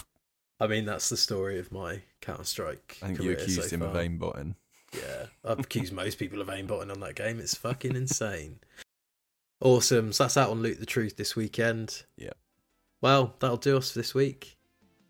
I 0.61 0.67
mean, 0.67 0.85
that's 0.85 1.09
the 1.09 1.17
story 1.17 1.59
of 1.59 1.73
my 1.73 2.03
Counter 2.21 2.45
Strike. 2.45 2.99
I 3.03 3.07
think 3.07 3.23
you 3.23 3.33
accused 3.33 3.73
him 3.73 3.81
of 3.81 3.95
aimbotting. 3.95 4.57
Yeah, 5.01 5.27
I've 5.45 5.61
accused 5.61 5.93
most 5.93 6.19
people 6.19 6.41
of 6.41 6.49
aimbotting 6.49 6.91
on 6.91 7.01
that 7.01 7.15
game. 7.15 7.39
It's 7.39 7.55
fucking 7.55 7.97
insane. 7.97 8.61
Awesome. 9.61 10.13
So 10.13 10.25
that's 10.25 10.37
out 10.37 10.51
on 10.51 10.63
Loot 10.63 10.81
the 10.81 10.87
Truth 10.87 11.17
this 11.17 11.35
weekend. 11.35 12.05
Yeah. 12.17 12.33
Well, 13.01 13.35
that'll 13.39 13.57
do 13.57 13.77
us 13.77 13.93
for 13.93 13.99
this 13.99 14.15
week. 14.15 14.57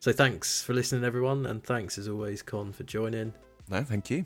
So 0.01 0.13
thanks 0.13 0.63
for 0.63 0.73
listening, 0.73 1.05
everyone, 1.05 1.47
and 1.47 1.65
thanks 1.65 1.99
as 1.99 2.09
always, 2.09 2.43
Con, 2.43 2.73
for 2.73 2.85
joining. 2.85 3.33
No, 3.69 3.83
thank 3.83 4.11
you. 4.11 4.25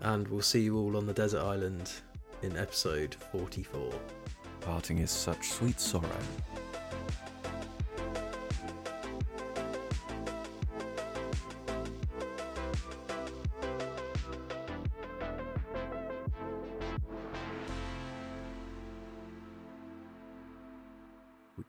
And 0.00 0.28
we'll 0.28 0.42
see 0.42 0.60
you 0.60 0.76
all 0.78 0.96
on 0.96 1.06
the 1.06 1.14
desert 1.14 1.42
island 1.42 1.90
in 2.42 2.56
episode 2.56 3.16
44. 3.32 3.92
Parting 4.60 4.98
is 4.98 5.10
such 5.10 5.48
sweet 5.48 5.80
sorrow. 5.80 6.08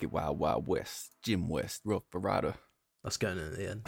Wild 0.07 0.39
Wild 0.39 0.67
West, 0.67 1.11
Jim 1.23 1.49
West, 1.49 1.81
Rough 1.83 2.03
Barada. 2.13 2.55
That's 3.03 3.17
going 3.17 3.37
in 3.37 3.45
at 3.45 3.55
the 3.55 3.69
end. 3.69 3.87